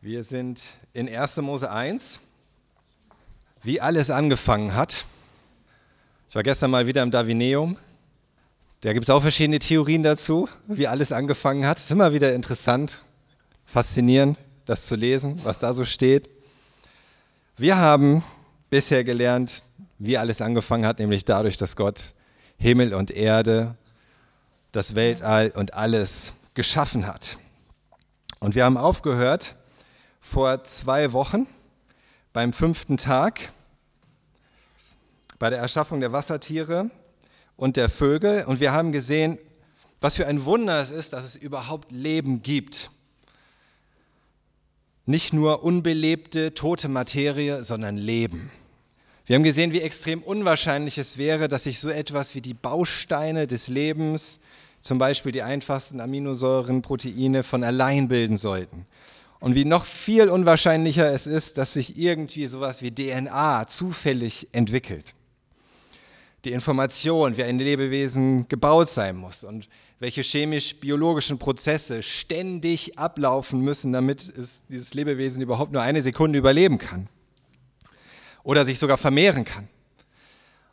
Wir 0.00 0.22
sind 0.22 0.74
in 0.92 1.12
1. 1.12 1.38
Mose 1.38 1.72
1, 1.72 2.20
wie 3.64 3.80
alles 3.80 4.10
angefangen 4.10 4.76
hat. 4.76 5.04
Ich 6.28 6.36
war 6.36 6.44
gestern 6.44 6.70
mal 6.70 6.86
wieder 6.86 7.02
im 7.02 7.10
Davineum. 7.10 7.76
Da 8.82 8.92
gibt 8.92 9.02
es 9.02 9.10
auch 9.10 9.22
verschiedene 9.22 9.58
Theorien 9.58 10.04
dazu, 10.04 10.48
wie 10.68 10.86
alles 10.86 11.10
angefangen 11.10 11.66
hat. 11.66 11.78
Es 11.78 11.86
ist 11.86 11.90
immer 11.90 12.12
wieder 12.12 12.32
interessant, 12.32 13.02
faszinierend, 13.66 14.38
das 14.66 14.86
zu 14.86 14.94
lesen, 14.94 15.40
was 15.42 15.58
da 15.58 15.72
so 15.72 15.84
steht. 15.84 16.30
Wir 17.56 17.78
haben 17.78 18.22
bisher 18.70 19.02
gelernt, 19.02 19.64
wie 19.98 20.16
alles 20.16 20.40
angefangen 20.40 20.86
hat, 20.86 21.00
nämlich 21.00 21.24
dadurch, 21.24 21.56
dass 21.56 21.74
Gott 21.74 22.14
Himmel 22.56 22.94
und 22.94 23.10
Erde, 23.10 23.74
das 24.70 24.94
Weltall 24.94 25.52
und 25.56 25.74
alles 25.74 26.34
geschaffen 26.54 27.08
hat. 27.08 27.36
Und 28.38 28.54
wir 28.54 28.64
haben 28.64 28.76
aufgehört 28.76 29.56
vor 30.20 30.64
zwei 30.64 31.12
Wochen 31.12 31.46
beim 32.32 32.52
fünften 32.52 32.96
Tag 32.96 33.52
bei 35.38 35.50
der 35.50 35.58
Erschaffung 35.58 36.00
der 36.00 36.12
Wassertiere 36.12 36.90
und 37.56 37.76
der 37.76 37.88
Vögel. 37.88 38.44
Und 38.44 38.60
wir 38.60 38.72
haben 38.72 38.92
gesehen, 38.92 39.38
was 40.00 40.16
für 40.16 40.26
ein 40.26 40.44
Wunder 40.44 40.80
es 40.80 40.90
ist, 40.90 41.12
dass 41.12 41.24
es 41.24 41.36
überhaupt 41.36 41.92
Leben 41.92 42.42
gibt. 42.42 42.90
Nicht 45.06 45.32
nur 45.32 45.64
unbelebte, 45.64 46.54
tote 46.54 46.88
Materie, 46.88 47.64
sondern 47.64 47.96
Leben. 47.96 48.50
Wir 49.26 49.36
haben 49.36 49.42
gesehen, 49.42 49.72
wie 49.72 49.80
extrem 49.80 50.22
unwahrscheinlich 50.22 50.98
es 50.98 51.18
wäre, 51.18 51.48
dass 51.48 51.64
sich 51.64 51.80
so 51.80 51.90
etwas 51.90 52.34
wie 52.34 52.40
die 52.40 52.54
Bausteine 52.54 53.46
des 53.46 53.68
Lebens, 53.68 54.40
zum 54.80 54.98
Beispiel 54.98 55.32
die 55.32 55.42
einfachsten 55.42 56.00
Aminosäuren, 56.00 56.82
Proteine, 56.82 57.42
von 57.42 57.64
allein 57.64 58.08
bilden 58.08 58.36
sollten. 58.36 58.86
Und 59.40 59.54
wie 59.54 59.64
noch 59.64 59.84
viel 59.84 60.28
unwahrscheinlicher 60.28 61.12
es 61.12 61.26
ist, 61.26 61.58
dass 61.58 61.72
sich 61.72 61.96
irgendwie 61.96 62.46
sowas 62.46 62.82
wie 62.82 62.92
DNA 62.92 63.66
zufällig 63.68 64.48
entwickelt. 64.52 65.14
Die 66.44 66.52
Information, 66.52 67.36
wie 67.36 67.44
ein 67.44 67.58
Lebewesen 67.58 68.48
gebaut 68.48 68.88
sein 68.88 69.16
muss 69.16 69.44
und 69.44 69.68
welche 70.00 70.22
chemisch-biologischen 70.22 71.38
Prozesse 71.38 72.02
ständig 72.02 72.98
ablaufen 72.98 73.60
müssen, 73.60 73.92
damit 73.92 74.22
es, 74.36 74.64
dieses 74.68 74.94
Lebewesen 74.94 75.42
überhaupt 75.42 75.72
nur 75.72 75.82
eine 75.82 76.02
Sekunde 76.02 76.38
überleben 76.38 76.78
kann 76.78 77.08
oder 78.44 78.64
sich 78.64 78.78
sogar 78.78 78.98
vermehren 78.98 79.44
kann. 79.44 79.68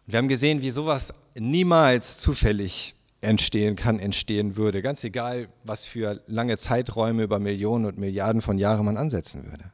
Und 0.06 0.14
wir 0.14 0.18
haben 0.20 0.28
gesehen, 0.28 0.62
wie 0.62 0.70
sowas 0.70 1.14
niemals 1.36 2.20
zufällig 2.20 2.95
entstehen 3.26 3.76
kann, 3.76 4.00
entstehen 4.00 4.56
würde. 4.56 4.82
Ganz 4.82 5.04
egal, 5.04 5.50
was 5.64 5.86
für 5.86 6.22
lange 6.28 6.58
Zeiträume 6.58 7.24
über 7.24 7.40
Millionen 7.40 7.86
und 7.86 7.98
Milliarden 7.98 8.42
von 8.42 8.58
Jahren 8.58 8.86
man 8.86 8.98
ansetzen 8.98 9.46
würde. 9.46 9.72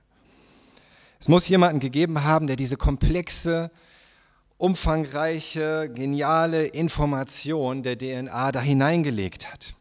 Es 1.19 1.27
muss 1.27 1.47
jemanden 1.47 1.79
gegeben 1.79 2.23
haben, 2.23 2.47
der 2.47 2.55
diese 2.55 2.77
komplexe, 2.77 3.69
umfangreiche, 4.57 5.91
geniale 5.93 6.65
Information 6.65 7.83
der 7.83 7.97
DNA 7.97 8.51
da 8.51 8.61
hineingelegt 8.61 9.51
hat. 9.51 9.75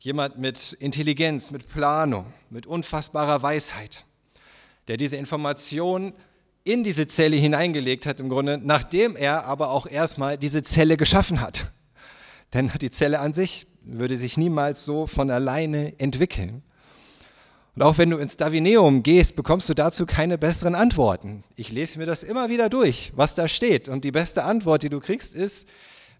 Jemand 0.00 0.38
mit 0.38 0.72
Intelligenz, 0.74 1.50
mit 1.50 1.68
Planung, 1.68 2.26
mit 2.50 2.66
unfassbarer 2.66 3.42
Weisheit, 3.42 4.04
der 4.88 4.96
diese 4.96 5.16
Information 5.16 6.12
in 6.64 6.82
diese 6.82 7.06
Zelle 7.06 7.36
hineingelegt 7.36 8.06
hat, 8.06 8.18
im 8.18 8.28
Grunde, 8.28 8.58
nachdem 8.58 9.14
er 9.14 9.44
aber 9.44 9.70
auch 9.70 9.86
erstmal 9.86 10.36
diese 10.36 10.62
Zelle 10.62 10.96
geschaffen 10.96 11.40
hat. 11.40 11.70
Denn 12.54 12.70
die 12.80 12.90
Zelle 12.90 13.20
an 13.20 13.32
sich 13.32 13.66
würde 13.82 14.16
sich 14.16 14.36
niemals 14.36 14.84
so 14.84 15.06
von 15.06 15.30
alleine 15.30 15.98
entwickeln. 15.98 16.62
Und 17.76 17.82
auch 17.82 17.98
wenn 17.98 18.08
du 18.08 18.16
ins 18.16 18.38
Davineum 18.38 19.02
gehst, 19.02 19.36
bekommst 19.36 19.68
du 19.68 19.74
dazu 19.74 20.06
keine 20.06 20.38
besseren 20.38 20.74
Antworten. 20.74 21.44
Ich 21.56 21.70
lese 21.70 21.98
mir 21.98 22.06
das 22.06 22.22
immer 22.22 22.48
wieder 22.48 22.70
durch, 22.70 23.12
was 23.14 23.34
da 23.34 23.48
steht. 23.48 23.88
Und 23.88 24.04
die 24.04 24.12
beste 24.12 24.44
Antwort, 24.44 24.82
die 24.82 24.88
du 24.88 24.98
kriegst, 24.98 25.34
ist, 25.34 25.68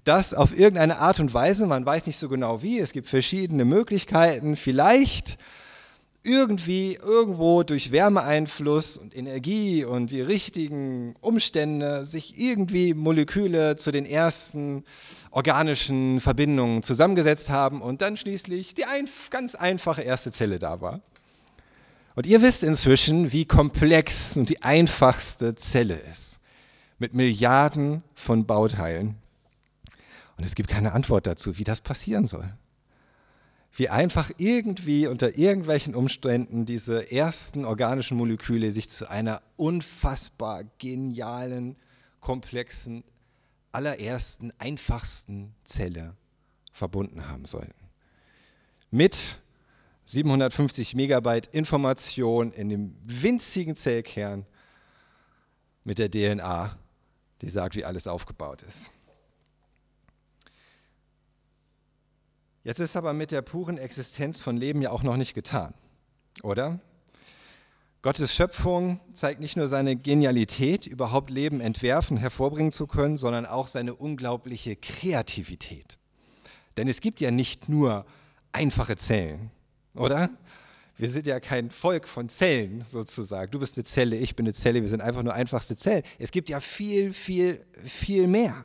dass 0.05 0.35
auf 0.35 0.57
irgendeine 0.57 0.99
Art 0.99 1.19
und 1.19 1.33
Weise, 1.33 1.67
man 1.67 1.85
weiß 1.85 2.07
nicht 2.07 2.19
so 2.19 2.29
genau 2.29 2.63
wie, 2.63 2.79
es 2.79 2.93
gibt 2.93 3.09
verschiedene 3.09 3.65
Möglichkeiten, 3.65 4.55
vielleicht 4.55 5.39
irgendwie 6.27 6.95
irgendwo 6.97 7.63
durch 7.63 7.93
Wärmeeinfluss 7.93 8.99
und 8.99 9.17
Energie 9.17 9.85
und 9.85 10.11
die 10.11 10.21
richtigen 10.21 11.15
Umstände 11.21 12.05
sich 12.05 12.39
irgendwie 12.39 12.95
Moleküle 12.95 13.77
zu 13.77 13.93
den 13.93 14.05
ersten 14.05 14.85
organischen 15.31 16.19
Verbindungen 16.19 16.83
zusammengesetzt 16.83 17.49
haben 17.49 17.81
und 17.81 18.03
dann 18.03 18.17
schließlich 18.17 18.75
die 18.75 18.87
ein, 18.87 19.09
ganz 19.31 19.55
einfache 19.55 20.03
erste 20.03 20.33
Zelle 20.33 20.59
da 20.59 20.81
war. 20.81 21.01
Und 22.17 22.27
ihr 22.27 22.43
wisst 22.43 22.65
inzwischen, 22.65 23.31
wie 23.31 23.45
komplex 23.45 24.37
und 24.37 24.49
die 24.49 24.63
einfachste 24.63 25.55
Zelle 25.55 25.97
ist, 26.11 26.41
mit 26.99 27.15
Milliarden 27.15 28.03
von 28.15 28.47
Bauteilen. 28.47 29.15
Und 30.37 30.45
es 30.45 30.57
gibt 30.57 30.69
keine 30.69 30.93
Antwort 30.93 31.27
dazu, 31.27 31.57
wie 31.57 31.65
das 31.65 31.81
passieren 31.81 32.27
soll 32.27 32.53
wie 33.77 33.91
einfach 33.91 34.31
irgendwie 34.39 35.07
unter 35.07 35.37
irgendwelchen 35.37 35.95
Umständen 35.95 36.65
diese 36.65 37.13
ersten 37.13 37.67
organischen 37.67 38.17
Moleküle 38.17 38.73
sich 38.73 38.89
zu 38.89 39.09
einer 39.09 39.43
unfassbar 39.57 40.65
genialen, 40.79 41.77
komplexen, 42.21 43.05
allerersten, 43.73 44.51
einfachsten 44.59 45.55
Zelle 45.65 46.17
verbunden 46.73 47.29
haben 47.29 47.45
sollten. 47.45 47.75
Mit 48.91 49.39
750 50.05 50.95
Megabyte 50.95 51.49
Information 51.49 52.53
in 52.53 52.71
dem 52.71 52.97
winzigen 53.03 53.77
Zellkern 53.77 54.47
mit 55.85 55.99
der 55.99 56.11
DNA, 56.11 56.79
die 57.43 57.51
sagt, 57.51 57.77
wie 57.77 57.85
alles 57.85 58.07
aufgebaut 58.07 58.63
ist. 58.63 58.91
Jetzt 62.67 62.81
ist 62.81 62.97
aber 62.97 63.13
mit 63.13 63.31
der 63.31 63.43
puren 63.43 63.79
Existenz 63.79 64.41
von 64.41 64.57
Leben 64.57 64.83
ja 64.83 64.91
auch 64.91 65.05
noch 65.05 65.17
nicht 65.17 65.35
getan, 65.35 65.73
oder? 66.43 66.81
Gottes 68.03 68.35
Schöpfung 68.35 68.99
zeigt 69.13 69.39
nicht 69.39 69.57
nur 69.57 69.69
seine 69.69 69.95
Genialität, 69.95 70.85
überhaupt 70.85 71.31
Leben 71.31 71.61
entwerfen, 71.61 72.17
hervorbringen 72.17 72.73
zu 72.73 72.89
können, 72.89 73.17
sondern 73.17 73.47
auch 73.47 73.69
seine 73.69 73.95
unglaubliche 73.95 74.75
Kreativität. 74.75 75.97
Denn 76.77 76.89
es 76.89 77.01
gibt 77.01 77.21
ja 77.21 77.31
nicht 77.31 77.69
nur 77.69 78.05
einfache 78.51 78.97
Zellen, 78.97 79.53
oder? 79.95 80.29
Wir 80.97 81.09
sind 81.09 81.29
ja 81.29 81.39
kein 81.39 81.71
Volk 81.71 82.09
von 82.09 82.29
Zellen 82.29 82.85
sozusagen. 82.89 83.53
Du 83.53 83.61
bist 83.61 83.77
eine 83.77 83.85
Zelle, 83.85 84.17
ich 84.17 84.35
bin 84.35 84.45
eine 84.45 84.55
Zelle, 84.55 84.83
wir 84.83 84.89
sind 84.89 85.03
einfach 85.03 85.23
nur 85.23 85.35
einfachste 85.35 85.77
Zellen. 85.77 86.03
Es 86.19 86.33
gibt 86.33 86.49
ja 86.49 86.59
viel, 86.59 87.13
viel, 87.13 87.65
viel 87.85 88.27
mehr. 88.27 88.65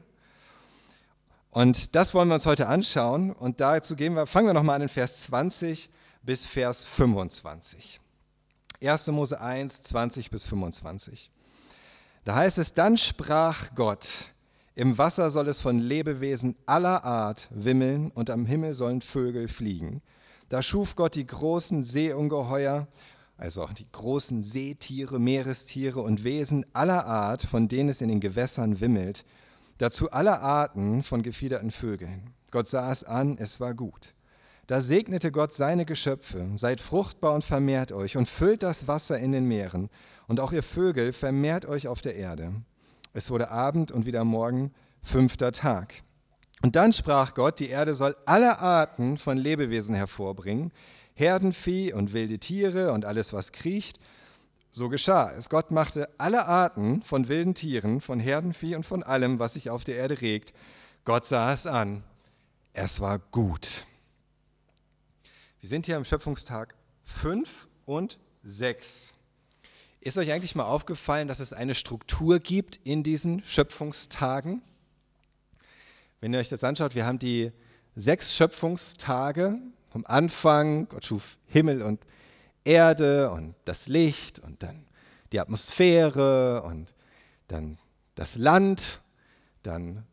Und 1.52 1.96
das 1.96 2.14
wollen 2.14 2.30
wir 2.30 2.36
uns 2.36 2.46
heute 2.46 2.68
anschauen. 2.68 3.32
Und 3.32 3.60
dazu 3.60 3.96
gehen 3.96 4.16
wir, 4.16 4.26
fangen 4.26 4.48
wir 4.48 4.54
nochmal 4.54 4.78
an 4.78 4.84
in 4.84 4.90
Vers 4.90 5.24
20 5.24 5.90
bis 6.24 6.46
Vers 6.46 6.86
25. 6.86 8.00
1. 8.82 9.08
Mose 9.08 9.40
1, 9.40 9.82
20 9.84 10.32
bis 10.32 10.46
25. 10.46 11.30
Da 12.24 12.36
heißt 12.36 12.58
es, 12.58 12.74
dann 12.74 12.98
sprach 12.98 13.76
Gott, 13.76 14.32
im 14.76 14.98
Wasser 14.98 15.30
soll 15.30 15.50
es 15.50 15.60
von 15.60 15.80
Lebewesen 15.80 16.56
aller 16.66 17.04
Art 17.04 17.50
wimmeln 17.52 18.12
und 18.12 18.30
am 18.30 18.46
Himmel 18.46 18.74
sollen 18.74 19.02
Vögel 19.02 19.48
fliegen. 19.48 20.02
Da 20.50 20.64
schuf 20.64 20.96
Gott 20.96 21.16
die 21.16 21.26
großen 21.26 21.84
Seeungeheuer, 21.84 22.88
also 23.38 23.68
die 23.78 23.88
großen 23.92 24.42
Seetiere, 24.42 25.20
Meerestiere 25.20 26.02
und 26.02 26.24
Wesen 26.24 26.66
aller 26.74 27.06
Art, 27.06 27.42
von 27.42 27.68
denen 27.68 27.90
es 27.90 28.02
in 28.02 28.10
den 28.10 28.20
Gewässern 28.20 28.80
wimmelt, 28.80 29.26
dazu 29.82 30.12
aller 30.12 30.42
Arten 30.42 31.02
von 31.02 31.24
gefiederten 31.24 31.72
Vögeln. 31.72 32.34
Gott 32.52 32.68
sah 32.68 32.92
es 32.92 33.04
an, 33.04 33.38
es 33.40 33.60
war 33.60 33.74
gut. 33.74 34.14
Da 34.68 34.80
segnete 34.80 35.32
Gott 35.32 35.54
seine 35.54 35.86
Geschöpfe, 35.86 36.48
seid 36.56 36.80
fruchtbar 36.80 37.34
und 37.34 37.44
vermehrt 37.44 37.92
euch 37.92 38.16
und 38.16 38.30
füllt 38.30 38.62
das 38.62 38.88
Wasser 38.88 39.18
in 39.18 39.32
den 39.32 39.48
Meeren 39.48 39.90
und 40.28 40.40
auch 40.40 40.52
ihr 40.52 40.62
Vögel 40.62 41.14
vermehrt 41.14 41.66
euch 41.66 41.88
auf 41.88 42.02
der 42.02 42.16
Erde. 42.16 42.54
Es 43.14 43.32
wurde 43.32 43.50
Abend 43.50 43.92
und 43.92 44.06
wieder 44.06 44.24
Morgen, 44.24 44.72
fünfter 45.02 45.52
Tag. 45.52 45.96
Und 46.62 46.76
dann 46.76 46.94
sprach 46.94 47.34
Gott, 47.34 47.60
die 47.60 47.70
Erde 47.70 47.96
soll 47.96 48.16
alle 48.26 48.60
Arten 48.60 49.18
von 49.18 49.36
Lebewesen 49.36 49.96
hervorbringen, 49.96 50.72
Herdenvieh 51.16 51.92
und 51.92 52.14
wilde 52.14 52.38
Tiere 52.38 52.94
und 52.94 53.04
alles, 53.04 53.34
was 53.34 53.52
kriecht, 53.52 54.00
so 54.72 54.88
geschah 54.88 55.32
es. 55.32 55.50
Gott 55.50 55.70
machte 55.70 56.10
alle 56.18 56.48
Arten 56.48 57.04
von 57.04 57.28
wilden 57.28 57.54
Tieren, 57.54 58.02
von 58.02 58.20
Herdenvieh 58.20 58.76
und 58.76 58.86
von 58.86 59.04
allem, 59.04 59.38
was 59.38 59.54
sich 59.54 59.70
auf 59.70 59.84
der 59.84 59.98
Erde 59.98 60.22
regt. 60.22 60.54
Gott 61.04 61.26
sah 61.26 61.54
es 61.54 61.68
an. 61.68 62.04
Es 62.74 63.02
war 63.02 63.20
gut. 63.20 63.86
Wir 65.60 65.70
sind 65.70 65.86
hier 65.86 65.98
am 65.98 66.06
Schöpfungstag 66.06 66.74
5 67.04 67.68
und 67.86 68.18
6. 68.44 69.14
Ist 70.00 70.18
euch 70.18 70.32
eigentlich 70.32 70.56
mal 70.56 70.64
aufgefallen, 70.64 71.28
dass 71.28 71.40
es 71.40 71.54
eine 71.54 71.76
Struktur 71.76 72.40
gibt 72.40 72.80
in 72.84 73.04
diesen 73.04 73.44
Schöpfungstagen? 73.44 74.62
Wenn 76.22 76.34
ihr 76.34 76.40
euch 76.40 76.50
das 76.50 76.64
anschaut, 76.64 76.96
wir 76.96 77.06
haben 77.06 77.20
die 77.20 77.52
sechs 77.96 78.36
Schöpfungstage 78.36 79.60
vom 79.90 80.06
Anfang, 80.06 80.88
Gott 80.88 81.06
schuf 81.06 81.38
Himmel 81.46 81.82
und 81.82 82.00
Erde 82.00 82.21
und 82.66 83.56
das 83.66 83.88
Licht 83.88 84.40
und 84.40 84.64
dann 84.64 84.86
die 85.32 85.40
Atmosphäre 85.40 86.62
und 86.64 86.94
dann 87.48 87.78
das 88.16 88.36
Land, 88.36 89.00
dann 89.64 90.06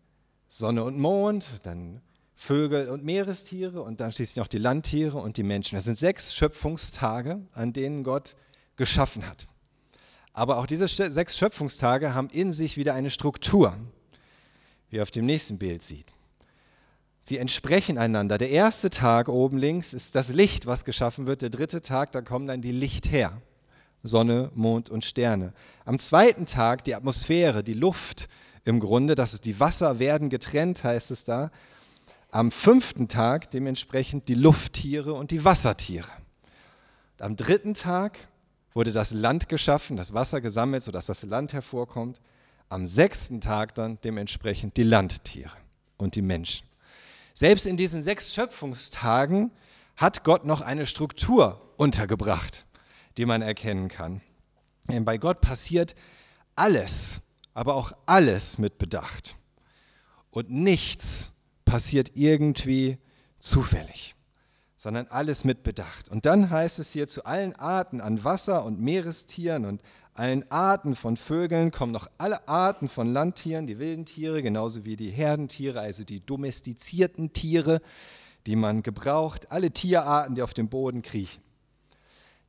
Sonne 0.49 0.85
und 0.85 0.99
Mond, 0.99 1.45
dann 1.65 2.01
Vögel 2.35 2.89
und 2.89 3.05
Meerestiere 3.05 3.83
und 3.83 4.01
dann 4.01 4.13
schließlich 4.13 4.37
noch 4.37 4.49
die 4.49 4.59
Landtiere 4.59 5.19
und 5.19 5.37
die 5.37 5.43
Menschen. 5.43 5.75
Das 5.75 5.85
sind 5.85 5.99
sechs 5.99 6.35
Schöpfungstage, 6.35 7.41
an 7.53 7.73
denen 7.73 8.05
Gott 8.05 8.37
geschaffen 8.77 9.27
hat. 9.27 9.47
Aber 10.33 10.59
auch 10.59 10.67
diese 10.67 10.87
sechs 10.87 11.37
Schöpfungstage 11.37 12.15
haben 12.15 12.31
in 12.31 12.53
sich 12.53 12.77
wieder 12.77 12.95
eine 12.95 13.11
Struktur, 13.11 13.77
wie 14.89 14.97
ihr 14.97 15.03
auf 15.03 15.11
dem 15.11 15.27
nächsten 15.27 15.59
Bild 15.59 15.83
sieht. 15.83 16.07
Sie 17.29 17.37
entsprechen 17.37 17.99
einander. 17.99 18.39
Der 18.39 18.49
erste 18.49 18.89
Tag 18.89 19.29
oben 19.29 19.59
links 19.59 19.93
ist 19.93 20.15
das 20.15 20.31
Licht, 20.31 20.65
was 20.65 20.87
geschaffen 20.87 21.27
wird. 21.27 21.43
Der 21.43 21.51
dritte 21.51 21.83
Tag, 21.83 22.11
da 22.13 22.23
kommen 22.23 22.47
dann 22.47 22.63
die 22.63 22.73
Lichther. 22.73 23.43
Sonne, 24.03 24.51
Mond 24.55 24.89
und 24.89 25.05
Sterne. 25.05 25.53
Am 25.85 25.99
zweiten 25.99 26.47
Tag 26.47 26.85
die 26.85 26.95
Atmosphäre, 26.95 27.63
die 27.63 27.75
Luft 27.75 28.31
im 28.65 28.81
Grunde, 28.81 29.15
das 29.15 29.35
ist 29.35 29.45
die 29.45 29.61
Wasser 29.61 29.99
werden 29.99 30.31
getrennt, 30.31 30.85
heißt 30.85 31.11
es 31.11 31.25
da. 31.25 31.51
Am 32.31 32.51
fünften 32.51 33.09
Tag 33.09 33.51
dementsprechend 33.51 34.31
die 34.31 34.35
Lufttiere 34.35 35.13
und 35.13 35.31
die 35.31 35.45
Wassertiere. 35.45 36.11
Am 37.19 37.37
dritten 37.37 37.75
Tag 37.75 38.19
wurde 38.73 38.93
das 38.93 39.11
Land 39.11 39.51
geschaffen, 39.51 39.99
das 39.99 40.15
Wasser 40.15 40.41
gesammelt, 40.41 40.83
sodass 40.83 41.05
das 41.05 41.25
Land 41.25 41.53
hervorkommt. 41.53 42.23
Am 42.71 42.87
sechsten 42.87 43.43
Tag 43.43 43.75
dann 43.75 43.99
dementsprechend 44.03 44.79
die 44.79 44.85
Landtiere 44.85 45.53
und 45.99 46.15
die 46.15 46.23
Menschen. 46.23 46.68
Selbst 47.39 47.67
in 47.67 47.77
diesen 47.77 48.03
sechs 48.03 48.35
Schöpfungstagen 48.35 49.53
hat 49.97 50.25
Gott 50.25 50.45
noch 50.45 50.61
eine 50.61 50.87
Struktur 50.87 51.73
untergebracht, 51.77 52.67
die 53.17 53.27
man 53.27 53.43
erkennen 53.43 53.87
kann. 53.87 54.23
Denn 54.89 55.05
bei 55.05 55.19
Gott 55.19 55.41
passiert 55.41 55.95
alles, 56.57 57.21
aber 57.55 57.77
auch 57.77 57.93
alles 58.07 58.59
mit 58.59 58.79
Bedacht. 58.79 59.37
Und 60.33 60.51
nichts 60.51 61.33
passiert 61.65 62.11
irgendwie 62.17 62.99
zufällig, 63.39 64.17
sondern 64.77 65.07
alles 65.07 65.45
mit 65.45 65.63
Bedacht. 65.63 66.09
Und 66.09 66.27
dann 66.27 66.51
heißt 66.51 66.81
es 66.81 66.91
hier, 66.91 67.07
zu 67.07 67.25
allen 67.25 67.55
Arten 67.55 68.01
an 68.01 68.25
Wasser- 68.25 68.65
und 68.65 68.81
Meerestieren 68.81 69.65
und 69.65 69.81
allen 70.19 70.51
Arten 70.51 70.97
von 70.97 71.17
Vögeln 71.17 71.71
kommen 71.71 71.93
noch 71.93 72.09
alle 72.19 72.49
Arten 72.49 72.89
von 72.89 73.13
Landtieren, 73.13 73.67
die 73.67 73.79
wilden 73.79 74.05
Tiere, 74.05 74.43
genauso 74.43 74.85
wie 74.85 74.97
die 74.97 75.11
Herdentiere, 75.11 75.81
also 75.81 76.05
die 76.05 76.21
domestizierten 76.21 77.33
Tiere, 77.33 77.81
die 78.47 78.57
man 78.57 78.83
gebraucht, 78.83 79.53
alle 79.53 79.71
Tierarten, 79.71 80.35
die 80.35 80.43
auf 80.43 80.55
dem 80.55 80.69
Boden 80.69 81.03
kriechen. 81.03 81.43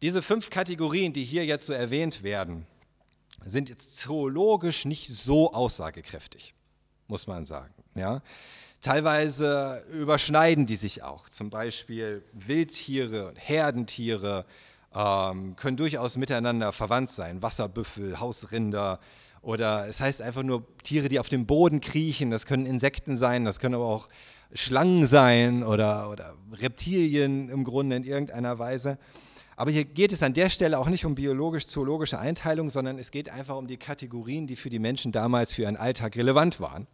Diese 0.02 0.22
fünf 0.22 0.50
Kategorien, 0.50 1.14
die 1.14 1.24
hier 1.24 1.46
jetzt 1.46 1.66
so 1.66 1.74
erwähnt 1.74 2.24
werden, 2.24 2.66
sind 3.46 3.70
jetzt 3.70 3.98
zoologisch 3.98 4.86
nicht 4.86 5.08
so 5.08 5.54
aussagekräftig, 5.54 6.54
muss 7.08 7.28
man 7.28 7.46
sagen. 7.46 7.74
Ja? 7.96 8.22
Teilweise 8.82 9.84
überschneiden 9.92 10.66
die 10.66 10.78
sich 10.78 11.04
auch. 11.04 11.28
Zum 11.30 11.50
Beispiel 11.50 12.24
Wildtiere 12.34 13.28
und 13.28 13.36
Herdentiere 13.36 14.46
ähm, 14.96 15.56
können 15.56 15.78
durchaus 15.78 16.18
miteinander 16.18 16.72
verwandt 16.72 17.10
sein. 17.10 17.42
Wasserbüffel, 17.42 18.20
Hausrinder 18.20 19.00
oder 19.42 19.88
es 19.88 20.02
heißt 20.02 20.22
einfach 20.22 20.44
nur 20.44 20.66
Tiere, 20.84 21.08
die 21.08 21.20
auf 21.20 21.30
dem 21.30 21.46
Boden 21.46 21.82
kriechen. 21.82 22.32
Das 22.32 22.46
können 22.46 22.66
Insekten 22.66 23.16
sein, 23.16 23.46
das 23.46 23.60
können 23.60 23.76
aber 23.76 23.86
auch 23.86 24.10
Schlangen 24.54 25.06
sein 25.06 25.64
oder, 25.64 26.10
oder 26.10 26.36
Reptilien 26.54 27.50
im 27.50 27.64
Grunde 27.64 27.96
in 27.96 28.04
irgendeiner 28.04 28.60
Weise. 28.60 28.98
Aber 29.56 29.72
hier 29.72 29.84
geht 29.84 30.14
es 30.14 30.24
an 30.24 30.34
der 30.34 30.50
Stelle 30.50 30.80
auch 30.80 30.88
nicht 30.88 31.06
um 31.06 31.16
biologisch-zoologische 31.16 32.18
Einteilung, 32.18 32.70
sondern 32.70 32.98
es 32.98 33.12
geht 33.12 33.30
einfach 33.30 33.58
um 33.58 33.68
die 33.68 33.78
Kategorien, 33.78 34.48
die 34.48 34.56
für 34.56 34.70
die 34.70 34.80
Menschen 34.80 35.12
damals 35.12 35.54
für 35.54 35.64
ihren 35.64 35.76
Alltag 35.76 36.16
relevant 36.16 36.60
waren. 36.60 36.88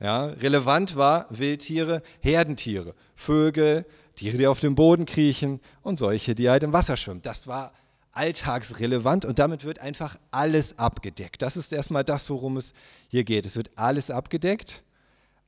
Ja, 0.00 0.26
relevant 0.26 0.96
war 0.96 1.26
Wildtiere, 1.30 2.02
Herdentiere, 2.20 2.94
Vögel, 3.14 3.84
Tiere, 4.16 4.38
die 4.38 4.46
auf 4.46 4.60
dem 4.60 4.74
Boden 4.74 5.06
kriechen 5.06 5.60
und 5.82 5.96
solche, 5.96 6.34
die 6.34 6.48
halt 6.48 6.62
im 6.62 6.72
Wasser 6.72 6.96
schwimmen. 6.96 7.22
Das 7.22 7.46
war 7.46 7.72
alltagsrelevant 8.12 9.24
und 9.24 9.38
damit 9.38 9.64
wird 9.64 9.80
einfach 9.80 10.18
alles 10.30 10.78
abgedeckt. 10.78 11.42
Das 11.42 11.56
ist 11.56 11.72
erstmal 11.72 12.04
das, 12.04 12.30
worum 12.30 12.56
es 12.56 12.72
hier 13.08 13.24
geht. 13.24 13.44
Es 13.46 13.56
wird 13.56 13.70
alles 13.76 14.10
abgedeckt 14.10 14.84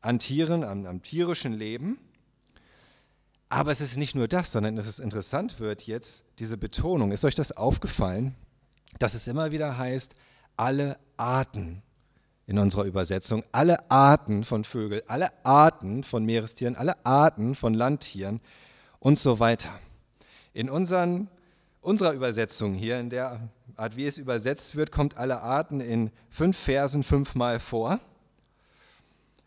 an 0.01 0.19
Tieren, 0.19 0.65
an, 0.65 0.87
am 0.87 1.03
tierischen 1.03 1.53
Leben. 1.53 1.99
Aber 3.49 3.71
es 3.71 3.81
ist 3.81 3.97
nicht 3.97 4.15
nur 4.15 4.27
das, 4.27 4.51
sondern 4.53 4.77
es 4.79 4.89
ist 4.89 4.99
interessant 4.99 5.61
wird 5.61 5.83
jetzt 5.83 6.25
diese 6.41 6.57
Betonung. 6.57 7.13
Ist 7.13 7.25
euch 7.25 7.37
das 7.37 7.53
aufgefallen, 7.53 8.35
dass 8.99 9.15
es 9.15 9.29
immer 9.29 9.53
wieder 9.53 9.79
heißt, 9.79 10.15
alle 10.57 10.99
Arten 11.17 11.83
in 12.47 12.59
unserer 12.59 12.85
Übersetzung, 12.85 13.43
alle 13.53 13.91
Arten 13.91 14.45
von 14.45 14.65
Vögeln, 14.65 15.03
alle 15.09 15.29
Arten 15.45 16.05
von 16.05 16.25
Meerestieren, 16.25 16.77
alle 16.77 17.05
Arten 17.05 17.55
von 17.55 17.75
Landtieren 17.75 18.41
und 19.01 19.19
so 19.19 19.41
weiter. 19.41 19.71
In 20.53 20.71
unseren, 20.71 21.29
unserer 21.81 22.13
Übersetzung 22.13 22.75
hier, 22.75 23.01
in 23.01 23.11
der 23.11 23.41
Art, 23.77 23.97
wie 23.97 24.07
es 24.07 24.17
übersetzt 24.17 24.77
wird, 24.77 24.93
kommt 24.93 25.19
alle 25.19 25.43
Arten 25.43 25.81
in 25.81 26.11
fünf 26.31 26.57
Versen 26.57 27.03
fünfmal 27.03 27.59
vor. 27.59 28.01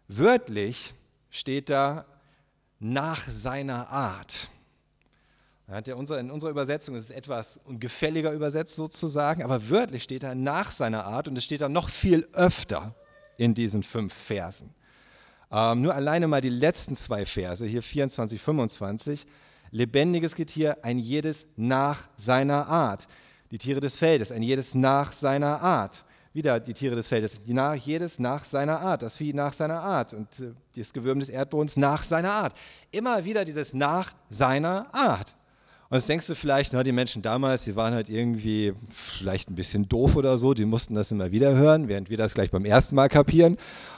Wörtlich 0.08 0.94
steht 1.30 1.70
da 1.70 2.06
nach 2.80 3.30
seiner 3.30 3.90
Art. 3.90 4.50
In 5.70 6.32
unserer 6.32 6.50
Übersetzung 6.50 6.96
ist 6.96 7.04
es 7.04 7.10
etwas 7.12 7.62
gefälliger 7.68 8.32
übersetzt 8.32 8.76
sozusagen, 8.76 9.44
aber 9.44 9.70
wörtlich 9.70 10.04
steht 10.04 10.24
da 10.24 10.34
nach 10.34 10.72
seiner 10.72 11.06
Art 11.06 11.28
und 11.28 11.38
es 11.38 11.44
steht 11.44 11.62
da 11.62 11.70
noch 11.70 11.90
viel 11.90 12.28
öfter 12.34 12.96
in 13.38 13.54
diesen 13.54 13.84
fünf 13.84 14.14
Versen. 14.14 14.74
Ähm, 15.52 15.82
nur 15.82 15.94
alleine 15.94 16.28
mal 16.28 16.42
die 16.42 16.50
letzten 16.50 16.96
zwei 16.96 17.26
Verse, 17.26 17.66
hier 17.66 17.84
24, 17.84 18.42
25. 18.42 19.28
Lebendiges 19.72 20.34
Getier, 20.34 20.78
ein 20.84 20.98
jedes 20.98 21.46
nach 21.56 22.10
seiner 22.18 22.68
Art. 22.68 23.08
Die 23.52 23.60
Tiere 23.60 23.80
des 23.80 23.96
Feldes, 23.96 24.32
ein 24.32 24.42
jedes 24.42 24.74
nach 24.74 25.14
seiner 25.14 25.62
Art 25.62 26.04
wieder 26.34 26.60
die 26.60 26.74
Tiere 26.74 26.96
des 26.96 27.08
Feldes, 27.08 27.42
nach, 27.48 27.74
jedes 27.76 28.20
nach 28.20 28.46
seiner 28.46 28.80
Art, 28.80 29.02
das 29.02 29.18
Vieh 29.18 29.34
nach 29.34 29.54
seiner 29.54 29.82
Art 29.82 30.14
und 30.14 30.28
äh, 30.40 30.54
das 30.76 30.94
Gewürm 30.94 31.20
des 31.20 31.30
Erdbodens 31.30 31.76
nach 31.76 32.04
seiner 32.04 32.32
Art. 32.32 32.54
Immer 32.92 33.26
wieder 33.26 33.46
dieses 33.46 33.74
nach 33.74 34.14
seiner 34.30 34.88
Art. 34.94 35.36
Und 35.90 35.96
jetzt 35.96 36.08
denkst 36.08 36.28
du 36.28 36.36
vielleicht, 36.36 36.74
na, 36.74 36.84
die 36.84 36.92
Menschen 36.92 37.24
damals, 37.24 37.64
die 37.64 37.76
waren 37.76 37.96
halt 37.96 38.10
irgendwie 38.10 38.74
vielleicht 38.94 39.50
ein 39.50 39.56
bisschen 39.56 39.90
doof 39.90 40.16
oder 40.16 40.38
so, 40.38 40.54
die 40.54 40.66
mussten 40.66 40.94
das 40.94 41.12
immer 41.12 41.32
wieder 41.32 41.56
hören, 41.56 41.88
während 41.88 42.12
wir 42.12 42.18
das 42.18 42.36
gleich 42.36 42.52
beim 42.52 42.64
ersten 42.64 42.94
Mal 42.96 43.10
kapieren. 43.10 43.58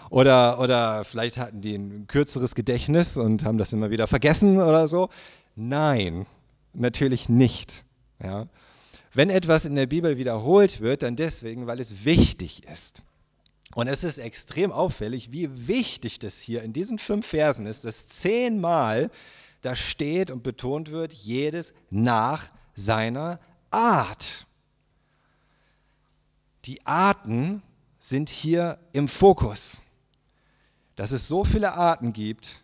Oder, 0.10 0.60
oder 0.62 1.04
vielleicht 1.04 1.38
hatten 1.38 1.62
die 1.62 1.76
ein 1.76 2.08
kürzeres 2.08 2.56
Gedächtnis 2.56 3.18
und 3.18 3.44
haben 3.44 3.58
das 3.58 3.74
immer 3.74 3.92
wieder 3.92 4.08
vergessen 4.08 4.62
oder 4.62 4.88
so. 4.88 5.10
Nein, 5.58 6.28
natürlich 6.74 7.28
nicht. 7.28 7.84
Ja. 8.24 8.48
Wenn 9.14 9.30
etwas 9.30 9.66
in 9.66 9.76
der 9.76 9.88
Bibel 9.88 10.18
wiederholt 10.18 10.80
wird, 10.80 11.04
dann 11.04 11.18
deswegen, 11.18 11.68
weil 11.68 11.82
es 11.82 12.06
wichtig 12.06 12.64
ist. 12.72 13.02
Und 13.76 13.88
es 13.88 14.06
ist 14.06 14.18
extrem 14.18 14.72
auffällig, 14.72 15.34
wie 15.34 15.68
wichtig 15.68 16.20
das 16.20 16.40
hier 16.40 16.62
in 16.64 16.72
diesen 16.72 17.00
fünf 17.00 17.28
Versen 17.28 17.66
ist, 17.66 17.84
dass 17.84 18.08
zehnmal 18.08 19.10
da 19.62 19.76
steht 19.76 20.32
und 20.32 20.44
betont 20.44 20.92
wird, 20.92 21.14
jedes 21.14 21.74
nach 21.90 22.52
seiner 22.76 23.40
Art. 23.70 24.46
Die 26.66 26.86
Arten 26.86 27.62
sind 28.00 28.30
hier 28.30 28.80
im 28.92 29.08
Fokus. 29.08 29.82
Dass 30.96 31.12
es 31.12 31.28
so 31.28 31.44
viele 31.44 31.74
Arten 31.74 32.14
gibt 32.14 32.64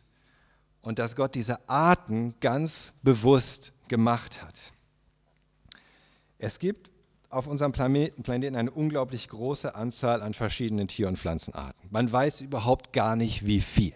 und 0.82 1.00
dass 1.00 1.16
Gott 1.16 1.36
diese 1.36 1.68
Arten 1.70 2.36
ganz 2.40 2.94
bewusst 3.02 3.74
gemacht 3.88 4.44
hat. 4.44 4.74
Es 6.38 6.60
gibt 6.60 6.92
auf 7.30 7.48
unserem 7.48 7.72
Planeten, 7.72 8.56
eine 8.56 8.72
unglaublich 8.72 9.28
große 9.28 9.76
Anzahl 9.76 10.22
an 10.22 10.34
verschiedenen 10.34 10.88
Tier- 10.88 11.08
und 11.08 11.18
Pflanzenarten. 11.18 11.90
Man 11.90 12.12
weiß 12.12 12.42
überhaupt 12.42 12.94
gar 12.94 13.16
nicht, 13.16 13.46
wie 13.46 13.60
viel. 13.60 13.94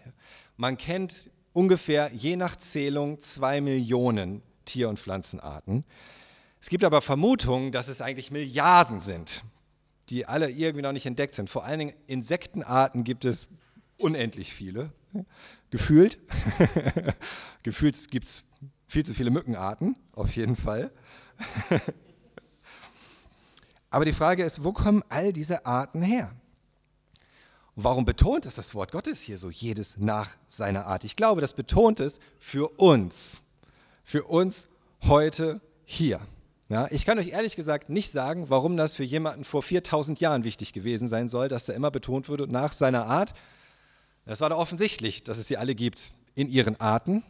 Man 0.58 0.78
kennt 0.78 1.30
ungefähr 1.54 2.12
je 2.14 2.36
nach 2.36 2.56
Zählung 2.56 3.20
zwei 3.20 3.62
Millionen 3.62 4.42
Tier- 4.66 4.90
und 4.90 5.00
Pflanzenarten. 5.00 5.84
Es 6.60 6.70
gibt 6.70 6.84
aber 6.84 7.02
Vermutungen, 7.02 7.72
dass 7.72 7.88
es 7.88 8.02
eigentlich 8.02 8.32
Milliarden 8.32 9.00
sind, 9.00 9.44
die 10.10 10.26
alle 10.26 10.50
irgendwie 10.50 10.84
noch 10.84 10.92
nicht 10.92 11.06
entdeckt 11.06 11.34
sind. 11.34 11.50
Vor 11.50 11.66
allen 11.66 11.80
Dingen 11.80 11.94
Insektenarten 12.06 13.04
gibt 13.04 13.26
es 13.26 13.50
unendlich 13.98 14.54
viele. 14.54 14.92
Gefühlt. 15.72 16.20
Gefühlt 17.64 18.10
gibt 18.12 18.26
es 18.26 18.44
viel 18.88 19.04
zu 19.04 19.14
viele 19.14 19.32
Mückenarten, 19.32 19.96
auf 20.14 20.36
jeden 20.36 20.56
Fall. 20.56 20.92
Aber 23.90 24.06
die 24.06 24.14
Frage 24.14 24.44
ist, 24.44 24.64
wo 24.64 24.72
kommen 24.72 25.04
all 25.10 25.34
diese 25.34 25.66
Arten 25.66 26.02
her? 26.02 26.34
Warum 27.84 28.06
betont 28.06 28.46
es 28.46 28.56
das 28.56 28.76
Wort 28.76 28.92
Gottes 28.92 29.22
hier 29.22 29.40
so, 29.40 29.50
jedes 29.50 29.98
nach 29.98 30.36
seiner 30.48 30.86
Art? 30.86 31.04
Ich 31.04 31.16
glaube, 31.16 31.42
das 31.42 31.54
betont 31.54 32.00
es 32.00 32.20
für 32.40 32.68
uns, 32.80 33.42
für 34.04 34.26
uns 34.26 34.68
heute 35.04 35.62
hier. 35.84 36.20
Ja, 36.70 36.88
ich 36.92 37.06
kann 37.06 37.18
euch 37.18 37.30
ehrlich 37.30 37.56
gesagt 37.56 37.90
nicht 37.90 38.12
sagen, 38.12 38.50
warum 38.50 38.78
das 38.78 38.96
für 38.96 39.04
jemanden 39.04 39.44
vor 39.44 39.64
4000 39.64 40.20
Jahren 40.20 40.44
wichtig 40.44 40.74
gewesen 40.74 41.10
sein 41.10 41.28
soll, 41.28 41.48
dass 41.48 41.66
da 41.66 41.74
immer 41.74 41.90
betont 41.90 42.30
wurde, 42.30 42.48
nach 42.48 42.72
seiner 42.72 43.08
Art. 43.08 43.34
Das 44.26 44.42
war 44.42 44.50
doch 44.52 44.60
offensichtlich, 44.60 45.24
dass 45.24 45.40
es 45.40 45.48
sie 45.48 45.58
alle 45.58 45.74
gibt 45.74 46.14
in 46.36 46.50
ihren 46.50 46.80
Arten. 46.80 47.24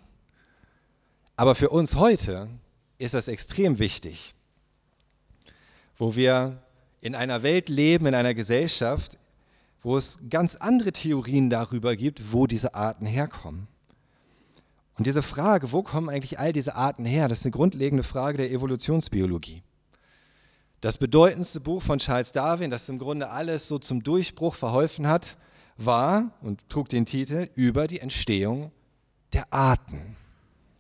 Aber 1.37 1.55
für 1.55 1.69
uns 1.69 1.95
heute 1.95 2.49
ist 2.97 3.13
das 3.13 3.29
extrem 3.29 3.79
wichtig, 3.79 4.35
wo 5.97 6.15
wir 6.15 6.61
in 6.99 7.15
einer 7.15 7.41
Welt 7.41 7.69
leben, 7.69 8.05
in 8.05 8.15
einer 8.15 8.33
Gesellschaft, 8.33 9.17
wo 9.81 9.97
es 9.97 10.19
ganz 10.29 10.55
andere 10.55 10.91
Theorien 10.91 11.49
darüber 11.49 11.95
gibt, 11.95 12.33
wo 12.33 12.47
diese 12.47 12.75
Arten 12.75 13.05
herkommen. 13.05 13.67
Und 14.97 15.07
diese 15.07 15.23
Frage, 15.23 15.71
wo 15.71 15.81
kommen 15.81 16.09
eigentlich 16.09 16.37
all 16.37 16.53
diese 16.53 16.75
Arten 16.75 17.05
her, 17.05 17.27
das 17.27 17.39
ist 17.39 17.45
eine 17.45 17.51
grundlegende 17.51 18.03
Frage 18.03 18.37
der 18.37 18.51
Evolutionsbiologie. 18.51 19.63
Das 20.81 20.97
bedeutendste 20.97 21.59
Buch 21.59 21.81
von 21.81 21.99
Charles 21.99 22.31
Darwin, 22.31 22.71
das 22.71 22.89
im 22.89 22.99
Grunde 22.99 23.29
alles 23.29 23.67
so 23.67 23.79
zum 23.79 24.03
Durchbruch 24.03 24.55
verholfen 24.55 25.07
hat, 25.07 25.37
war 25.77 26.31
und 26.41 26.67
trug 26.69 26.89
den 26.89 27.05
Titel 27.05 27.49
über 27.55 27.87
die 27.87 27.99
Entstehung 27.99 28.71
der 29.33 29.51
Arten. 29.53 30.15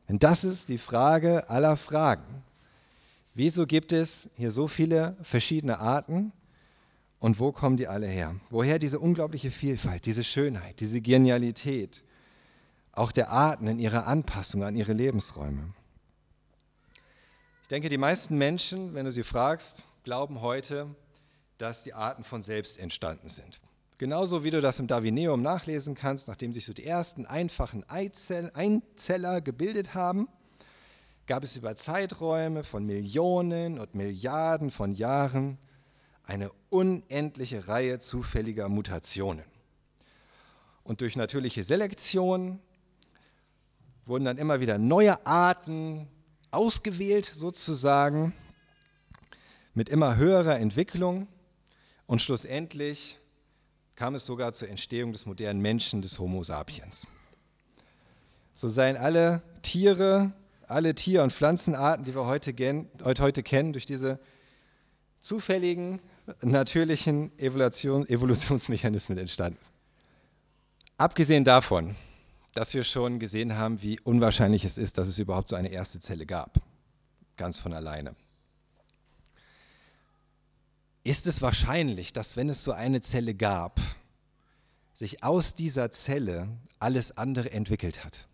Denn 0.09 0.19
das 0.19 0.43
ist 0.43 0.69
die 0.69 0.77
Frage 0.77 1.49
aller 1.49 1.77
Fragen. 1.77 2.43
Wieso 3.33 3.65
gibt 3.65 3.93
es 3.93 4.29
hier 4.35 4.51
so 4.51 4.67
viele 4.67 5.15
verschiedene 5.21 5.79
Arten 5.79 6.33
und 7.21 7.39
wo 7.39 7.51
kommen 7.51 7.77
die 7.77 7.87
alle 7.87 8.07
her? 8.07 8.35
Woher 8.49 8.79
diese 8.79 8.99
unglaubliche 8.99 9.51
Vielfalt, 9.51 10.05
diese 10.07 10.23
Schönheit, 10.23 10.79
diese 10.79 10.99
Genialität, 11.01 12.03
auch 12.91 13.11
der 13.11 13.29
Arten 13.29 13.67
in 13.67 13.79
ihrer 13.79 14.07
Anpassung 14.07 14.63
an 14.63 14.75
ihre 14.75 14.93
Lebensräume? 14.93 15.73
Ich 17.61 17.67
denke, 17.69 17.89
die 17.89 17.99
meisten 17.99 18.37
Menschen, 18.37 18.95
wenn 18.95 19.05
du 19.05 19.11
sie 19.11 19.23
fragst, 19.23 19.85
glauben 20.03 20.41
heute, 20.41 20.87
dass 21.59 21.83
die 21.83 21.93
Arten 21.93 22.23
von 22.23 22.41
selbst 22.41 22.79
entstanden 22.79 23.29
sind. 23.29 23.61
Genauso 23.99 24.43
wie 24.43 24.49
du 24.49 24.59
das 24.59 24.79
im 24.79 24.87
Darwineum 24.87 25.43
nachlesen 25.43 25.93
kannst, 25.93 26.27
nachdem 26.27 26.53
sich 26.53 26.65
so 26.65 26.73
die 26.73 26.87
ersten 26.87 27.27
einfachen 27.27 27.85
Einzeller 27.87 29.41
gebildet 29.41 29.93
haben, 29.93 30.27
gab 31.27 31.43
es 31.43 31.55
über 31.55 31.75
Zeiträume 31.75 32.63
von 32.63 32.83
Millionen 32.83 33.79
und 33.79 33.93
Milliarden 33.93 34.71
von 34.71 34.95
Jahren 34.95 35.59
eine 36.23 36.51
unendliche 36.69 37.67
Reihe 37.67 37.99
zufälliger 37.99 38.69
Mutationen. 38.69 39.43
Und 40.83 41.01
durch 41.01 41.15
natürliche 41.15 41.63
Selektion 41.63 42.59
wurden 44.05 44.25
dann 44.25 44.37
immer 44.37 44.59
wieder 44.59 44.77
neue 44.77 45.25
Arten 45.25 46.07
ausgewählt, 46.49 47.25
sozusagen, 47.25 48.33
mit 49.73 49.89
immer 49.89 50.17
höherer 50.17 50.59
Entwicklung. 50.59 51.27
Und 52.07 52.21
schlussendlich 52.21 53.19
kam 53.95 54.15
es 54.15 54.25
sogar 54.25 54.51
zur 54.53 54.67
Entstehung 54.67 55.13
des 55.13 55.25
modernen 55.25 55.61
Menschen, 55.61 56.01
des 56.01 56.19
Homo 56.19 56.43
sapiens. 56.43 57.07
So 58.53 58.67
seien 58.67 58.97
alle 58.97 59.41
Tiere, 59.61 60.33
alle 60.67 60.93
Tier- 60.93 61.23
und 61.23 61.31
Pflanzenarten, 61.31 62.03
die 62.03 62.15
wir 62.15 62.25
heute, 62.25 62.53
heute 63.05 63.43
kennen, 63.43 63.73
durch 63.73 63.85
diese 63.85 64.19
zufälligen, 65.19 66.01
natürlichen 66.41 67.37
Evolution, 67.39 68.07
Evolutionsmechanismen 68.07 69.17
entstanden. 69.17 69.59
Abgesehen 70.97 71.43
davon, 71.43 71.95
dass 72.53 72.73
wir 72.73 72.83
schon 72.83 73.19
gesehen 73.19 73.55
haben, 73.55 73.81
wie 73.81 73.99
unwahrscheinlich 73.99 74.65
es 74.65 74.77
ist, 74.77 74.97
dass 74.97 75.07
es 75.07 75.19
überhaupt 75.19 75.47
so 75.47 75.55
eine 75.55 75.69
erste 75.69 75.99
Zelle 75.99 76.25
gab, 76.25 76.59
ganz 77.37 77.59
von 77.59 77.73
alleine. 77.73 78.15
Ist 81.03 81.25
es 81.25 81.41
wahrscheinlich, 81.41 82.13
dass 82.13 82.37
wenn 82.37 82.49
es 82.49 82.63
so 82.63 82.71
eine 82.71 83.01
Zelle 83.01 83.33
gab, 83.33 83.79
sich 84.93 85.23
aus 85.23 85.55
dieser 85.55 85.89
Zelle 85.89 86.49
alles 86.77 87.17
andere 87.17 87.51
entwickelt 87.51 88.03
hat? 88.05 88.27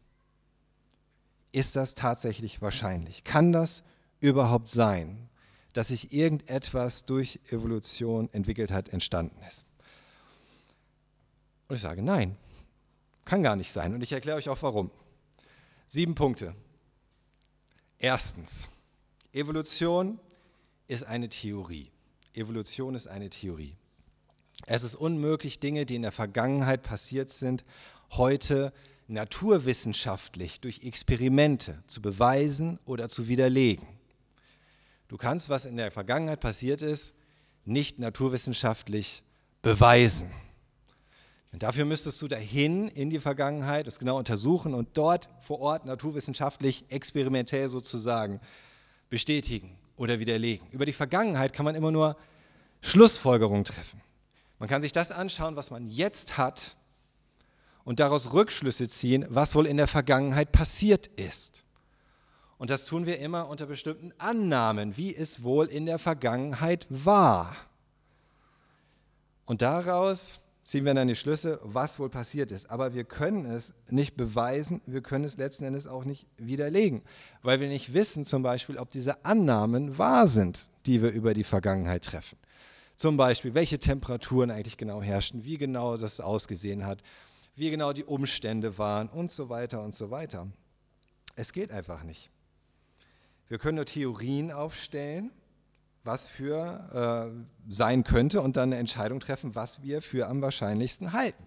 Ist 1.53 1.75
das 1.75 1.95
tatsächlich 1.95 2.61
wahrscheinlich? 2.61 3.23
Kann 3.23 3.53
das 3.53 3.83
überhaupt 4.19 4.69
sein, 4.69 5.26
dass 5.77 5.89
sich 5.89 6.11
irgendetwas 6.11 7.05
durch 7.05 7.39
Evolution 7.51 8.33
entwickelt 8.33 8.71
hat, 8.71 8.89
entstanden 8.89 9.39
ist? 9.47 9.63
Und 11.67 11.75
ich 11.75 11.83
sage 11.83 12.01
nein, 12.01 12.35
kann 13.25 13.43
gar 13.43 13.55
nicht 13.55 13.71
sein. 13.71 13.93
Und 13.93 14.01
ich 14.01 14.11
erkläre 14.11 14.37
euch 14.37 14.49
auch 14.49 14.59
warum. 14.63 14.89
Sieben 15.85 16.15
Punkte. 16.15 16.55
Erstens, 17.99 18.69
Evolution 19.31 20.19
ist 20.87 21.03
eine 21.03 21.29
Theorie. 21.29 21.91
Evolution 22.33 22.95
ist 22.95 23.07
eine 23.07 23.29
Theorie. 23.29 23.75
Es 24.65 24.81
ist 24.81 24.95
unmöglich, 24.95 25.59
Dinge, 25.59 25.85
die 25.85 25.97
in 25.97 26.01
der 26.01 26.11
Vergangenheit 26.11 26.81
passiert 26.81 27.29
sind, 27.29 27.63
heute 28.13 28.73
naturwissenschaftlich 29.07 30.59
durch 30.59 30.83
Experimente 30.83 31.83
zu 31.85 32.01
beweisen 32.01 32.79
oder 32.85 33.09
zu 33.09 33.27
widerlegen. 33.27 33.96
Du 35.07 35.17
kannst, 35.17 35.49
was 35.49 35.65
in 35.65 35.77
der 35.77 35.91
Vergangenheit 35.91 36.39
passiert 36.39 36.81
ist, 36.81 37.13
nicht 37.65 37.99
naturwissenschaftlich 37.99 39.23
beweisen. 39.61 40.31
Und 41.51 41.63
dafür 41.63 41.85
müsstest 41.85 42.21
du 42.21 42.27
dahin 42.27 42.87
in 42.89 43.09
die 43.09 43.19
Vergangenheit, 43.19 43.87
das 43.87 43.99
genau 43.99 44.17
untersuchen 44.17 44.73
und 44.73 44.89
dort 44.97 45.29
vor 45.41 45.59
Ort 45.59 45.85
naturwissenschaftlich, 45.85 46.85
experimentell 46.89 47.69
sozusagen 47.69 48.41
bestätigen 49.09 49.77
oder 49.95 50.19
widerlegen. 50.19 50.67
Über 50.71 50.85
die 50.85 50.93
Vergangenheit 50.93 51.53
kann 51.53 51.65
man 51.65 51.75
immer 51.75 51.91
nur 51.91 52.17
Schlussfolgerungen 52.81 53.63
treffen. 53.63 54.01
Man 54.59 54.67
kann 54.69 54.81
sich 54.81 54.91
das 54.91 55.11
anschauen, 55.11 55.55
was 55.55 55.71
man 55.71 55.87
jetzt 55.87 56.37
hat 56.37 56.75
und 57.83 57.99
daraus 57.99 58.33
Rückschlüsse 58.33 58.89
ziehen, 58.89 59.25
was 59.29 59.55
wohl 59.55 59.65
in 59.65 59.77
der 59.77 59.87
Vergangenheit 59.87 60.51
passiert 60.51 61.07
ist. 61.07 61.63
Und 62.57 62.69
das 62.69 62.85
tun 62.85 63.05
wir 63.05 63.19
immer 63.19 63.49
unter 63.49 63.67
bestimmten 63.67 64.11
Annahmen, 64.17 64.97
wie 64.97 65.15
es 65.15 65.43
wohl 65.43 65.67
in 65.67 65.85
der 65.85 65.99
Vergangenheit 65.99 66.87
war. 66.89 67.55
Und 69.45 69.61
daraus 69.61 70.39
ziehen 70.63 70.83
wir 70.83 70.93
dann 70.93 71.07
die 71.07 71.15
Schlüsse, 71.15 71.59
was 71.63 71.97
wohl 71.99 72.09
passiert 72.09 72.51
ist. 72.51 72.69
Aber 72.69 72.93
wir 72.93 73.05
können 73.05 73.45
es 73.45 73.73
nicht 73.89 74.17
beweisen, 74.17 74.81
wir 74.85 75.01
können 75.01 75.23
es 75.23 75.37
letzten 75.37 75.63
Endes 75.63 75.87
auch 75.87 76.03
nicht 76.03 76.27
widerlegen, 76.37 77.03
weil 77.41 77.61
wir 77.61 77.69
nicht 77.69 77.93
wissen 77.93 78.25
zum 78.25 78.43
Beispiel, 78.43 78.77
ob 78.77 78.89
diese 78.89 79.23
Annahmen 79.23 79.97
wahr 79.97 80.27
sind, 80.27 80.67
die 80.85 81.01
wir 81.01 81.11
über 81.11 81.33
die 81.33 81.45
Vergangenheit 81.45 82.03
treffen. 82.03 82.37
Zum 82.97 83.15
Beispiel, 83.15 83.53
welche 83.53 83.79
Temperaturen 83.79 84.51
eigentlich 84.51 84.77
genau 84.77 85.01
herrschten, 85.01 85.45
wie 85.45 85.57
genau 85.57 85.95
das 85.95 86.19
ausgesehen 86.19 86.85
hat, 86.85 87.01
wie 87.55 87.69
genau 87.69 87.93
die 87.93 88.03
Umstände 88.03 88.77
waren 88.77 89.07
und 89.07 89.31
so 89.31 89.49
weiter 89.49 89.81
und 89.83 89.95
so 89.95 90.11
weiter. 90.11 90.47
Es 91.35 91.53
geht 91.53 91.71
einfach 91.71 92.03
nicht. 92.03 92.29
Wir 93.49 93.57
können 93.57 93.75
nur 93.75 93.85
Theorien 93.85 94.51
aufstellen, 94.51 95.31
was 96.03 96.27
für 96.27 97.31
äh, 97.33 97.71
sein 97.71 98.03
könnte 98.03 98.41
und 98.41 98.57
dann 98.57 98.69
eine 98.69 98.77
Entscheidung 98.77 99.19
treffen, 99.19 99.55
was 99.55 99.83
wir 99.83 100.01
für 100.01 100.27
am 100.27 100.41
wahrscheinlichsten 100.41 101.13
halten. 101.13 101.43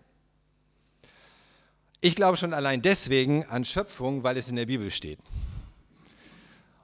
Ich 2.01 2.15
glaube 2.15 2.39
schon 2.39 2.55
allein 2.55 2.81
deswegen 2.81 3.45
an 3.47 3.65
Schöpfung, 3.65 4.23
weil 4.23 4.39
es 4.39 4.49
in 4.49 4.57
der 4.57 4.67
Bibel 4.67 4.91
steht. 4.91 5.19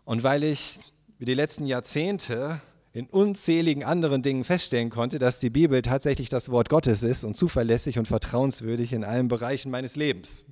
Und 0.04 0.22
weil 0.22 0.44
ich 0.44 0.78
die 1.18 1.34
letzten 1.34 1.66
Jahrzehnte 1.66 2.60
in 2.92 3.06
unzähligen 3.06 3.84
anderen 3.84 4.22
Dingen 4.22 4.44
feststellen 4.44 4.90
konnte, 4.90 5.18
dass 5.18 5.40
die 5.40 5.50
Bibel 5.50 5.82
tatsächlich 5.82 6.28
das 6.28 6.50
Wort 6.50 6.68
Gottes 6.68 7.02
ist 7.02 7.24
und 7.24 7.36
zuverlässig 7.36 7.98
und 7.98 8.08
vertrauenswürdig 8.08 8.92
in 8.92 9.04
allen 9.04 9.28
Bereichen 9.28 9.70
meines 9.70 9.96
Lebens. 9.96 10.44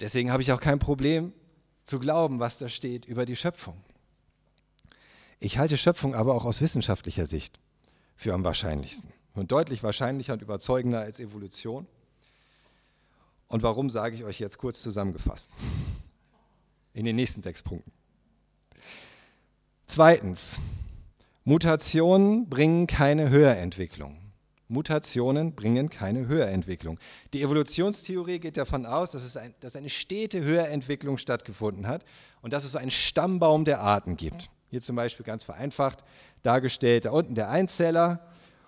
Deswegen 0.00 0.30
habe 0.30 0.42
ich 0.42 0.52
auch 0.52 0.60
kein 0.60 0.78
Problem 0.78 1.32
zu 1.86 2.00
glauben, 2.00 2.40
was 2.40 2.58
da 2.58 2.68
steht 2.68 3.06
über 3.06 3.24
die 3.24 3.36
Schöpfung. 3.36 3.76
Ich 5.38 5.58
halte 5.58 5.76
Schöpfung 5.76 6.14
aber 6.14 6.34
auch 6.34 6.44
aus 6.44 6.60
wissenschaftlicher 6.60 7.26
Sicht 7.26 7.60
für 8.16 8.34
am 8.34 8.42
wahrscheinlichsten 8.44 9.12
und 9.34 9.52
deutlich 9.52 9.82
wahrscheinlicher 9.82 10.32
und 10.32 10.42
überzeugender 10.42 11.00
als 11.00 11.20
Evolution. 11.20 11.86
Und 13.48 13.62
warum 13.62 13.90
sage 13.90 14.16
ich 14.16 14.24
euch 14.24 14.40
jetzt 14.40 14.58
kurz 14.58 14.82
zusammengefasst? 14.82 15.50
In 16.92 17.04
den 17.04 17.14
nächsten 17.14 17.42
sechs 17.42 17.62
Punkten. 17.62 17.92
Zweitens, 19.86 20.58
Mutationen 21.44 22.48
bringen 22.48 22.88
keine 22.88 23.30
Höherentwicklung. 23.30 24.25
Mutationen 24.68 25.54
bringen 25.54 25.90
keine 25.90 26.26
Höherentwicklung. 26.26 26.98
Die 27.32 27.42
Evolutionstheorie 27.42 28.40
geht 28.40 28.56
davon 28.56 28.84
aus, 28.84 29.12
dass, 29.12 29.24
es 29.24 29.36
ein, 29.36 29.54
dass 29.60 29.76
eine 29.76 29.88
stete 29.88 30.42
Höherentwicklung 30.42 31.18
stattgefunden 31.18 31.86
hat 31.86 32.04
und 32.42 32.52
dass 32.52 32.64
es 32.64 32.72
so 32.72 32.78
einen 32.78 32.90
Stammbaum 32.90 33.64
der 33.64 33.80
Arten 33.80 34.16
gibt. 34.16 34.50
Hier 34.70 34.80
zum 34.80 34.96
Beispiel 34.96 35.24
ganz 35.24 35.44
vereinfacht 35.44 36.02
dargestellt, 36.42 37.04
da 37.04 37.10
unten 37.10 37.34
der 37.34 37.48
Einzeller. 37.48 38.20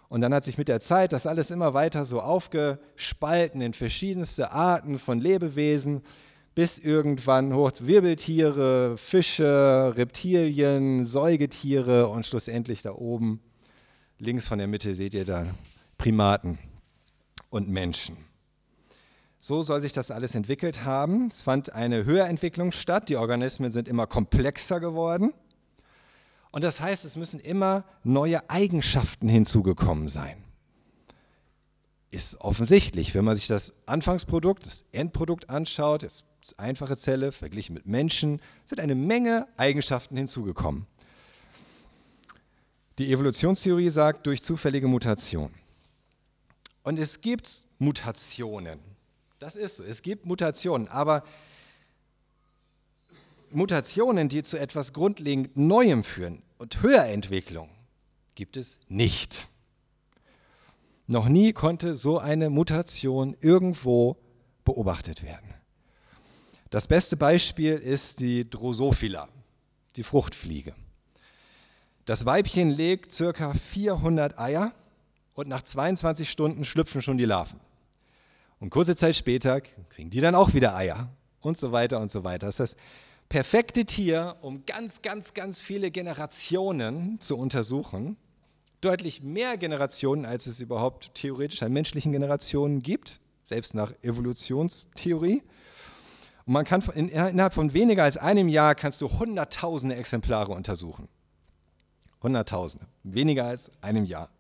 Und 0.09 0.21
dann 0.21 0.33
hat 0.33 0.45
sich 0.45 0.57
mit 0.57 0.69
der 0.69 0.81
Zeit 0.81 1.13
das 1.13 1.27
alles 1.27 1.51
immer 1.51 1.75
weiter 1.75 2.05
so 2.05 2.21
aufgespalten 2.21 3.61
in 3.61 3.75
verschiedenste 3.75 4.53
Arten 4.53 4.99
von 4.99 5.21
Lebewesen, 5.21 6.03
bis 6.55 6.79
irgendwann 6.79 7.55
hoch 7.55 7.73
Wirbeltiere, 7.81 8.97
Fische, 8.97 9.93
Reptilien, 9.97 11.05
Säugetiere 11.05 12.09
und 12.09 12.25
schlussendlich 12.25 12.83
da 12.83 12.93
oben, 12.93 13.41
links 14.19 14.49
von 14.49 14.59
der 14.59 14.67
Mitte 14.67 14.95
seht 14.95 15.15
ihr 15.15 15.25
da 15.25 15.45
Primaten 15.99 16.59
und 17.51 17.69
Menschen. 17.69 18.17
So 19.41 19.63
soll 19.63 19.81
sich 19.81 19.93
das 19.93 20.11
alles 20.11 20.35
entwickelt 20.35 20.85
haben. 20.85 21.29
Es 21.29 21.43
fand 21.43 21.73
eine 21.73 22.05
Höherentwicklung 22.05 22.73
statt. 22.73 23.09
Die 23.09 23.17
Organismen 23.17 23.71
sind 23.71 23.89
immer 23.89 24.07
komplexer 24.07 24.81
geworden. 24.81 25.33
Und 26.51 26.65
das 26.65 26.81
heißt, 26.81 27.05
es 27.05 27.17
müssen 27.17 27.41
immer 27.41 27.85
neue 28.03 28.49
Eigenschaften 28.51 29.29
hinzugekommen 29.29 30.09
sein. 30.09 30.43
Ist 32.11 32.41
offensichtlich, 32.41 33.15
wenn 33.15 33.25
man 33.25 33.37
sich 33.37 33.47
das 33.47 33.75
Anfangsprodukt, 33.87 34.67
das 34.67 34.85
Endprodukt 34.93 35.51
anschaut, 35.51 36.03
jetzt 36.03 36.25
einfache 36.57 36.97
Zelle 36.97 37.33
verglichen 37.33 37.75
mit 37.75 37.87
Menschen, 37.87 38.41
sind 38.65 38.81
eine 38.81 38.95
Menge 38.95 39.47
Eigenschaften 39.57 40.17
hinzugekommen. 40.17 40.87
Die 42.99 43.13
Evolutionstheorie 43.13 43.91
sagt 43.91 44.27
durch 44.27 44.43
zufällige 44.43 44.89
Mutation. 44.89 45.51
Und 46.89 46.99
es 46.99 47.21
gibt 47.21 47.65
Mutationen. 47.79 48.81
Das 49.41 49.57
ist 49.57 49.77
so. 49.77 49.85
Es 49.85 50.01
gibt 50.01 50.25
Mutationen, 50.25 50.89
aber 50.89 51.23
Mutationen, 53.51 54.31
die 54.31 54.43
zu 54.43 54.59
etwas 54.59 54.95
grundlegend 54.95 55.55
Neuem 55.55 56.03
führen 56.03 56.43
und 56.57 56.81
Höherentwicklung, 56.81 57.69
gibt 58.37 58.57
es 58.57 58.79
nicht. 58.89 59.49
Noch 61.07 61.29
nie 61.29 61.53
konnte 61.53 61.95
so 61.95 62.21
eine 62.21 62.49
Mutation 62.49 63.37
irgendwo 63.43 64.17
beobachtet 64.65 65.23
werden. 65.23 65.53
Das 66.71 66.87
beste 66.87 67.19
Beispiel 67.19 67.75
ist 67.75 68.21
die 68.21 68.49
Drosophila, 68.49 69.29
die 69.97 70.05
Fruchtfliege. 70.05 70.75
Das 72.07 72.25
Weibchen 72.25 72.71
legt 72.71 73.15
ca. 73.15 73.53
400 73.53 74.39
Eier 74.39 74.73
und 75.39 75.47
nach 75.47 75.63
22 75.63 76.29
Stunden 76.29 76.65
schlüpfen 76.65 77.01
schon 77.01 77.17
die 77.17 77.25
Larven. 77.25 77.61
Und 78.59 78.71
kurze 78.71 78.97
Zeit 78.97 79.15
später 79.15 79.61
kriegen 79.61 80.11
die 80.11 80.21
dann 80.21 80.35
auch 80.35 80.53
wieder 80.53 80.75
Eier 80.75 81.11
und 81.41 81.57
so 81.57 81.71
weiter 81.71 82.01
und 82.01 82.11
so 82.11 82.25
weiter. 82.25 82.47
Das 82.47 82.59
ist 82.59 82.73
das 82.73 82.77
perfekte 83.29 83.85
Tier, 83.85 84.35
um 84.41 84.67
ganz, 84.67 85.01
ganz, 85.01 85.35
ganz 85.35 85.61
viele 85.61 85.93
Generationen 85.93 87.21
zu 87.21 87.37
untersuchen. 87.39 88.17
Deutlich 88.81 89.23
mehr 89.23 89.57
Generationen, 89.57 90.27
als 90.27 90.49
es 90.49 90.61
überhaupt 90.61 91.15
theoretisch 91.15 91.63
an 91.63 91.73
menschlichen 91.73 92.11
Generationen 92.11 92.81
gibt, 92.81 93.21
selbst 93.45 93.77
nach 93.77 93.93
Evolutionstheorie. 94.03 95.45
Und 96.47 96.53
man 96.53 96.65
kann 96.65 96.83
innerhalb 96.97 97.55
von 97.55 97.73
weniger 97.75 98.03
als 98.03 98.17
einem 98.17 98.49
Jahr 98.49 98.75
kannst 98.75 99.01
du 99.03 99.21
hunderttausende 99.21 99.95
Exemplare 99.95 100.51
untersuchen. 100.51 101.07
Hunderttausende, 102.25 102.89
weniger 103.05 103.45
als 103.45 103.71
einem 103.81 104.05
Jahr. 104.05 104.31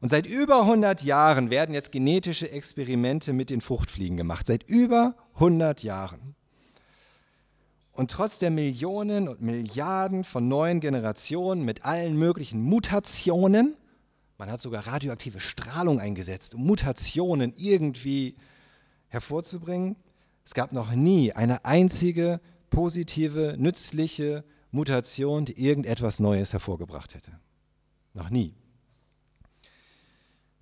Und 0.00 0.08
seit 0.08 0.26
über 0.26 0.60
100 0.62 1.02
Jahren 1.02 1.50
werden 1.50 1.74
jetzt 1.74 1.90
genetische 1.92 2.50
Experimente 2.50 3.32
mit 3.32 3.50
den 3.50 3.60
Fruchtfliegen 3.60 4.16
gemacht. 4.16 4.46
Seit 4.46 4.62
über 4.62 5.14
100 5.34 5.82
Jahren. 5.82 6.36
Und 7.92 8.12
trotz 8.12 8.38
der 8.38 8.50
Millionen 8.50 9.26
und 9.26 9.42
Milliarden 9.42 10.22
von 10.22 10.46
neuen 10.46 10.78
Generationen 10.78 11.64
mit 11.64 11.84
allen 11.84 12.16
möglichen 12.16 12.62
Mutationen, 12.62 13.74
man 14.36 14.52
hat 14.52 14.60
sogar 14.60 14.86
radioaktive 14.86 15.40
Strahlung 15.40 15.98
eingesetzt, 15.98 16.54
um 16.54 16.64
Mutationen 16.64 17.52
irgendwie 17.56 18.36
hervorzubringen, 19.08 19.96
es 20.44 20.54
gab 20.54 20.70
noch 20.70 20.92
nie 20.92 21.32
eine 21.32 21.64
einzige 21.64 22.40
positive, 22.70 23.56
nützliche 23.58 24.44
Mutation, 24.70 25.44
die 25.44 25.60
irgendetwas 25.60 26.20
Neues 26.20 26.52
hervorgebracht 26.52 27.16
hätte. 27.16 27.32
Noch 28.14 28.30
nie. 28.30 28.54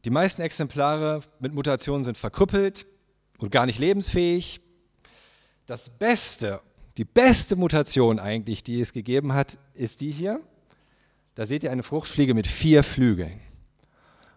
Die 0.06 0.10
meisten 0.10 0.40
Exemplare 0.40 1.20
mit 1.40 1.52
Mutationen 1.52 2.04
sind 2.04 2.16
verkrüppelt 2.16 2.86
und 3.38 3.50
gar 3.50 3.66
nicht 3.66 3.80
lebensfähig. 3.80 4.60
Das 5.66 5.90
Beste, 5.90 6.60
die 6.96 7.04
beste 7.04 7.56
Mutation 7.56 8.20
eigentlich, 8.20 8.62
die 8.62 8.80
es 8.80 8.92
gegeben 8.92 9.32
hat, 9.32 9.58
ist 9.74 10.00
die 10.00 10.12
hier. 10.12 10.38
Da 11.34 11.44
seht 11.44 11.64
ihr 11.64 11.72
eine 11.72 11.82
Fruchtfliege 11.82 12.34
mit 12.34 12.46
vier 12.46 12.84
Flügeln. 12.84 13.40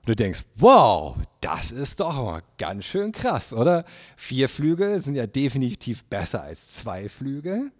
Du 0.08 0.16
denkst, 0.16 0.44
wow, 0.56 1.16
das 1.40 1.70
ist 1.70 2.00
doch 2.00 2.42
ganz 2.58 2.86
schön 2.86 3.12
krass, 3.12 3.54
oder? 3.54 3.86
Vier 4.18 4.50
Flügel 4.50 5.00
sind 5.02 5.14
ja 5.14 5.28
definitiv 5.28 6.04
besser 6.06 6.42
als 6.42 6.70
zwei 6.78 7.10
Flügel. 7.10 7.72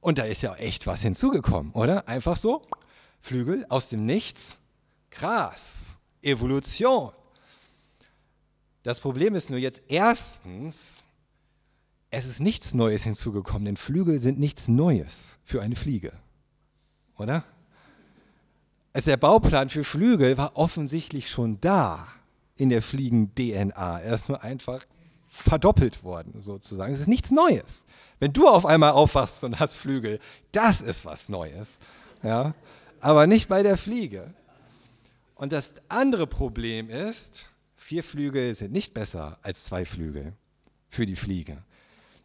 Und 0.00 0.18
da 0.18 0.24
ist 0.24 0.42
ja 0.42 0.56
echt 0.56 0.88
was 0.88 1.02
hinzugekommen, 1.02 1.70
oder? 1.74 2.08
Einfach 2.08 2.36
so, 2.36 2.62
Flügel 3.20 3.64
aus 3.68 3.88
dem 3.88 4.04
Nichts. 4.04 4.58
Krass, 5.10 5.96
Evolution. 6.22 7.12
Das 8.86 9.00
Problem 9.00 9.34
ist 9.34 9.50
nur 9.50 9.58
jetzt 9.58 9.82
erstens, 9.88 11.08
es 12.10 12.24
ist 12.24 12.38
nichts 12.38 12.72
Neues 12.72 13.02
hinzugekommen, 13.02 13.64
denn 13.64 13.76
Flügel 13.76 14.20
sind 14.20 14.38
nichts 14.38 14.68
Neues 14.68 15.40
für 15.42 15.60
eine 15.60 15.74
Fliege, 15.74 16.12
oder? 17.18 17.42
Also 18.92 19.10
der 19.10 19.16
Bauplan 19.16 19.70
für 19.70 19.82
Flügel 19.82 20.38
war 20.38 20.56
offensichtlich 20.56 21.28
schon 21.28 21.60
da 21.60 22.06
in 22.54 22.68
der 22.68 22.80
Fliegen-DNA. 22.80 23.98
Er 24.02 24.14
ist 24.14 24.28
nur 24.28 24.44
einfach 24.44 24.86
verdoppelt 25.24 26.04
worden, 26.04 26.40
sozusagen. 26.40 26.94
Es 26.94 27.00
ist 27.00 27.08
nichts 27.08 27.32
Neues. 27.32 27.86
Wenn 28.20 28.32
du 28.32 28.46
auf 28.46 28.64
einmal 28.64 28.92
aufwachst 28.92 29.42
und 29.42 29.58
hast 29.58 29.74
Flügel, 29.74 30.20
das 30.52 30.80
ist 30.80 31.04
was 31.04 31.28
Neues. 31.28 31.78
Ja? 32.22 32.54
Aber 33.00 33.26
nicht 33.26 33.48
bei 33.48 33.64
der 33.64 33.78
Fliege. 33.78 34.32
Und 35.34 35.50
das 35.50 35.74
andere 35.88 36.28
Problem 36.28 36.88
ist, 36.88 37.50
vier 37.86 38.02
Flügel 38.02 38.52
sind 38.56 38.72
nicht 38.72 38.94
besser 38.94 39.38
als 39.42 39.64
zwei 39.64 39.84
Flügel 39.84 40.32
für 40.88 41.06
die 41.06 41.14
Fliege. 41.14 41.62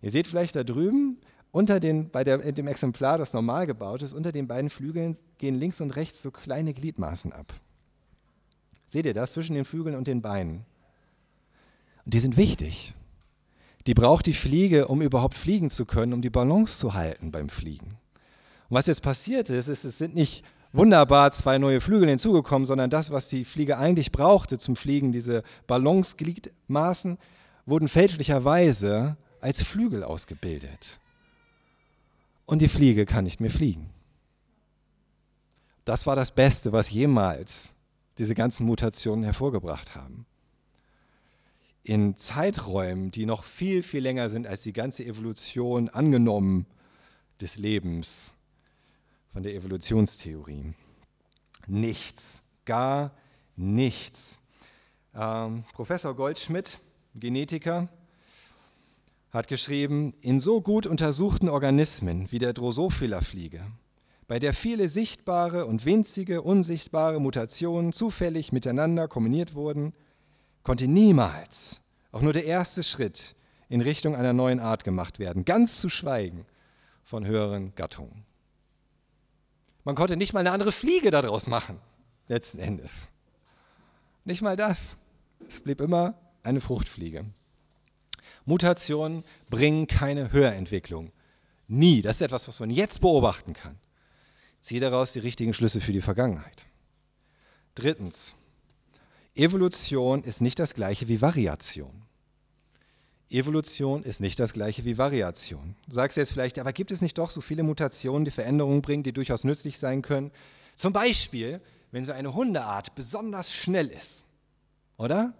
Ihr 0.01 0.09
seht 0.09 0.25
vielleicht 0.25 0.55
da 0.55 0.63
drüben, 0.63 1.19
unter 1.51 1.79
den, 1.79 2.09
bei 2.09 2.23
der, 2.23 2.39
dem 2.51 2.67
Exemplar, 2.67 3.19
das 3.19 3.33
normal 3.33 3.67
gebaut 3.67 4.01
ist, 4.01 4.13
unter 4.13 4.31
den 4.31 4.47
beiden 4.47 4.71
Flügeln 4.71 5.15
gehen 5.37 5.53
links 5.53 5.79
und 5.79 5.91
rechts 5.91 6.23
so 6.23 6.31
kleine 6.31 6.73
Gliedmaßen 6.73 7.31
ab. 7.31 7.53
Seht 8.87 9.05
ihr 9.05 9.13
das 9.13 9.33
zwischen 9.33 9.53
den 9.53 9.65
Flügeln 9.65 9.95
und 9.95 10.07
den 10.07 10.23
Beinen? 10.23 10.65
Und 12.05 12.15
die 12.15 12.19
sind 12.19 12.37
wichtig. 12.37 12.95
Die 13.85 13.93
braucht 13.93 14.25
die 14.25 14.33
Fliege, 14.33 14.87
um 14.87 15.03
überhaupt 15.03 15.35
fliegen 15.35 15.69
zu 15.69 15.85
können, 15.85 16.13
um 16.13 16.23
die 16.23 16.31
Balance 16.31 16.79
zu 16.79 16.95
halten 16.95 17.31
beim 17.31 17.49
Fliegen. 17.49 17.99
Und 18.67 18.77
was 18.77 18.87
jetzt 18.87 19.03
passiert 19.03 19.51
ist, 19.51 19.67
ist, 19.67 19.83
es 19.83 19.99
sind 19.99 20.15
nicht 20.15 20.43
wunderbar 20.73 21.31
zwei 21.31 21.57
neue 21.57 21.81
Flügel 21.81 22.09
hinzugekommen, 22.09 22.65
sondern 22.65 22.89
das, 22.89 23.11
was 23.11 23.29
die 23.29 23.45
Fliege 23.45 23.77
eigentlich 23.77 24.11
brauchte 24.11 24.57
zum 24.57 24.75
Fliegen, 24.75 25.11
diese 25.11 25.43
Balancegliedmaßen, 25.67 27.17
wurden 27.65 27.89
fälschlicherweise 27.89 29.17
als 29.39 29.61
Flügel 29.63 30.03
ausgebildet 30.03 30.99
und 32.51 32.61
die 32.61 32.67
Fliege 32.67 33.05
kann 33.05 33.23
nicht 33.23 33.39
mehr 33.39 33.49
fliegen. 33.49 33.89
Das 35.85 36.05
war 36.05 36.15
das 36.15 36.31
Beste, 36.31 36.73
was 36.73 36.91
jemals 36.91 37.73
diese 38.17 38.35
ganzen 38.35 38.65
Mutationen 38.65 39.23
hervorgebracht 39.23 39.95
haben. 39.95 40.25
In 41.83 42.15
Zeiträumen, 42.17 43.09
die 43.09 43.25
noch 43.25 43.43
viel, 43.43 43.81
viel 43.81 44.01
länger 44.01 44.29
sind 44.29 44.45
als 44.45 44.63
die 44.63 44.73
ganze 44.73 45.05
Evolution 45.05 45.89
angenommen 45.89 46.67
des 47.39 47.57
Lebens 47.57 48.33
von 49.31 49.43
der 49.43 49.55
Evolutionstheorie. 49.55 50.73
Nichts, 51.67 52.43
gar 52.65 53.11
nichts. 53.55 54.39
Ähm, 55.15 55.63
Professor 55.73 56.15
Goldschmidt, 56.15 56.79
Genetiker, 57.15 57.89
hat 59.31 59.47
geschrieben, 59.47 60.13
in 60.21 60.39
so 60.39 60.61
gut 60.61 60.85
untersuchten 60.85 61.47
Organismen 61.47 62.29
wie 62.31 62.39
der 62.39 62.53
Drosophila-Fliege, 62.53 63.65
bei 64.27 64.39
der 64.39 64.53
viele 64.53 64.89
sichtbare 64.89 65.65
und 65.65 65.85
winzige 65.85 66.41
unsichtbare 66.41 67.21
Mutationen 67.21 67.93
zufällig 67.93 68.51
miteinander 68.51 69.07
kombiniert 69.07 69.53
wurden, 69.55 69.93
konnte 70.63 70.87
niemals 70.87 71.81
auch 72.11 72.21
nur 72.21 72.33
der 72.33 72.45
erste 72.45 72.83
Schritt 72.83 73.35
in 73.69 73.79
Richtung 73.79 74.15
einer 74.15 74.33
neuen 74.33 74.59
Art 74.59 74.83
gemacht 74.83 75.19
werden, 75.19 75.45
ganz 75.45 75.79
zu 75.79 75.87
schweigen 75.87 76.45
von 77.05 77.25
höheren 77.25 77.73
Gattungen. 77.75 78.25
Man 79.83 79.95
konnte 79.95 80.17
nicht 80.17 80.33
mal 80.33 80.41
eine 80.41 80.51
andere 80.51 80.71
Fliege 80.71 81.11
daraus 81.11 81.47
machen, 81.47 81.79
letzten 82.27 82.59
Endes. 82.59 83.09
Nicht 84.25 84.41
mal 84.41 84.55
das. 84.55 84.97
Es 85.47 85.61
blieb 85.61 85.81
immer 85.81 86.13
eine 86.43 86.61
Fruchtfliege. 86.61 87.25
Mutationen 88.45 89.23
bringen 89.49 89.87
keine 89.87 90.31
Höherentwicklung. 90.31 91.11
Nie. 91.67 92.01
Das 92.01 92.17
ist 92.17 92.21
etwas, 92.21 92.47
was 92.47 92.59
man 92.59 92.69
jetzt 92.69 93.01
beobachten 93.01 93.53
kann. 93.53 93.79
Ziehe 94.59 94.81
daraus 94.81 95.13
die 95.13 95.19
richtigen 95.19 95.53
Schlüsse 95.53 95.81
für 95.81 95.93
die 95.93 96.01
Vergangenheit. 96.01 96.67
Drittens. 97.75 98.35
Evolution 99.33 100.23
ist 100.23 100.41
nicht 100.41 100.59
das 100.59 100.73
gleiche 100.73 101.07
wie 101.07 101.21
Variation. 101.21 102.00
Evolution 103.31 104.03
ist 104.03 104.19
nicht 104.19 104.39
das 104.39 104.53
gleiche 104.53 104.85
wie 104.85 104.97
Variation. 104.97 105.75
Du 105.87 105.95
sagst 105.95 106.17
jetzt 106.17 106.33
vielleicht, 106.33 106.59
aber 106.59 106.73
gibt 106.73 106.91
es 106.91 107.01
nicht 107.01 107.17
doch 107.17 107.29
so 107.29 107.41
viele 107.41 107.63
Mutationen, 107.63 108.25
die 108.25 108.31
Veränderungen 108.31 108.81
bringen, 108.81 109.03
die 109.03 109.13
durchaus 109.13 109.43
nützlich 109.43 109.77
sein 109.77 110.01
können? 110.01 110.31
Zum 110.75 110.93
Beispiel, 110.93 111.61
wenn 111.91 112.03
so 112.03 112.11
eine 112.11 112.33
Hundeart 112.33 112.95
besonders 112.95 113.53
schnell 113.53 113.87
ist, 113.87 114.23
oder? 114.97 115.33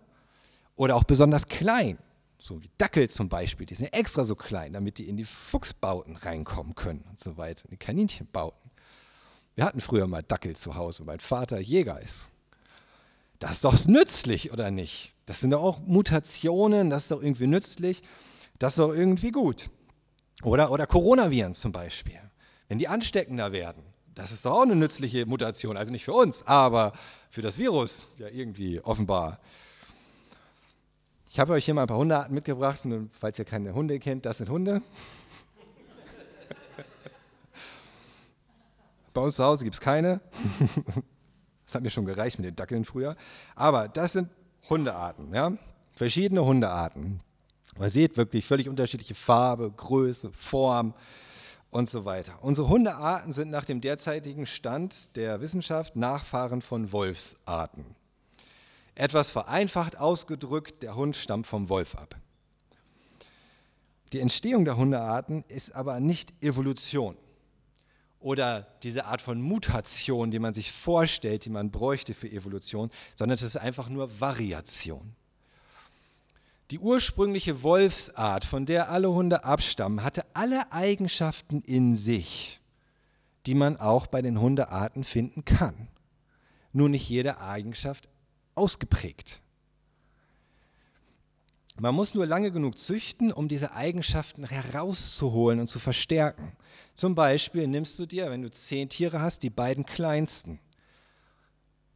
Oder 0.76 0.96
auch 0.96 1.04
besonders 1.04 1.48
klein, 1.48 1.98
so 2.38 2.62
wie 2.62 2.70
Dackel 2.78 3.10
zum 3.10 3.30
Beispiel, 3.30 3.66
die 3.66 3.76
sind 3.76 3.94
extra 3.94 4.24
so 4.24 4.36
klein, 4.36 4.74
damit 4.74 4.98
die 4.98 5.08
in 5.08 5.18
die 5.18 5.26
Fuchsbauten 5.26 6.16
reinkommen 6.16 6.76
können 6.76 7.06
und 7.10 7.20
so 7.20 7.38
weiter, 7.38 7.66
in 7.66 7.72
die 7.72 7.78
Kaninchenbauten. 7.78 8.72
Wir 9.56 9.66
hatten 9.66 9.82
früher 9.82 10.08
mal 10.08 10.24
Dackel 10.24 10.56
zu 10.56 10.76
Hause, 10.76 11.00
weil 11.00 11.18
mein 11.18 11.20
Vater 11.20 11.60
Jäger 11.60 12.02
ist. 12.02 12.32
Das 13.42 13.52
ist 13.54 13.66
doch 13.66 13.88
nützlich, 13.88 14.54
oder 14.54 14.70
nicht? 14.70 15.16
Das 15.26 15.40
sind 15.40 15.50
doch 15.50 15.64
auch 15.64 15.80
Mutationen, 15.80 16.92
das 16.92 17.04
ist 17.04 17.12
doch 17.12 17.24
irgendwie 17.24 17.48
nützlich, 17.48 18.04
das 18.60 18.74
ist 18.74 18.78
doch 18.78 18.94
irgendwie 18.94 19.32
gut. 19.32 19.72
Oder, 20.44 20.72
oder 20.72 20.86
Coronaviren 20.86 21.56
zum 21.56 21.72
Beispiel. 21.72 22.20
Wenn 22.68 22.78
die 22.78 22.88
ansteckender 22.88 23.52
werden, 23.52 23.82
das 24.14 24.32
ist 24.32 24.46
doch 24.46 24.52
auch 24.52 24.62
eine 24.62 24.76
nützliche 24.76 25.26
Mutation. 25.26 25.76
Also 25.76 25.92
nicht 25.92 26.06
für 26.06 26.14
uns, 26.14 26.46
aber 26.46 26.94
für 27.32 27.42
das 27.42 27.58
Virus 27.58 28.06
ja 28.20 28.28
irgendwie 28.28 28.80
offenbar. 28.80 29.40
Ich 31.28 31.40
habe 31.40 31.54
euch 31.54 31.66
hier 31.66 31.74
mal 31.74 31.82
ein 31.82 31.88
paar 31.88 31.98
Hundearten 31.98 32.36
mitgebracht. 32.36 32.86
Und 32.86 33.10
falls 33.12 33.40
ihr 33.40 33.46
keine 33.46 33.74
Hunde 33.74 33.98
kennt, 33.98 34.28
das 34.28 34.38
sind 34.38 34.52
Hunde. 34.52 34.84
Bei 39.16 39.22
uns 39.22 39.36
zu 39.36 39.44
Hause 39.44 39.64
gibt 39.64 39.78
es 39.78 39.82
keine. 39.82 40.22
Das 41.72 41.76
hat 41.76 41.84
mir 41.84 41.90
schon 41.90 42.04
gereicht 42.04 42.38
mit 42.38 42.46
den 42.46 42.56
Dackeln 42.58 42.84
früher. 42.84 43.16
Aber 43.56 43.88
das 43.88 44.12
sind 44.12 44.30
Hundearten, 44.70 45.34
ja? 45.34 45.54
verschiedene 45.94 46.44
Hundearten. 46.44 47.22
Man 47.78 47.90
sieht 47.90 48.18
wirklich 48.18 48.46
völlig 48.46 48.68
unterschiedliche 48.68 49.16
Farbe, 49.16 49.72
Größe, 49.72 50.34
Form 50.34 50.94
und 51.70 51.88
so 51.88 52.04
weiter. 52.04 52.34
Unsere 52.42 52.68
Hundearten 52.68 53.32
sind 53.32 53.52
nach 53.52 53.64
dem 53.64 53.80
derzeitigen 53.80 54.46
Stand 54.46 55.16
der 55.16 55.40
Wissenschaft 55.40 55.96
Nachfahren 55.96 56.62
von 56.62 56.92
Wolfsarten. 56.92 57.86
Etwas 58.94 59.32
vereinfacht 59.32 59.98
ausgedrückt, 59.98 60.84
der 60.84 60.98
Hund 60.98 61.16
stammt 61.16 61.48
vom 61.48 61.70
Wolf 61.70 61.96
ab. 61.96 62.18
Die 64.12 64.20
Entstehung 64.20 64.66
der 64.66 64.76
Hundearten 64.76 65.46
ist 65.48 65.74
aber 65.74 66.02
nicht 66.02 66.34
Evolution 66.44 67.16
oder 68.22 68.68
diese 68.84 69.06
Art 69.06 69.22
von 69.22 69.42
Mutation, 69.42 70.32
die 70.32 70.40
man 70.40 70.54
sich 70.54 70.72
vorstellt, 70.72 71.46
die 71.46 71.50
man 71.50 71.72
bräuchte 71.72 72.14
für 72.14 72.32
Evolution, 72.32 72.92
sondern 73.16 73.34
es 73.34 73.42
ist 73.42 73.58
einfach 73.58 73.90
nur 73.90 74.20
Variation. 74.20 75.16
Die 76.70 76.80
ursprüngliche 76.80 77.64
Wolfsart, 77.64 78.46
von 78.46 78.66
der 78.66 78.90
alle 78.90 79.12
Hunde 79.12 79.44
abstammen, 79.44 80.04
hatte 80.04 80.26
alle 80.34 80.72
Eigenschaften 80.72 81.62
in 81.64 81.96
sich, 81.96 82.62
die 83.46 83.56
man 83.56 83.76
auch 83.78 84.08
bei 84.08 84.22
den 84.22 84.40
Hundearten 84.40 85.04
finden 85.04 85.44
kann. 85.44 85.90
Nur 86.72 86.88
nicht 86.88 87.10
jede 87.10 87.42
Eigenschaft 87.42 88.08
ausgeprägt. 88.56 89.41
Man 91.82 91.96
muss 91.96 92.14
nur 92.14 92.28
lange 92.28 92.52
genug 92.52 92.78
züchten, 92.78 93.34
um 93.34 93.48
diese 93.48 93.74
Eigenschaften 93.74 94.48
herauszuholen 94.48 95.60
und 95.60 95.66
zu 95.66 95.80
verstärken. 95.80 96.52
Zum 96.94 97.16
Beispiel 97.16 97.66
nimmst 97.66 97.98
du 97.98 98.06
dir, 98.06 98.30
wenn 98.30 98.44
du 98.44 98.52
zehn 98.52 98.88
Tiere 98.88 99.20
hast, 99.20 99.42
die 99.42 99.50
beiden 99.50 99.84
kleinsten, 99.84 100.60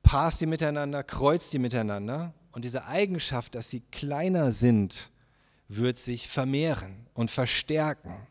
paarst 0.01 0.41
die 0.41 0.47
miteinander, 0.47 1.03
kreuzt 1.03 1.53
die 1.53 1.59
miteinander 1.59 2.33
und 2.51 2.65
diese 2.65 2.87
Eigenschaft, 2.87 3.53
dass 3.53 3.69
sie 3.69 3.81
kleiner 3.91 4.51
sind, 4.51 5.11
wird 5.67 5.99
sich 5.99 6.27
vermehren 6.29 7.05
und 7.13 7.29
verstärken. 7.29 8.25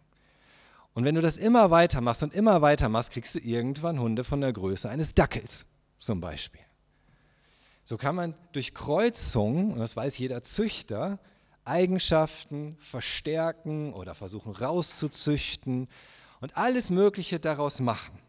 Und 0.93 1.05
wenn 1.05 1.15
du 1.15 1.21
das 1.21 1.37
immer 1.37 1.71
weiter 1.71 2.01
machst 2.01 2.25
und 2.25 2.35
immer 2.35 2.63
weiter 2.63 2.89
machst, 2.89 3.13
kriegst 3.13 3.37
du 3.37 3.39
irgendwann 3.39 4.01
Hunde 4.01 4.25
von 4.25 4.41
der 4.41 4.53
Größe 4.53 4.91
eines 4.91 5.15
Dackels 5.15 5.69
zum 5.99 6.21
Beispiel. 6.21 6.63
So 7.85 7.97
kann 7.97 8.17
man 8.17 8.35
durch 8.51 8.75
Kreuzung, 8.75 9.75
und 9.75 9.79
das 9.79 9.95
weiß 9.95 10.19
jeder 10.19 10.43
Züchter, 10.43 11.21
Eigenschaften 11.65 12.77
verstärken 12.81 13.93
oder 13.93 14.15
versuchen 14.15 14.53
rauszuzüchten 14.53 15.89
und 16.41 16.57
alles 16.57 16.91
Mögliche 16.91 17.41
daraus 17.41 17.81
machen 17.81 18.25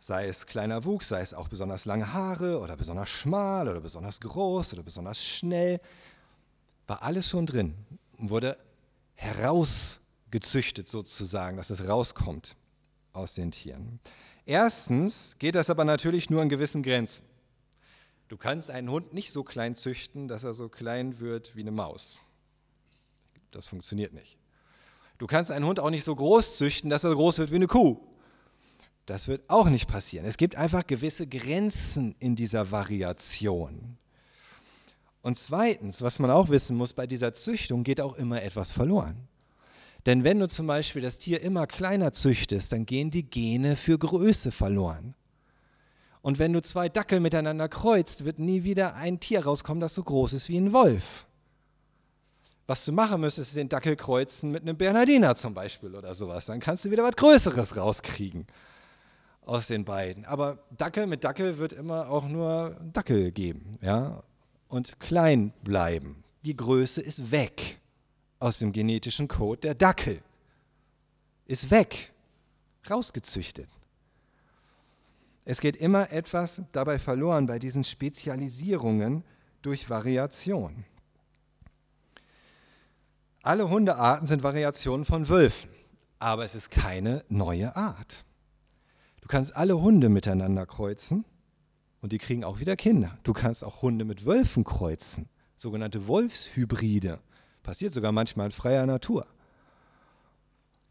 sei 0.00 0.26
es 0.26 0.46
kleiner 0.46 0.84
Wuchs, 0.84 1.08
sei 1.08 1.20
es 1.20 1.34
auch 1.34 1.48
besonders 1.48 1.84
lange 1.84 2.12
Haare 2.12 2.58
oder 2.58 2.76
besonders 2.76 3.10
schmal 3.10 3.68
oder 3.68 3.80
besonders 3.80 4.20
groß 4.20 4.72
oder 4.72 4.82
besonders 4.82 5.24
schnell, 5.24 5.80
war 6.86 7.02
alles 7.02 7.28
schon 7.28 7.46
drin 7.46 7.74
und 8.18 8.30
wurde 8.30 8.56
herausgezüchtet 9.14 10.88
sozusagen, 10.88 11.58
dass 11.58 11.70
es 11.70 11.86
rauskommt 11.86 12.56
aus 13.12 13.34
den 13.34 13.52
Tieren. 13.52 14.00
Erstens 14.46 15.36
geht 15.38 15.54
das 15.54 15.70
aber 15.70 15.84
natürlich 15.84 16.30
nur 16.30 16.40
an 16.42 16.48
gewissen 16.48 16.82
Grenzen. 16.82 17.29
Du 18.30 18.36
kannst 18.36 18.70
einen 18.70 18.88
Hund 18.88 19.12
nicht 19.12 19.32
so 19.32 19.42
klein 19.42 19.74
züchten, 19.74 20.28
dass 20.28 20.44
er 20.44 20.54
so 20.54 20.68
klein 20.68 21.18
wird 21.18 21.56
wie 21.56 21.62
eine 21.62 21.72
Maus. 21.72 22.20
Das 23.50 23.66
funktioniert 23.66 24.12
nicht. 24.12 24.38
Du 25.18 25.26
kannst 25.26 25.50
einen 25.50 25.66
Hund 25.66 25.80
auch 25.80 25.90
nicht 25.90 26.04
so 26.04 26.14
groß 26.14 26.56
züchten, 26.56 26.90
dass 26.90 27.02
er 27.02 27.12
groß 27.12 27.38
wird 27.38 27.50
wie 27.50 27.56
eine 27.56 27.66
Kuh. 27.66 27.98
Das 29.04 29.26
wird 29.26 29.42
auch 29.50 29.68
nicht 29.68 29.88
passieren. 29.88 30.26
Es 30.26 30.36
gibt 30.36 30.54
einfach 30.54 30.86
gewisse 30.86 31.26
Grenzen 31.26 32.14
in 32.20 32.36
dieser 32.36 32.70
Variation. 32.70 33.98
Und 35.22 35.36
zweitens, 35.36 36.00
was 36.00 36.20
man 36.20 36.30
auch 36.30 36.50
wissen 36.50 36.76
muss, 36.76 36.92
bei 36.92 37.08
dieser 37.08 37.34
Züchtung 37.34 37.82
geht 37.82 38.00
auch 38.00 38.14
immer 38.14 38.40
etwas 38.44 38.70
verloren. 38.70 39.26
Denn 40.06 40.22
wenn 40.22 40.38
du 40.38 40.46
zum 40.46 40.68
Beispiel 40.68 41.02
das 41.02 41.18
Tier 41.18 41.40
immer 41.40 41.66
kleiner 41.66 42.12
züchtest, 42.12 42.70
dann 42.70 42.86
gehen 42.86 43.10
die 43.10 43.28
Gene 43.28 43.74
für 43.74 43.98
Größe 43.98 44.52
verloren. 44.52 45.16
Und 46.22 46.38
wenn 46.38 46.52
du 46.52 46.60
zwei 46.60 46.88
Dackel 46.88 47.20
miteinander 47.20 47.68
kreuzt, 47.68 48.24
wird 48.24 48.38
nie 48.38 48.64
wieder 48.64 48.94
ein 48.94 49.20
Tier 49.20 49.44
rauskommen, 49.44 49.80
das 49.80 49.94
so 49.94 50.02
groß 50.02 50.34
ist 50.34 50.48
wie 50.48 50.58
ein 50.58 50.72
Wolf. 50.72 51.26
Was 52.66 52.84
du 52.84 52.92
machen 52.92 53.20
müsstest, 53.20 53.50
ist 53.50 53.56
den 53.56 53.68
Dackel 53.68 53.96
kreuzen 53.96 54.52
mit 54.52 54.62
einem 54.62 54.76
Bernardiner 54.76 55.34
zum 55.34 55.54
Beispiel 55.54 55.94
oder 55.94 56.14
sowas. 56.14 56.46
Dann 56.46 56.60
kannst 56.60 56.84
du 56.84 56.90
wieder 56.90 57.02
was 57.02 57.16
Größeres 57.16 57.76
rauskriegen 57.76 58.46
aus 59.44 59.66
den 59.66 59.84
beiden. 59.84 60.24
Aber 60.24 60.58
Dackel 60.76 61.06
mit 61.06 61.24
Dackel 61.24 61.58
wird 61.58 61.72
immer 61.72 62.08
auch 62.08 62.28
nur 62.28 62.76
Dackel 62.92 63.32
geben, 63.32 63.76
ja, 63.80 64.22
und 64.68 65.00
klein 65.00 65.52
bleiben. 65.64 66.22
Die 66.44 66.56
Größe 66.56 67.00
ist 67.00 67.32
weg 67.32 67.80
aus 68.38 68.60
dem 68.60 68.72
genetischen 68.72 69.26
Code 69.26 69.60
der 69.62 69.74
Dackel. 69.74 70.22
Ist 71.46 71.70
weg, 71.70 72.12
rausgezüchtet. 72.88 73.68
Es 75.44 75.60
geht 75.60 75.76
immer 75.76 76.12
etwas 76.12 76.62
dabei 76.72 76.98
verloren 76.98 77.46
bei 77.46 77.58
diesen 77.58 77.84
Spezialisierungen 77.84 79.24
durch 79.62 79.88
Variation. 79.88 80.84
Alle 83.42 83.70
Hundearten 83.70 84.26
sind 84.26 84.42
Variationen 84.42 85.04
von 85.04 85.28
Wölfen, 85.28 85.70
aber 86.18 86.44
es 86.44 86.54
ist 86.54 86.70
keine 86.70 87.24
neue 87.28 87.74
Art 87.74 88.24
kannst 89.30 89.56
alle 89.56 89.80
Hunde 89.80 90.08
miteinander 90.08 90.66
kreuzen 90.66 91.24
und 92.02 92.12
die 92.12 92.18
kriegen 92.18 92.44
auch 92.44 92.58
wieder 92.58 92.76
Kinder. 92.76 93.16
Du 93.22 93.32
kannst 93.32 93.64
auch 93.64 93.80
Hunde 93.80 94.04
mit 94.04 94.26
Wölfen 94.26 94.64
kreuzen, 94.64 95.28
sogenannte 95.56 96.08
Wolfshybride. 96.08 97.20
Passiert 97.62 97.92
sogar 97.92 98.12
manchmal 98.12 98.46
in 98.46 98.52
freier 98.52 98.84
Natur. 98.86 99.26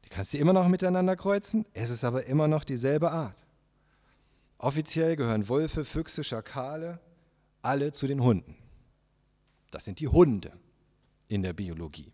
Die 0.06 0.10
kannst 0.10 0.34
du 0.34 0.38
immer 0.38 0.54
noch 0.54 0.68
miteinander 0.70 1.16
kreuzen, 1.16 1.66
es 1.74 1.90
ist 1.90 2.04
aber 2.04 2.26
immer 2.26 2.48
noch 2.48 2.64
dieselbe 2.64 3.12
Art. 3.12 3.44
Offiziell 4.60 5.16
gehören 5.16 5.50
Wölfe, 5.50 5.84
Füchse, 5.84 6.24
Schakale 6.24 7.00
alle 7.62 7.92
zu 7.92 8.08
den 8.08 8.24
Hunden. 8.24 8.56
Das 9.72 9.86
sind 9.86 10.00
die 10.00 10.08
Hunde 10.08 10.54
in 11.28 11.42
der 11.42 11.54
Biologie 11.54 12.14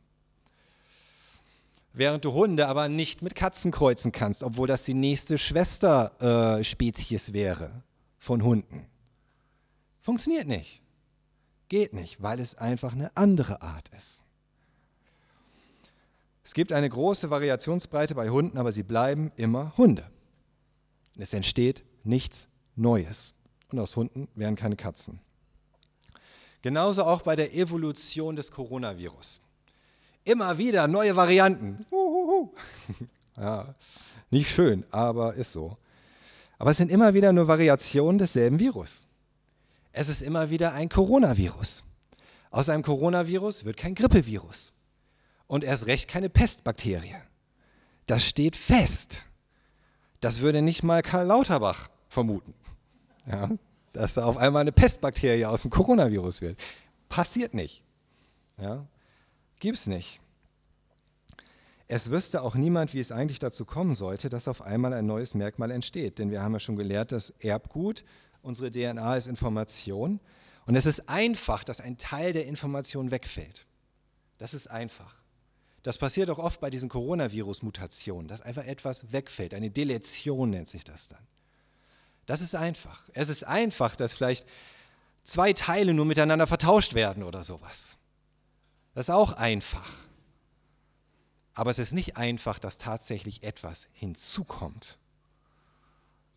während 1.96 2.26
du 2.26 2.34
Hunde 2.34 2.68
aber 2.68 2.90
nicht 2.90 3.22
mit 3.22 3.36
Katzen 3.36 3.72
kreuzen 3.72 4.12
kannst, 4.12 4.44
obwohl 4.44 4.68
das 4.68 4.84
die 4.84 4.94
nächste 4.94 5.38
Schwesterspezies 5.38 7.30
äh, 7.30 7.34
wäre 7.34 7.84
von 8.20 8.44
Hunden. 8.44 8.86
Funktioniert 10.02 10.48
nicht. 10.48 10.84
Geht 11.68 11.94
nicht, 11.94 12.22
weil 12.22 12.40
es 12.40 12.56
einfach 12.56 12.94
eine 12.94 13.16
andere 13.18 13.62
Art 13.62 13.90
ist. 13.98 14.22
Es 16.44 16.54
gibt 16.54 16.72
eine 16.72 16.90
große 16.90 17.32
Variationsbreite 17.32 18.14
bei 18.14 18.30
Hunden, 18.30 18.60
aber 18.60 18.72
sie 18.72 18.84
bleiben 18.84 19.32
immer 19.36 19.76
Hunde. 19.78 20.08
Es 21.18 21.34
entsteht 21.34 21.84
nichts 22.06 22.48
Neues. 22.76 23.34
Und 23.72 23.80
aus 23.80 23.96
Hunden 23.96 24.28
werden 24.36 24.56
keine 24.56 24.76
Katzen. 24.76 25.20
Genauso 26.62 27.04
auch 27.04 27.22
bei 27.22 27.36
der 27.36 27.54
Evolution 27.54 28.36
des 28.36 28.52
Coronavirus. 28.52 29.40
Immer 30.24 30.58
wieder 30.58 30.88
neue 30.88 31.16
Varianten. 31.16 31.86
ja, 33.38 33.76
nicht 34.32 34.50
schön, 34.50 34.84
aber 34.92 35.36
ist 35.36 35.52
so. 35.52 35.78
Aber 36.58 36.72
es 36.72 36.78
sind 36.78 36.92
immer 36.92 37.14
wieder 37.14 37.34
nur 37.34 37.48
Variationen 37.48 38.18
desselben 38.18 38.60
Virus. 38.60 39.08
Es 39.92 40.10
ist 40.10 40.22
immer 40.22 40.50
wieder 40.50 40.74
ein 40.74 40.90
Coronavirus. 40.90 41.84
Aus 42.50 42.70
einem 42.70 42.84
Coronavirus 42.84 43.66
wird 43.66 43.78
kein 43.78 43.96
Grippevirus. 43.96 44.74
Und 45.48 45.64
erst 45.64 45.86
recht 45.86 46.08
keine 46.08 46.30
Pestbakterie. 46.30 47.16
Das 48.08 48.26
steht 48.26 48.56
fest. 48.56 49.26
Das 50.22 50.40
würde 50.40 50.62
nicht 50.62 50.82
mal 50.82 51.02
Karl 51.02 51.28
Lauterbach 51.28 51.90
vermuten. 52.10 52.54
Ja, 53.28 53.50
dass 53.94 54.16
da 54.16 54.26
auf 54.26 54.38
einmal 54.38 54.62
eine 54.62 54.72
Pestbakterie 54.72 55.46
aus 55.46 55.62
dem 55.62 55.72
Coronavirus 55.72 56.42
wird. 56.42 56.60
Passiert 57.10 57.54
nicht. 57.54 57.84
Ja, 58.58 58.86
es 59.64 59.88
nicht. 59.88 60.22
Es 61.88 62.12
wüsste 62.12 62.42
auch 62.42 62.56
niemand, 62.56 62.94
wie 62.94 63.00
es 63.00 63.12
eigentlich 63.12 63.40
dazu 63.40 63.66
kommen 63.66 63.96
sollte, 63.96 64.30
dass 64.30 64.48
auf 64.48 64.62
einmal 64.62 64.94
ein 64.94 65.06
neues 65.06 65.34
Merkmal 65.36 65.72
entsteht. 65.72 66.20
Denn 66.20 66.32
wir 66.32 66.42
haben 66.42 66.54
ja 66.54 66.60
schon 66.60 66.76
gelehrt, 66.76 67.12
dass 67.12 67.32
Erbgut, 67.40 68.04
unsere 68.42 68.72
DNA 68.72 69.18
ist 69.18 69.28
Information. 69.28 70.20
Und 70.66 70.76
es 70.76 70.86
ist 70.86 71.10
einfach, 71.10 71.64
dass 71.64 71.82
ein 71.82 71.98
Teil 71.98 72.34
der 72.34 72.48
Information 72.48 73.12
wegfällt. 73.12 73.66
Das 74.38 74.54
ist 74.54 74.68
einfach. 74.68 75.16
Das 75.84 76.00
passiert 76.00 76.32
auch 76.32 76.40
oft 76.40 76.60
bei 76.60 76.72
diesen 76.72 76.90
Coronavirus-Mutationen, 76.90 78.28
dass 78.28 78.42
einfach 78.42 78.66
etwas 78.66 79.12
wegfällt. 79.12 79.54
Eine 79.54 79.70
Deletion 79.70 80.50
nennt 80.50 80.68
sich 80.68 80.84
das 80.84 81.08
dann. 81.08 81.26
Das 82.26 82.42
ist 82.42 82.56
einfach. 82.56 83.04
Es 83.14 83.30
ist 83.30 83.44
einfach, 83.44 83.96
dass 83.96 84.14
vielleicht 84.14 84.48
zwei 85.24 85.54
Teile 85.54 85.94
nur 85.94 86.06
miteinander 86.06 86.48
vertauscht 86.48 86.94
werden 86.94 87.24
oder 87.24 87.44
sowas. 87.44 87.98
Das 88.94 89.08
ist 89.08 89.14
auch 89.14 89.34
einfach. 89.34 89.92
Aber 91.54 91.72
es 91.72 91.80
ist 91.80 91.94
nicht 91.94 92.18
einfach, 92.18 92.60
dass 92.60 92.78
tatsächlich 92.78 93.44
etwas 93.44 93.88
hinzukommt. 93.94 94.98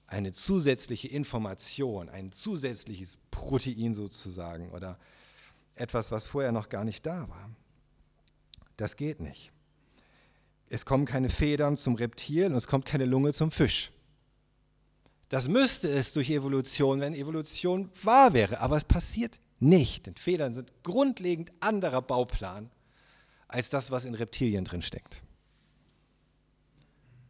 Eine 0.07 0.33
zusätzliche 0.33 1.09
Information, 1.09 2.09
ein 2.09 2.33
zusätzliches 2.33 3.19
Protein 3.31 3.95
sozusagen 3.95 4.71
oder 4.71 4.99
etwas, 5.75 6.11
was 6.11 6.27
vorher 6.27 6.53
noch 6.53 6.69
gar 6.69 6.85
nicht 6.85 7.05
da 7.05 7.29
war. 7.29 7.51
Das 8.77 8.97
geht 8.97 9.21
nicht. 9.21 9.53
Es 10.71 10.85
kommen 10.87 11.05
keine 11.05 11.29
Federn 11.31 11.77
zum 11.77 11.95
Reptil 11.95 12.47
und 12.47 12.55
es 12.55 12.67
kommt 12.67 12.85
keine 12.85 13.05
Lunge 13.05 13.33
zum 13.33 13.51
Fisch. 13.51 13.91
Das 15.29 15.49
müsste 15.49 15.89
es 15.91 16.13
durch 16.13 16.31
Evolution, 16.31 17.01
wenn 17.01 17.15
Evolution 17.15 17.91
wahr 18.03 18.33
wäre, 18.33 18.61
aber 18.61 18.77
es 18.77 18.85
passiert 18.85 19.39
nicht. 19.61 20.07
Denn 20.07 20.15
Federn 20.15 20.55
sind 20.55 20.73
grundlegend 20.83 21.53
anderer 21.61 22.01
Bauplan 22.01 22.71
als 23.47 23.71
das, 23.71 23.91
was 23.91 24.05
in 24.05 24.15
Reptilien 24.15 24.65
drin 24.65 24.83
steckt. 24.83 25.23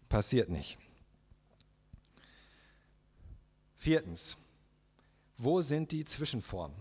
Passiert 0.08 0.48
nicht. 0.48 0.78
Viertens, 3.74 4.36
wo 5.36 5.60
sind 5.60 5.92
die 5.92 6.04
Zwischenformen? 6.04 6.76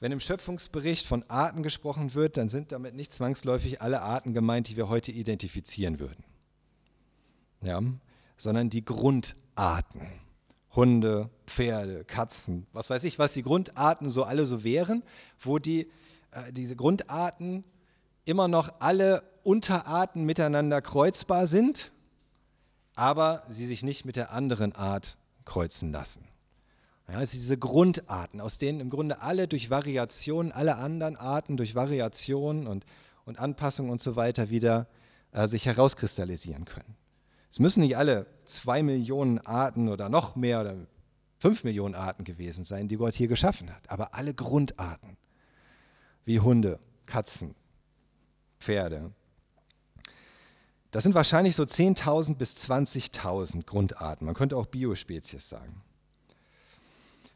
Wenn 0.00 0.12
im 0.12 0.20
Schöpfungsbericht 0.20 1.06
von 1.06 1.24
Arten 1.30 1.62
gesprochen 1.62 2.12
wird, 2.12 2.36
dann 2.36 2.50
sind 2.50 2.72
damit 2.72 2.94
nicht 2.94 3.10
zwangsläufig 3.12 3.80
alle 3.80 4.02
Arten 4.02 4.34
gemeint, 4.34 4.68
die 4.68 4.76
wir 4.76 4.90
heute 4.90 5.12
identifizieren 5.12 5.98
würden. 5.98 6.22
Ja? 7.62 7.80
Sondern 8.36 8.70
die 8.70 8.84
Grundarten. 8.84 10.24
Hunde, 10.74 11.30
Pferde, 11.46 12.04
Katzen, 12.04 12.66
was 12.72 12.90
weiß 12.90 13.04
ich, 13.04 13.18
was 13.18 13.32
die 13.32 13.42
Grundarten 13.42 14.10
so 14.10 14.24
alle 14.24 14.44
so 14.44 14.64
wären, 14.64 15.04
wo 15.38 15.58
die, 15.58 15.88
äh, 16.32 16.52
diese 16.52 16.74
Grundarten 16.74 17.64
immer 18.24 18.48
noch 18.48 18.80
alle 18.80 19.22
Unterarten 19.44 20.24
miteinander 20.24 20.82
kreuzbar 20.82 21.46
sind, 21.46 21.92
aber 22.94 23.42
sie 23.48 23.66
sich 23.66 23.82
nicht 23.82 24.04
mit 24.04 24.16
der 24.16 24.32
anderen 24.32 24.74
Art 24.74 25.16
kreuzen 25.44 25.92
lassen. 25.92 26.26
Ja, 27.08 27.20
es 27.20 27.32
sind 27.32 27.40
diese 27.40 27.58
Grundarten, 27.58 28.40
aus 28.40 28.56
denen 28.56 28.80
im 28.80 28.88
Grunde 28.88 29.20
alle 29.20 29.46
durch 29.46 29.68
Variationen, 29.68 30.52
alle 30.52 30.76
anderen 30.76 31.16
Arten 31.16 31.56
durch 31.56 31.74
Variationen 31.74 32.66
und, 32.66 32.86
und 33.26 33.38
Anpassungen 33.38 33.92
und 33.92 34.00
so 34.00 34.16
weiter 34.16 34.48
wieder 34.48 34.88
äh, 35.32 35.46
sich 35.46 35.66
herauskristallisieren 35.66 36.64
können. 36.64 36.96
Es 37.54 37.60
müssen 37.60 37.82
nicht 37.82 37.96
alle 37.96 38.26
zwei 38.44 38.82
Millionen 38.82 39.38
Arten 39.38 39.88
oder 39.88 40.08
noch 40.08 40.34
mehr 40.34 40.62
oder 40.62 40.74
fünf 41.38 41.62
Millionen 41.62 41.94
Arten 41.94 42.24
gewesen 42.24 42.64
sein, 42.64 42.88
die 42.88 42.96
Gott 42.96 43.14
hier 43.14 43.28
geschaffen 43.28 43.72
hat, 43.72 43.88
aber 43.90 44.12
alle 44.12 44.34
Grundarten, 44.34 45.16
wie 46.24 46.40
Hunde, 46.40 46.80
Katzen, 47.06 47.54
Pferde. 48.58 49.12
Das 50.90 51.04
sind 51.04 51.14
wahrscheinlich 51.14 51.54
so 51.54 51.62
10.000 51.62 52.34
bis 52.34 52.56
20.000 52.68 53.64
Grundarten. 53.66 54.26
Man 54.26 54.34
könnte 54.34 54.56
auch 54.56 54.66
Biospezies 54.66 55.48
sagen. 55.48 55.80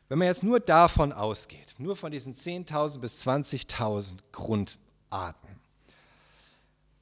Wenn 0.09 0.19
man 0.19 0.27
jetzt 0.27 0.43
nur 0.43 0.59
davon 0.59 1.13
ausgeht, 1.13 1.77
nur 1.79 1.95
von 1.95 2.11
diesen 2.11 2.35
10.000 2.35 2.99
bis 2.99 3.25
20.000 3.25 4.15
Grundarten, 4.33 5.61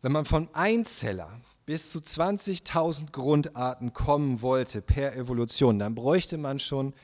wenn 0.02 0.12
man 0.12 0.26
von 0.26 0.55
Einzeller 0.55 1.31
bis 1.66 1.90
zu 1.90 1.98
20.000 1.98 3.11
Grundarten 3.11 3.92
kommen 3.92 4.40
wollte 4.40 4.81
per 4.81 5.16
Evolution, 5.16 5.81
dann 5.81 5.94
bräuchte 5.94 6.38
man 6.38 6.61
schon 6.61 6.94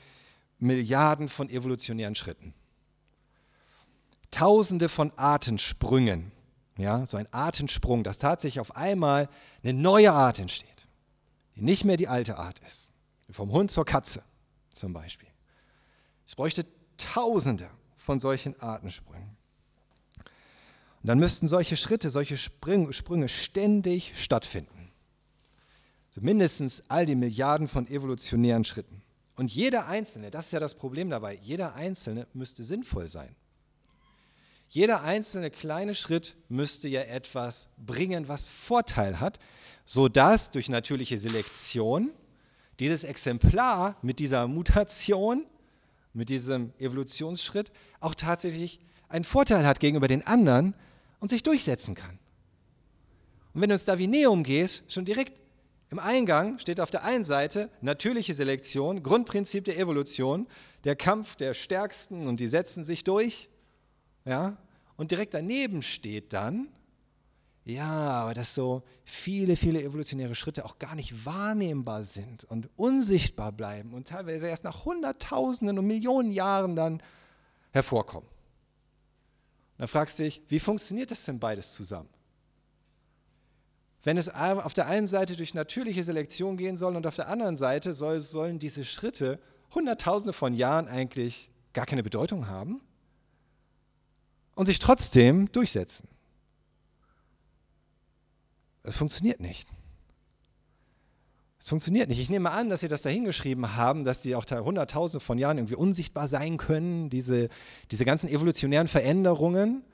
Milliarden 0.58 1.28
von 1.28 1.50
evolutionären 1.50 2.14
Schritten. 2.14 2.54
Tausende 4.30 4.88
von 4.88 5.12
Artensprüngen, 5.16 6.30
ja, 6.78 7.04
so 7.04 7.16
ein 7.16 7.26
Artensprung, 7.32 8.04
dass 8.04 8.18
tatsächlich 8.18 8.60
auf 8.60 8.76
einmal 8.76 9.28
eine 9.62 9.74
neue 9.74 10.12
Art 10.12 10.38
entsteht, 10.38 10.86
die 11.56 11.62
nicht 11.62 11.84
mehr 11.84 11.96
die 11.96 12.08
alte 12.08 12.38
Art 12.38 12.60
ist. 12.60 12.92
Vom 13.30 13.50
Hund 13.50 13.70
zur 13.70 13.84
Katze 13.84 14.22
zum 14.70 14.92
Beispiel. 14.92 15.28
Es 16.26 16.36
bräuchte 16.36 16.64
Tausende 16.96 17.68
von 17.96 18.20
solchen 18.20 18.58
Artensprüngen. 18.60 19.31
Und 21.02 21.08
dann 21.08 21.18
müssten 21.18 21.48
solche 21.48 21.76
Schritte, 21.76 22.10
solche 22.10 22.36
Sprünge 22.36 23.28
ständig 23.28 24.12
stattfinden. 24.16 24.92
Also 26.08 26.20
mindestens 26.20 26.82
all 26.88 27.06
die 27.06 27.16
Milliarden 27.16 27.68
von 27.68 27.86
evolutionären 27.88 28.64
Schritten. 28.64 29.02
Und 29.34 29.52
jeder 29.52 29.88
einzelne, 29.88 30.30
das 30.30 30.46
ist 30.46 30.52
ja 30.52 30.60
das 30.60 30.74
Problem 30.74 31.10
dabei, 31.10 31.38
jeder 31.42 31.74
einzelne 31.74 32.26
müsste 32.34 32.62
sinnvoll 32.62 33.08
sein. 33.08 33.34
Jeder 34.68 35.02
einzelne 35.02 35.50
kleine 35.50 35.94
Schritt 35.94 36.36
müsste 36.48 36.88
ja 36.88 37.02
etwas 37.02 37.70
bringen, 37.78 38.28
was 38.28 38.48
Vorteil 38.48 39.20
hat, 39.20 39.38
sodass 39.84 40.50
durch 40.50 40.68
natürliche 40.68 41.18
Selektion 41.18 42.10
dieses 42.78 43.04
Exemplar 43.04 43.96
mit 44.02 44.18
dieser 44.18 44.46
Mutation 44.46 45.46
mit 46.14 46.28
diesem 46.28 46.72
Evolutionsschritt 46.78 47.72
auch 48.00 48.14
tatsächlich 48.14 48.80
einen 49.08 49.24
Vorteil 49.24 49.66
hat 49.66 49.80
gegenüber 49.80 50.08
den 50.08 50.26
anderen 50.26 50.74
und 51.22 51.28
sich 51.28 51.42
durchsetzen 51.42 51.94
kann. 51.94 52.18
Und 53.54 53.60
wenn 53.60 53.68
du 53.68 53.74
ins 53.74 53.84
Darwineum 53.84 54.42
gehst, 54.42 54.92
schon 54.92 55.04
direkt 55.04 55.40
im 55.88 55.98
Eingang 55.98 56.58
steht 56.58 56.80
auf 56.80 56.90
der 56.90 57.04
einen 57.04 57.22
Seite 57.22 57.70
natürliche 57.80 58.34
Selektion, 58.34 59.02
Grundprinzip 59.02 59.64
der 59.64 59.78
Evolution, 59.78 60.48
der 60.84 60.96
Kampf 60.96 61.36
der 61.36 61.54
Stärksten 61.54 62.26
und 62.26 62.40
die 62.40 62.48
setzen 62.48 62.82
sich 62.82 63.04
durch. 63.04 63.48
Ja? 64.24 64.56
Und 64.96 65.12
direkt 65.12 65.34
daneben 65.34 65.82
steht 65.82 66.32
dann 66.32 66.68
ja, 67.64 67.88
aber 67.88 68.34
dass 68.34 68.56
so 68.56 68.82
viele, 69.04 69.54
viele 69.54 69.80
evolutionäre 69.80 70.34
Schritte 70.34 70.64
auch 70.64 70.80
gar 70.80 70.96
nicht 70.96 71.24
wahrnehmbar 71.24 72.02
sind 72.02 72.42
und 72.42 72.68
unsichtbar 72.76 73.52
bleiben 73.52 73.94
und 73.94 74.08
teilweise 74.08 74.48
erst 74.48 74.64
nach 74.64 74.84
Hunderttausenden 74.84 75.78
und 75.78 75.86
Millionen 75.86 76.32
Jahren 76.32 76.74
dann 76.74 77.00
hervorkommen. 77.70 78.28
Dann 79.78 79.88
fragst 79.88 80.18
du 80.18 80.24
dich, 80.24 80.42
wie 80.48 80.60
funktioniert 80.60 81.10
das 81.10 81.24
denn 81.24 81.38
beides 81.38 81.72
zusammen? 81.72 82.08
Wenn 84.04 84.16
es 84.16 84.28
auf 84.28 84.74
der 84.74 84.86
einen 84.86 85.06
Seite 85.06 85.36
durch 85.36 85.54
natürliche 85.54 86.02
Selektion 86.02 86.56
gehen 86.56 86.76
soll 86.76 86.96
und 86.96 87.06
auf 87.06 87.16
der 87.16 87.28
anderen 87.28 87.56
Seite 87.56 87.94
soll, 87.94 88.18
sollen 88.20 88.58
diese 88.58 88.84
Schritte 88.84 89.38
Hunderttausende 89.74 90.32
von 90.32 90.54
Jahren 90.54 90.88
eigentlich 90.88 91.50
gar 91.72 91.86
keine 91.86 92.02
Bedeutung 92.02 92.48
haben 92.48 92.80
und 94.54 94.66
sich 94.66 94.78
trotzdem 94.78 95.50
durchsetzen. 95.52 96.08
Es 98.82 98.96
funktioniert 98.96 99.40
nicht. 99.40 99.68
Es 101.62 101.68
funktioniert 101.68 102.08
nicht. 102.08 102.18
Ich 102.18 102.28
nehme 102.28 102.50
an, 102.50 102.70
dass 102.70 102.80
Sie 102.80 102.88
das 102.88 103.02
da 103.02 103.08
hingeschrieben 103.08 103.76
haben, 103.76 104.02
dass 104.02 104.20
die 104.20 104.34
auch 104.34 104.44
da 104.44 104.58
hunderttausende 104.58 105.24
von 105.24 105.38
Jahren 105.38 105.58
irgendwie 105.58 105.76
unsichtbar 105.76 106.26
sein 106.26 106.56
können, 106.56 107.08
diese, 107.08 107.50
diese 107.92 108.04
ganzen 108.04 108.28
evolutionären 108.28 108.88
Veränderungen, 108.88 109.84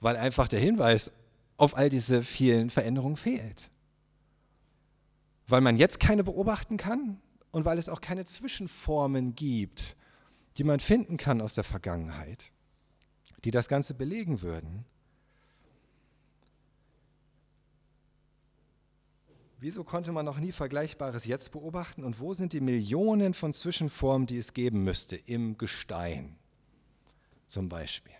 weil 0.00 0.16
einfach 0.16 0.48
der 0.48 0.58
Hinweis 0.58 1.12
auf 1.56 1.76
all 1.76 1.88
diese 1.88 2.24
vielen 2.24 2.68
Veränderungen 2.68 3.14
fehlt. 3.14 3.70
Weil 5.46 5.60
man 5.60 5.76
jetzt 5.76 6.00
keine 6.00 6.24
beobachten 6.24 6.78
kann 6.78 7.20
und 7.52 7.64
weil 7.64 7.78
es 7.78 7.88
auch 7.88 8.00
keine 8.00 8.24
Zwischenformen 8.24 9.36
gibt, 9.36 9.96
die 10.56 10.64
man 10.64 10.80
finden 10.80 11.16
kann 11.16 11.40
aus 11.40 11.54
der 11.54 11.62
Vergangenheit, 11.62 12.50
die 13.44 13.52
das 13.52 13.68
Ganze 13.68 13.94
belegen 13.94 14.42
würden. 14.42 14.84
Wieso 19.62 19.84
konnte 19.84 20.12
man 20.12 20.26
noch 20.26 20.38
nie 20.38 20.52
Vergleichbares 20.52 21.24
jetzt 21.24 21.52
beobachten 21.52 22.04
und 22.04 22.20
wo 22.20 22.34
sind 22.34 22.52
die 22.52 22.60
Millionen 22.60 23.32
von 23.32 23.54
Zwischenformen, 23.54 24.26
die 24.26 24.38
es 24.38 24.52
geben 24.52 24.84
müsste 24.84 25.16
im 25.16 25.56
Gestein? 25.56 26.36
zum 27.52 27.68
Beispiel 27.68 28.14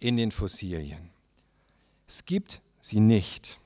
in 0.00 0.16
den 0.16 0.32
Fossilien. 0.32 1.10
Es 2.06 2.24
gibt 2.24 2.60
sie 2.80 3.00
nicht. 3.00 3.60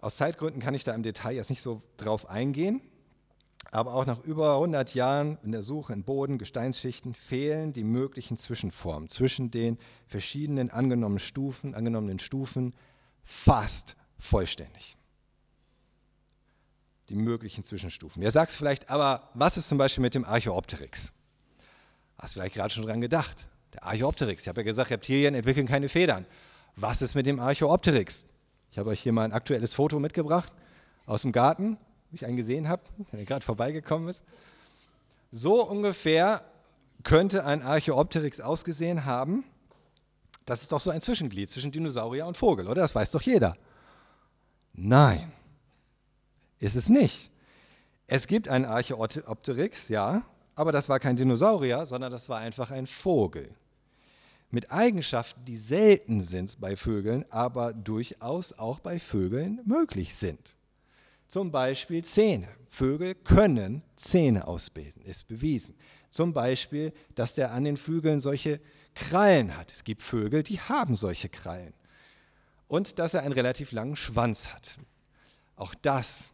Aus 0.00 0.16
Zeitgründen 0.16 0.62
kann 0.62 0.74
ich 0.74 0.84
da 0.84 0.94
im 0.94 1.02
Detail 1.02 1.36
jetzt 1.36 1.50
nicht 1.50 1.62
so 1.62 1.82
drauf 1.96 2.28
eingehen, 2.28 2.80
aber 3.70 3.94
auch 3.94 4.06
nach 4.06 4.22
über 4.24 4.54
100 4.54 4.94
Jahren 4.94 5.38
in 5.42 5.52
der 5.52 5.62
Suche 5.62 5.92
in 5.92 6.04
Boden, 6.04 6.38
Gesteinsschichten 6.38 7.14
fehlen 7.14 7.72
die 7.72 7.84
möglichen 7.84 8.36
Zwischenformen 8.36 9.08
zwischen 9.08 9.50
den 9.50 9.78
verschiedenen 10.06 10.70
angenommenen 10.70 11.18
Stufen, 11.18 11.74
angenommenen 11.74 12.18
Stufen 12.18 12.74
fast 13.24 13.96
vollständig. 14.18 14.96
Die 17.08 17.16
möglichen 17.16 17.64
Zwischenstufen. 17.64 18.22
Ihr 18.22 18.30
sagt 18.30 18.52
vielleicht, 18.52 18.88
aber 18.90 19.28
was 19.34 19.56
ist 19.56 19.68
zum 19.68 19.78
Beispiel 19.78 20.02
mit 20.02 20.14
dem 20.14 20.24
Archaeopteryx? 20.24 21.12
Hast 22.18 22.34
du 22.34 22.40
vielleicht 22.40 22.54
gerade 22.54 22.72
schon 22.72 22.84
dran 22.84 23.00
gedacht? 23.00 23.48
Der 23.74 23.84
Archaeopteryx. 23.84 24.42
Ich 24.42 24.48
habe 24.48 24.60
ja 24.60 24.64
gesagt, 24.64 24.90
Reptilien 24.90 25.34
entwickeln 25.34 25.66
keine 25.66 25.88
Federn. 25.88 26.26
Was 26.76 27.02
ist 27.02 27.14
mit 27.14 27.26
dem 27.26 27.40
Archaeopteryx? 27.40 28.24
Ich 28.70 28.78
habe 28.78 28.90
euch 28.90 29.00
hier 29.00 29.12
mal 29.12 29.24
ein 29.24 29.32
aktuelles 29.32 29.74
Foto 29.74 29.98
mitgebracht 29.98 30.54
aus 31.06 31.22
dem 31.22 31.32
Garten, 31.32 31.76
wie 32.10 32.16
ich 32.16 32.26
einen 32.26 32.36
gesehen 32.36 32.68
habe, 32.68 32.82
der 33.12 33.24
gerade 33.24 33.44
vorbeigekommen 33.44 34.08
ist. 34.08 34.24
So 35.30 35.64
ungefähr 35.64 36.44
könnte 37.02 37.44
ein 37.44 37.62
Archaeopteryx 37.62 38.40
ausgesehen 38.40 39.04
haben. 39.04 39.44
Das 40.46 40.62
ist 40.62 40.72
doch 40.72 40.80
so 40.80 40.90
ein 40.90 41.00
Zwischenglied 41.00 41.50
zwischen 41.50 41.72
Dinosaurier 41.72 42.26
und 42.26 42.36
Vogel, 42.36 42.66
oder? 42.66 42.82
Das 42.82 42.94
weiß 42.94 43.10
doch 43.10 43.22
jeder. 43.22 43.56
Nein, 44.74 45.32
ist 46.58 46.76
es 46.76 46.88
nicht. 46.88 47.30
Es 48.06 48.26
gibt 48.26 48.48
einen 48.48 48.66
Archaeopteryx, 48.66 49.88
ja, 49.88 50.22
aber 50.54 50.72
das 50.72 50.88
war 50.88 51.00
kein 51.00 51.16
Dinosaurier, 51.16 51.86
sondern 51.86 52.12
das 52.12 52.28
war 52.28 52.38
einfach 52.38 52.70
ein 52.70 52.86
Vogel 52.86 53.54
mit 54.54 54.70
Eigenschaften, 54.70 55.44
die 55.44 55.56
selten 55.56 56.20
sind 56.20 56.60
bei 56.60 56.76
Vögeln, 56.76 57.24
aber 57.28 57.74
durchaus 57.74 58.52
auch 58.52 58.78
bei 58.78 58.98
Vögeln 58.98 59.60
möglich 59.66 60.14
sind. 60.14 60.54
Zum 61.26 61.50
Beispiel 61.50 62.04
Zähne. 62.04 62.48
Vögel 62.68 63.14
können 63.14 63.82
Zähne 63.96 64.46
ausbilden, 64.46 65.02
ist 65.02 65.26
bewiesen. 65.26 65.74
Zum 66.08 66.32
Beispiel, 66.32 66.92
dass 67.16 67.34
der 67.34 67.52
an 67.52 67.64
den 67.64 67.76
Flügeln 67.76 68.20
solche 68.20 68.60
Krallen 68.94 69.56
hat. 69.56 69.72
Es 69.72 69.82
gibt 69.82 70.00
Vögel, 70.00 70.44
die 70.44 70.60
haben 70.60 70.94
solche 70.94 71.28
Krallen. 71.28 71.74
Und 72.68 72.98
dass 72.98 73.14
er 73.14 73.22
einen 73.22 73.32
relativ 73.32 73.72
langen 73.72 73.96
Schwanz 73.96 74.52
hat. 74.52 74.78
Auch 75.56 75.74
das 75.74 76.30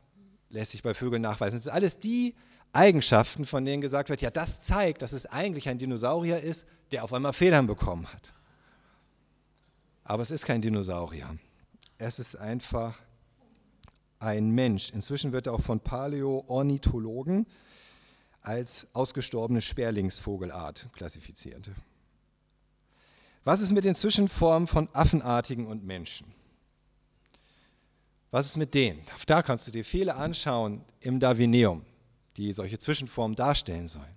lässt 0.49 0.73
sich 0.73 0.83
bei 0.83 0.95
Vögeln 0.95 1.23
nachweisen. 1.23 1.59
Das 1.59 1.64
sind 1.64 1.73
alles 1.73 1.99
die 1.99 2.35
Eigenschaften, 2.73 3.45
von 3.45 3.64
denen 3.64 3.81
gesagt 3.81 4.11
wird, 4.11 4.23
ja, 4.23 4.31
das 4.31 4.62
zeigt, 4.62 5.03
dass 5.03 5.12
es 5.12 5.27
eigentlich 5.27 5.69
ein 5.69 5.79
Dinosaurier 5.79 6.40
ist, 6.40 6.66
der 6.93 7.05
auf 7.05 7.12
einmal 7.12 7.33
Federn 7.33 7.66
bekommen 7.66 8.07
hat. 8.12 8.33
Aber 10.05 10.23
es 10.23 10.31
ist 10.31 10.45
kein 10.45 10.62
Dinosaurier. 10.62 11.37
Es 11.99 12.19
ist 12.19 12.37
einfach 12.37 13.01
ein 14.19 14.51
Mensch. 14.51 14.90
Inzwischen 14.90 15.33
wird 15.33 15.47
er 15.47 15.55
auch 15.55 15.61
von 15.61 15.81
Paläoornithologen 15.81 17.47
als 18.43 18.87
ausgestorbene 18.93 19.61
Sperlingsvogelart 19.61 20.88
klassifiziert. 20.93 21.71
Was 23.44 23.61
ist 23.61 23.72
mit 23.72 23.85
den 23.85 23.94
Zwischenformen 23.94 24.66
von 24.66 24.88
Affenartigen 24.92 25.66
und 25.66 25.85
Menschen? 25.85 26.26
Was 28.31 28.46
ist 28.46 28.57
mit 28.57 28.74
denen? 28.74 29.00
Da 29.26 29.42
kannst 29.42 29.66
du 29.66 29.70
dir 29.70 29.85
viele 29.85 30.14
anschauen 30.14 30.85
im 31.00 31.18
Darwineum 31.18 31.85
die 32.37 32.53
solche 32.53 32.79
Zwischenformen 32.79 33.37
darstellen 33.37 33.87
sollen. 33.87 34.16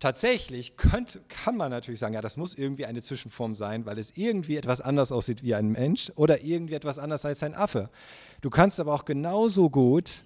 Tatsächlich 0.00 0.76
könnte, 0.76 1.20
kann 1.28 1.56
man 1.56 1.70
natürlich 1.70 1.98
sagen, 1.98 2.14
ja, 2.14 2.20
das 2.20 2.36
muss 2.36 2.54
irgendwie 2.54 2.86
eine 2.86 3.02
Zwischenform 3.02 3.56
sein, 3.56 3.84
weil 3.84 3.98
es 3.98 4.16
irgendwie 4.16 4.56
etwas 4.56 4.80
anders 4.80 5.10
aussieht 5.10 5.42
wie 5.42 5.54
ein 5.54 5.70
Mensch 5.70 6.12
oder 6.14 6.42
irgendwie 6.42 6.74
etwas 6.74 6.98
anders 6.98 7.24
als 7.24 7.42
ein 7.42 7.54
Affe. 7.54 7.90
Du 8.40 8.50
kannst 8.50 8.78
aber 8.78 8.94
auch 8.94 9.04
genauso 9.04 9.70
gut 9.70 10.24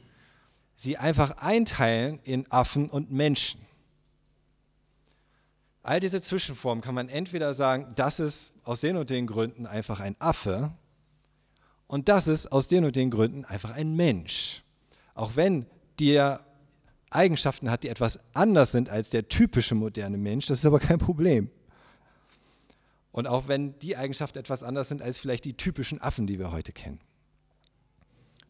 sie 0.75 0.99
einfach 0.99 1.39
einteilen 1.39 2.19
in 2.23 2.51
Affen 2.51 2.91
und 2.91 3.11
Menschen. 3.11 3.61
All 5.83 5.99
diese 5.99 6.21
Zwischenformen 6.21 6.83
kann 6.83 6.95
man 6.95 7.09
entweder 7.09 7.55
sagen, 7.55 7.93
das 7.97 8.21
ist 8.21 8.55
aus 8.65 8.81
den 8.81 8.97
und 8.97 9.11
den 9.11 9.27
Gründen 9.27 9.67
einfach 9.67 10.01
ein 10.01 10.15
Affe 10.21 10.73
und 11.89 12.09
das 12.09 12.29
ist 12.29 12.53
aus 12.53 12.69
den 12.69 12.85
und 12.85 12.95
den 12.95 13.11
Gründen 13.11 13.45
einfach 13.45 13.73
ein 13.73 13.97
Mensch. 13.97 14.63
Auch 15.15 15.37
wenn 15.37 15.67
dir 15.99 16.41
Eigenschaften 17.11 17.71
hat, 17.71 17.83
die 17.83 17.89
etwas 17.89 18.21
anders 18.33 18.73
sind 18.73 18.89
als 18.89 19.11
der 19.11 19.29
typische 19.29 19.75
moderne 19.75 20.19
Mensch, 20.19 20.47
das 20.47 20.61
ist 20.61 20.67
aber 20.67 20.79
kein 20.79 20.99
Problem. 20.99 21.51
Und 23.11 23.27
auch 23.27 23.49
wenn 23.49 23.79
die 23.81 23.97
Eigenschaften 23.97 24.39
etwas 24.39 24.63
anders 24.63 24.89
sind 24.89 25.03
als 25.03 25.19
vielleicht 25.19 25.45
die 25.45 25.57
typischen 25.57 26.01
Affen, 26.01 26.27
die 26.27 26.39
wir 26.39 26.51
heute 26.53 26.73
kennen. 26.73 27.01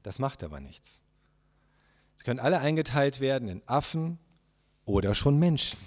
Das 0.02 0.18
macht 0.18 0.44
aber 0.44 0.60
nichts. 0.60 1.00
Sie 2.16 2.24
können 2.24 2.38
alle 2.38 2.60
eingeteilt 2.60 3.18
werden 3.18 3.48
in 3.48 3.62
Affen 3.66 4.18
oder 4.84 5.14
schon 5.14 5.38
Menschen. 5.38 5.78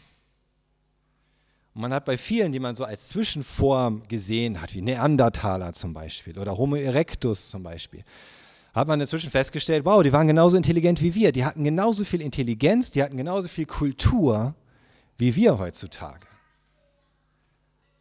Und 1.76 1.82
man 1.82 1.94
hat 1.94 2.06
bei 2.06 2.18
vielen, 2.18 2.54
die 2.54 2.62
man 2.62 2.74
so 2.76 2.86
als 2.86 3.10
Zwischenform 3.10 4.08
gesehen 4.08 4.62
hat, 4.62 4.74
wie 4.74 4.82
Neandertaler 4.82 5.74
zum 5.74 5.94
Beispiel 5.94 6.40
oder 6.40 6.58
Homo 6.58 6.78
erectus 6.78 7.50
zum 7.50 7.64
Beispiel, 7.64 8.06
hat 8.74 8.88
man 8.88 9.00
inzwischen 9.02 9.30
festgestellt, 9.30 9.84
wow, 9.84 10.02
die 10.02 10.14
waren 10.14 10.28
genauso 10.28 10.56
intelligent 10.56 11.02
wie 11.02 11.14
wir. 11.14 11.34
Die 11.34 11.44
hatten 11.44 11.66
genauso 11.66 12.06
viel 12.06 12.22
Intelligenz, 12.22 12.92
die 12.92 13.04
hatten 13.04 13.18
genauso 13.18 13.50
viel 13.50 13.66
Kultur 13.66 14.56
wie 15.18 15.36
wir 15.36 15.60
heutzutage. 15.60 16.26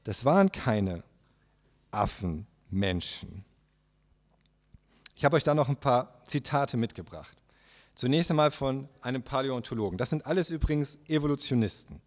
Das 0.04 0.24
waren 0.24 0.52
keine 0.52 1.02
Affenmenschen. 1.90 3.44
Ich 5.16 5.24
habe 5.24 5.36
euch 5.36 5.44
da 5.44 5.54
noch 5.54 5.68
ein 5.68 5.76
paar 5.76 6.22
Zitate 6.26 6.76
mitgebracht. 6.76 7.36
Zunächst 7.96 8.30
einmal 8.30 8.52
von 8.52 8.88
einem 9.00 9.22
Paläontologen. 9.22 9.98
Das 9.98 10.10
sind 10.10 10.26
alles 10.26 10.50
übrigens 10.50 10.98
Evolutionisten. 11.08 12.00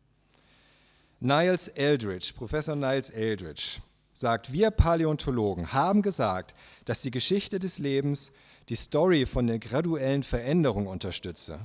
Niles 1.20 1.68
Eldridge, 1.70 2.34
Professor 2.36 2.76
Niles 2.76 3.10
Eldridge, 3.10 3.80
sagt, 4.14 4.52
wir 4.52 4.72
Paläontologen 4.72 5.74
haben 5.74 6.02
gesagt, 6.02 6.56
dass 6.86 7.02
die 7.02 7.12
Geschichte 7.12 7.60
des 7.60 7.80
Lebens 7.80 8.32
die 8.70 8.76
Story 8.76 9.26
von 9.26 9.48
der 9.48 9.60
graduellen 9.60 10.24
Veränderung 10.24 10.88
unterstütze, 10.88 11.60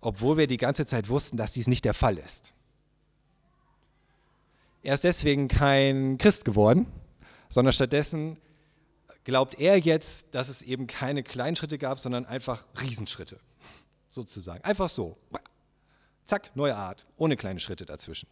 obwohl 0.00 0.36
wir 0.36 0.46
die 0.46 0.56
ganze 0.56 0.86
Zeit 0.86 1.08
wussten, 1.08 1.36
dass 1.36 1.52
dies 1.52 1.66
nicht 1.66 1.84
der 1.84 1.94
Fall 1.94 2.18
ist. 2.18 2.52
Er 4.82 4.94
ist 4.94 5.04
deswegen 5.04 5.48
kein 5.48 6.18
Christ 6.18 6.44
geworden, 6.44 6.86
sondern 7.48 7.72
stattdessen 7.72 8.38
glaubt 9.24 9.58
er 9.58 9.78
jetzt, 9.78 10.34
dass 10.34 10.48
es 10.48 10.62
eben 10.62 10.86
keine 10.86 11.22
kleinen 11.22 11.56
Schritte 11.56 11.78
gab, 11.78 11.98
sondern 11.98 12.26
einfach 12.26 12.66
Riesenschritte, 12.80 13.40
sozusagen. 14.10 14.62
Einfach 14.62 14.90
so. 14.90 15.16
Zack, 16.26 16.54
neue 16.54 16.76
Art, 16.76 17.06
ohne 17.16 17.36
kleine 17.36 17.60
Schritte 17.60 17.86
dazwischen. 17.86 18.28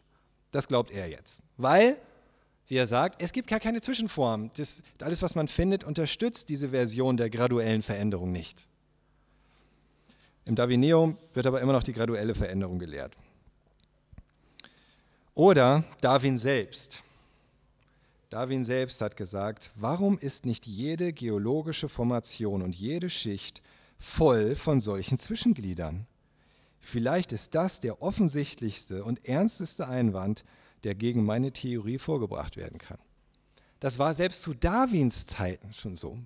Das 0.52 0.68
glaubt 0.68 0.92
er 0.92 1.08
jetzt. 1.08 1.42
Weil 1.56 1.98
wie 2.72 2.76
er 2.76 2.86
sagt, 2.86 3.22
es 3.22 3.32
gibt 3.32 3.48
gar 3.48 3.60
keine 3.60 3.80
Zwischenform. 3.82 4.50
Das, 4.56 4.82
alles, 5.00 5.20
was 5.20 5.34
man 5.34 5.46
findet, 5.46 5.84
unterstützt 5.84 6.48
diese 6.48 6.70
Version 6.70 7.18
der 7.18 7.28
graduellen 7.28 7.82
Veränderung 7.82 8.32
nicht. 8.32 8.66
Im 10.46 10.54
Darwineum 10.54 11.18
wird 11.34 11.46
aber 11.46 11.60
immer 11.60 11.74
noch 11.74 11.82
die 11.82 11.92
graduelle 11.92 12.34
Veränderung 12.34 12.78
gelehrt. 12.78 13.14
Oder 15.34 15.84
Darwin 16.00 16.38
selbst. 16.38 17.02
Darwin 18.30 18.64
selbst 18.64 19.00
hat 19.02 19.16
gesagt, 19.16 19.72
warum 19.76 20.16
ist 20.16 20.46
nicht 20.46 20.66
jede 20.66 21.12
geologische 21.12 21.88
Formation 21.88 22.62
und 22.62 22.74
jede 22.74 23.10
Schicht 23.10 23.60
voll 23.98 24.54
von 24.54 24.80
solchen 24.80 25.18
Zwischengliedern? 25.18 26.06
Vielleicht 26.84 27.32
ist 27.32 27.54
das 27.54 27.80
der 27.80 28.02
offensichtlichste 28.02 29.04
und 29.04 29.26
ernsteste 29.26 29.88
Einwand, 29.88 30.44
der 30.84 30.94
gegen 30.94 31.24
meine 31.24 31.52
Theorie 31.52 31.98
vorgebracht 31.98 32.56
werden 32.56 32.78
kann. 32.78 32.98
Das 33.80 33.98
war 33.98 34.12
selbst 34.14 34.42
zu 34.42 34.52
Darwins 34.52 35.26
Zeiten 35.26 35.72
schon 35.72 35.96
so. 35.96 36.18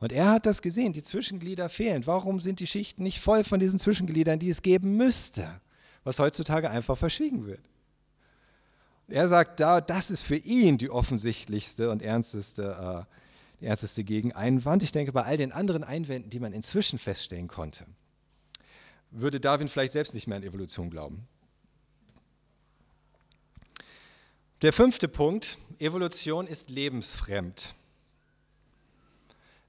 Und 0.00 0.12
er 0.12 0.30
hat 0.30 0.46
das 0.46 0.62
gesehen, 0.62 0.92
die 0.92 1.02
Zwischenglieder 1.02 1.68
fehlen. 1.68 2.06
Warum 2.06 2.40
sind 2.40 2.60
die 2.60 2.66
Schichten 2.66 3.04
nicht 3.04 3.20
voll 3.20 3.44
von 3.44 3.60
diesen 3.60 3.78
Zwischengliedern, 3.78 4.38
die 4.38 4.50
es 4.50 4.62
geben 4.62 4.96
müsste, 4.96 5.60
was 6.04 6.18
heutzutage 6.18 6.70
einfach 6.70 6.98
verschwiegen 6.98 7.46
wird? 7.46 7.60
er 9.10 9.28
sagt 9.28 9.60
da, 9.60 9.80
das 9.80 10.10
ist 10.10 10.22
für 10.22 10.36
ihn 10.36 10.78
die 10.78 10.90
offensichtlichste 10.90 11.90
und 11.90 12.02
ernsteste, 12.02 13.06
äh, 13.08 13.16
die 13.60 13.66
ernsteste 13.66 14.04
Gegeneinwand. 14.04 14.82
Ich 14.82 14.92
denke, 14.92 15.12
bei 15.12 15.24
all 15.24 15.36
den 15.36 15.52
anderen 15.52 15.84
Einwänden, 15.84 16.30
die 16.30 16.40
man 16.40 16.52
inzwischen 16.52 16.98
feststellen 16.98 17.48
konnte, 17.48 17.86
würde 19.10 19.40
Darwin 19.40 19.68
vielleicht 19.68 19.92
selbst 19.92 20.14
nicht 20.14 20.26
mehr 20.26 20.36
an 20.36 20.42
Evolution 20.42 20.90
glauben. 20.90 21.26
Der 24.62 24.72
fünfte 24.72 25.08
Punkt, 25.08 25.58
Evolution 25.78 26.46
ist 26.46 26.68
lebensfremd. 26.68 27.74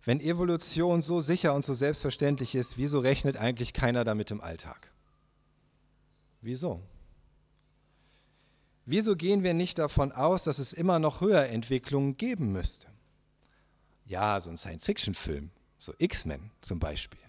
Wenn 0.03 0.19
Evolution 0.19 1.01
so 1.01 1.21
sicher 1.21 1.53
und 1.53 1.63
so 1.63 1.73
selbstverständlich 1.73 2.55
ist, 2.55 2.77
wieso 2.77 2.99
rechnet 2.99 3.37
eigentlich 3.37 3.73
keiner 3.73 4.03
damit 4.03 4.31
im 4.31 4.41
Alltag? 4.41 4.91
Wieso? 6.41 6.81
Wieso 8.85 9.15
gehen 9.15 9.43
wir 9.43 9.53
nicht 9.53 9.77
davon 9.77 10.11
aus, 10.11 10.43
dass 10.43 10.59
es 10.59 10.73
immer 10.73 10.99
noch 10.99 11.21
Höherentwicklungen 11.21 12.17
geben 12.17 12.51
müsste? 12.51 12.87
Ja, 14.05 14.41
so 14.41 14.49
ein 14.49 14.57
Science-Fiction-Film, 14.57 15.51
so 15.77 15.93
X-Men 15.99 16.51
zum 16.61 16.79
Beispiel. 16.79 17.21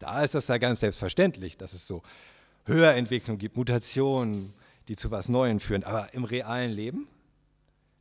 Da 0.00 0.24
ist 0.24 0.34
das 0.34 0.48
ja 0.48 0.58
ganz 0.58 0.80
selbstverständlich, 0.80 1.56
dass 1.58 1.74
es 1.74 1.86
so 1.86 2.02
Höherentwicklungen 2.64 3.38
gibt, 3.38 3.56
Mutationen, 3.56 4.52
die 4.88 4.96
zu 4.96 5.10
was 5.10 5.28
Neuem 5.28 5.60
führen. 5.60 5.84
Aber 5.84 6.12
im 6.14 6.24
realen 6.24 6.72
Leben? 6.72 7.06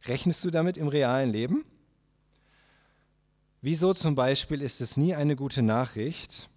Rechnest 0.05 0.43
du 0.45 0.49
damit 0.49 0.77
im 0.77 0.87
realen 0.87 1.29
Leben? 1.29 1.65
Wieso 3.61 3.93
zum 3.93 4.15
Beispiel 4.15 4.61
ist 4.61 4.79
es 4.79 4.95
nie 4.95 5.13
eine 5.13 5.35
gute 5.35 5.61
Nachricht, 5.61 6.49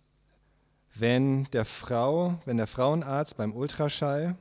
wenn 0.95 1.45
der 1.47 1.65
Frau, 1.65 2.39
wenn 2.45 2.57
der 2.57 2.69
Frauenarzt 2.69 3.37
beim 3.37 3.53
Ultraschall 3.53 4.37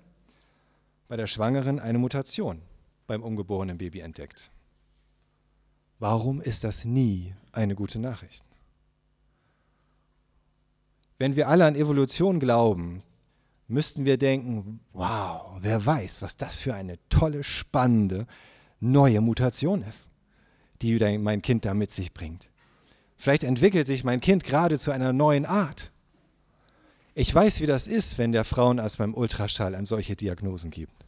bei 1.07 1.17
der 1.17 1.25
Schwangeren 1.25 1.79
eine 1.79 1.97
Mutation 1.97 2.61
beim 3.07 3.23
ungeborenen 3.23 3.79
Baby 3.79 4.01
entdeckt? 4.01 4.51
Warum 5.97 6.41
ist 6.41 6.63
das 6.63 6.85
nie 6.85 7.33
eine 7.51 7.73
gute 7.73 7.97
Nachricht? 7.97 8.45
Wenn 11.21 11.35
wir 11.35 11.49
alle 11.49 11.65
an 11.67 11.75
Evolution 11.75 12.39
glauben, 12.39 13.03
müssten 13.67 14.05
wir 14.05 14.17
denken, 14.17 14.79
wow, 14.91 15.51
wer 15.59 15.85
weiß, 15.85 16.23
was 16.23 16.35
das 16.35 16.61
für 16.61 16.73
eine 16.73 16.97
tolle, 17.09 17.43
spannende, 17.43 18.25
neue 18.79 19.21
Mutation 19.21 19.83
ist, 19.83 20.09
die 20.81 20.97
mein 21.19 21.43
Kind 21.43 21.63
da 21.63 21.75
mit 21.75 21.91
sich 21.91 22.11
bringt. 22.11 22.49
Vielleicht 23.17 23.43
entwickelt 23.43 23.85
sich 23.85 24.03
mein 24.03 24.19
Kind 24.19 24.43
gerade 24.43 24.79
zu 24.79 24.89
einer 24.89 25.13
neuen 25.13 25.45
Art. 25.45 25.91
Ich 27.13 27.35
weiß, 27.35 27.61
wie 27.61 27.67
das 27.67 27.85
ist, 27.85 28.17
wenn 28.17 28.31
der 28.31 28.43
Frauenarzt 28.43 28.97
beim 28.97 29.13
Ultraschall 29.13 29.75
einem 29.75 29.85
solche 29.85 30.15
Diagnosen 30.15 30.71
gibt. 30.71 31.05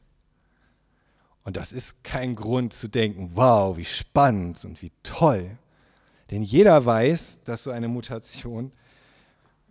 Und 1.43 1.57
das 1.57 1.73
ist 1.73 2.03
kein 2.03 2.35
Grund 2.35 2.73
zu 2.73 2.87
denken, 2.87 3.31
wow, 3.33 3.77
wie 3.77 3.85
spannend 3.85 4.63
und 4.63 4.79
wie 4.83 4.91
toll. 5.01 5.57
Denn 6.29 6.43
jeder 6.43 6.85
weiß, 6.85 7.39
dass 7.45 7.63
so 7.63 7.71
eine 7.71 7.87
Mutation 7.87 8.71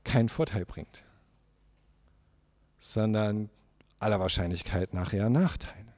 keinen 0.04 0.28
Vorteil 0.28 0.64
bringt, 0.64 1.04
sondern 2.78 3.50
aller 3.98 4.20
Wahrscheinlichkeit 4.20 4.94
nach 4.94 5.12
eher 5.12 5.30
Nachteile. 5.30 5.92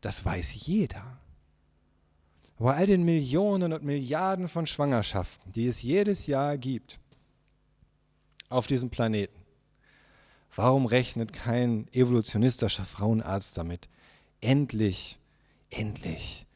Das 0.00 0.24
weiß 0.24 0.66
jeder. 0.66 1.18
Bei 2.58 2.74
all 2.74 2.86
den 2.86 3.04
Millionen 3.04 3.72
und 3.72 3.84
Milliarden 3.84 4.48
von 4.48 4.66
Schwangerschaften, 4.66 5.52
die 5.52 5.66
es 5.66 5.82
jedes 5.82 6.26
Jahr 6.26 6.56
gibt 6.56 6.98
auf 8.48 8.66
diesem 8.66 8.88
Planeten, 8.88 9.38
warum 10.54 10.86
rechnet 10.86 11.32
kein 11.32 11.86
evolutionistischer 11.92 12.84
Frauenarzt 12.84 13.58
damit, 13.58 13.88
endlich, 14.40 15.18
endlich 15.70 16.46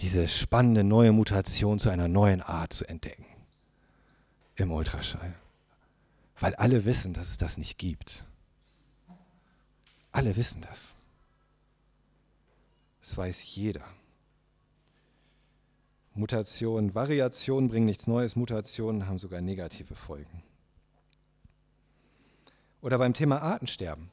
diese 0.00 0.28
spannende 0.28 0.84
neue 0.84 1.12
Mutation 1.12 1.78
zu 1.78 1.88
einer 1.88 2.08
neuen 2.08 2.42
Art 2.42 2.74
zu 2.74 2.84
entdecken 2.86 3.24
im 4.56 4.70
Ultraschall? 4.70 5.34
Weil 6.38 6.54
alle 6.56 6.84
wissen, 6.84 7.14
dass 7.14 7.30
es 7.30 7.38
das 7.38 7.56
nicht 7.56 7.78
gibt. 7.78 8.24
Alle 10.12 10.36
wissen 10.36 10.60
das. 10.60 10.96
Das 13.00 13.16
weiß 13.16 13.54
jeder. 13.54 13.84
Mutationen, 16.14 16.94
Variationen 16.94 17.68
bringen 17.68 17.86
nichts 17.86 18.06
Neues, 18.06 18.36
Mutationen 18.36 19.06
haben 19.06 19.18
sogar 19.18 19.40
negative 19.40 19.94
Folgen. 19.94 20.42
Oder 22.80 22.98
beim 22.98 23.14
Thema 23.14 23.42
Artensterben. 23.42 24.10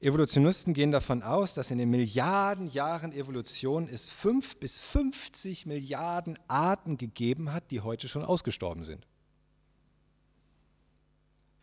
Evolutionisten 0.00 0.74
gehen 0.74 0.92
davon 0.92 1.22
aus, 1.22 1.54
dass 1.54 1.70
in 1.70 1.78
den 1.78 1.90
Milliarden 1.90 2.68
Jahren 2.68 3.12
Evolution 3.12 3.88
es 3.88 4.08
fünf 4.08 4.56
bis 4.58 4.78
50 4.78 5.66
Milliarden 5.66 6.38
Arten 6.46 6.96
gegeben 6.96 7.52
hat, 7.52 7.70
die 7.70 7.80
heute 7.80 8.06
schon 8.06 8.24
ausgestorben 8.24 8.84
sind. 8.84 9.06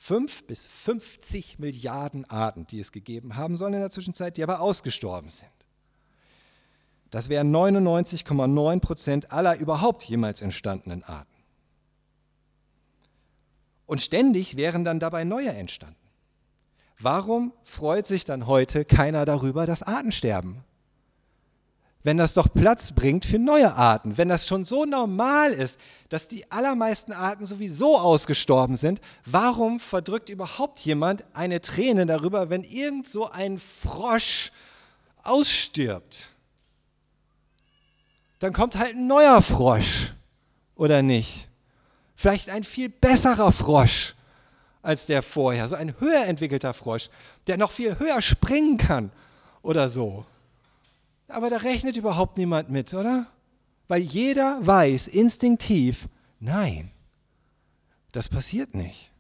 Fünf 0.06 0.46
bis 0.46 0.68
50 0.68 1.58
Milliarden 1.58 2.30
Arten, 2.30 2.68
die 2.68 2.80
es 2.80 2.92
gegeben 2.92 3.38
haben 3.38 3.58
sollen 3.58 3.74
in 3.74 3.80
der 3.80 3.90
Zwischenzeit, 3.90 4.38
die 4.38 4.44
aber 4.44 4.60
ausgestorben 4.60 5.32
sind. 5.32 5.50
Das 7.10 7.28
wären 7.28 7.52
99,9 7.52 8.82
Prozent 8.82 9.32
aller 9.32 9.58
überhaupt 9.58 10.04
jemals 10.04 10.44
entstandenen 10.44 11.02
Arten. 11.02 11.34
Und 13.88 14.00
ständig 14.00 14.58
wären 14.58 14.84
dann 14.84 15.00
dabei 15.00 15.24
neue 15.24 15.50
entstanden. 15.50 15.96
Warum 17.00 17.52
freut 17.64 18.06
sich 18.06 18.26
dann 18.26 18.46
heute 18.46 18.86
keiner 18.86 19.26
darüber, 19.26 19.66
dass 19.66 19.82
Arten 19.82 20.12
sterben? 20.12 20.64
Wenn 22.06 22.18
das 22.18 22.36
doch 22.36 22.48
Platz 22.54 22.92
bringt 22.92 23.26
für 23.26 23.40
neue 23.40 23.74
Arten, 23.74 24.18
wenn 24.18 24.30
das 24.30 24.48
schon 24.48 24.64
so 24.64 24.86
normal 24.86 25.52
ist, 25.52 25.80
dass 26.10 26.28
die 26.28 26.50
allermeisten 26.52 27.12
Arten 27.12 27.46
sowieso 27.46 27.98
ausgestorben 27.98 28.76
sind, 28.78 29.02
warum 29.26 29.80
verdrückt 29.80 30.30
überhaupt 30.30 30.80
jemand 30.80 31.26
eine 31.34 31.60
Träne 31.62 32.06
darüber, 32.06 32.50
wenn 32.50 32.64
irgend 32.64 33.08
so 33.08 33.30
ein 33.30 33.58
Frosch 33.58 34.52
ausstirbt? 35.24 36.36
dann 38.46 38.54
kommt 38.54 38.76
halt 38.76 38.96
ein 38.96 39.08
neuer 39.08 39.42
Frosch, 39.42 40.14
oder 40.76 41.02
nicht? 41.02 41.50
Vielleicht 42.16 42.50
ein 42.50 42.64
viel 42.64 42.90
besserer 42.90 43.52
Frosch 43.52 44.14
als 44.84 45.08
der 45.08 45.24
vorher, 45.24 45.68
so 45.68 45.76
ein 45.76 46.00
höher 46.00 46.26
entwickelter 46.26 46.76
Frosch, 46.76 47.10
der 47.48 47.58
noch 47.58 47.72
viel 47.72 47.98
höher 47.98 48.22
springen 48.22 48.78
kann 48.78 49.12
oder 49.64 49.90
so. 49.90 50.26
Aber 51.28 51.50
da 51.50 51.58
rechnet 51.58 51.98
überhaupt 51.98 52.38
niemand 52.38 52.70
mit, 52.70 52.94
oder? 52.94 53.28
Weil 53.88 54.02
jeder 54.02 54.66
weiß 54.66 55.08
instinktiv, 55.08 56.08
nein, 56.40 56.92
das 58.12 58.30
passiert 58.30 58.74
nicht. 58.74 59.12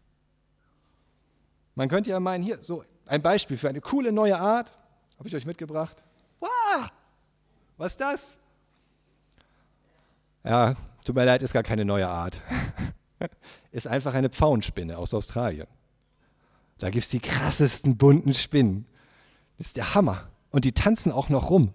Man 1.75 1.89
könnte 1.89 2.09
ja 2.09 2.19
meinen, 2.19 2.43
hier, 2.43 2.61
so 2.61 2.83
ein 3.05 3.21
Beispiel 3.21 3.57
für 3.57 3.69
eine 3.69 3.81
coole 3.81 4.11
neue 4.11 4.39
Art, 4.39 4.77
habe 5.17 5.27
ich 5.27 5.35
euch 5.35 5.45
mitgebracht. 5.45 6.03
Wow, 6.39 6.89
was 7.77 7.93
ist 7.93 8.01
das? 8.01 8.37
Ja, 10.43 10.75
tut 11.03 11.15
mir 11.15 11.25
leid, 11.25 11.41
ist 11.41 11.53
gar 11.53 11.63
keine 11.63 11.85
neue 11.85 12.07
Art. 12.07 12.41
ist 13.71 13.87
einfach 13.87 14.13
eine 14.13 14.29
Pfauenspinne 14.29 14.97
aus 14.97 15.13
Australien. 15.13 15.67
Da 16.77 16.89
gibt 16.89 17.05
es 17.05 17.09
die 17.09 17.19
krassesten 17.19 17.97
bunten 17.97 18.33
Spinnen. 18.33 18.85
Das 19.57 19.67
ist 19.67 19.77
der 19.77 19.95
Hammer. 19.95 20.29
Und 20.51 20.65
die 20.65 20.71
tanzen 20.71 21.11
auch 21.11 21.29
noch 21.29 21.49
rum. 21.49 21.73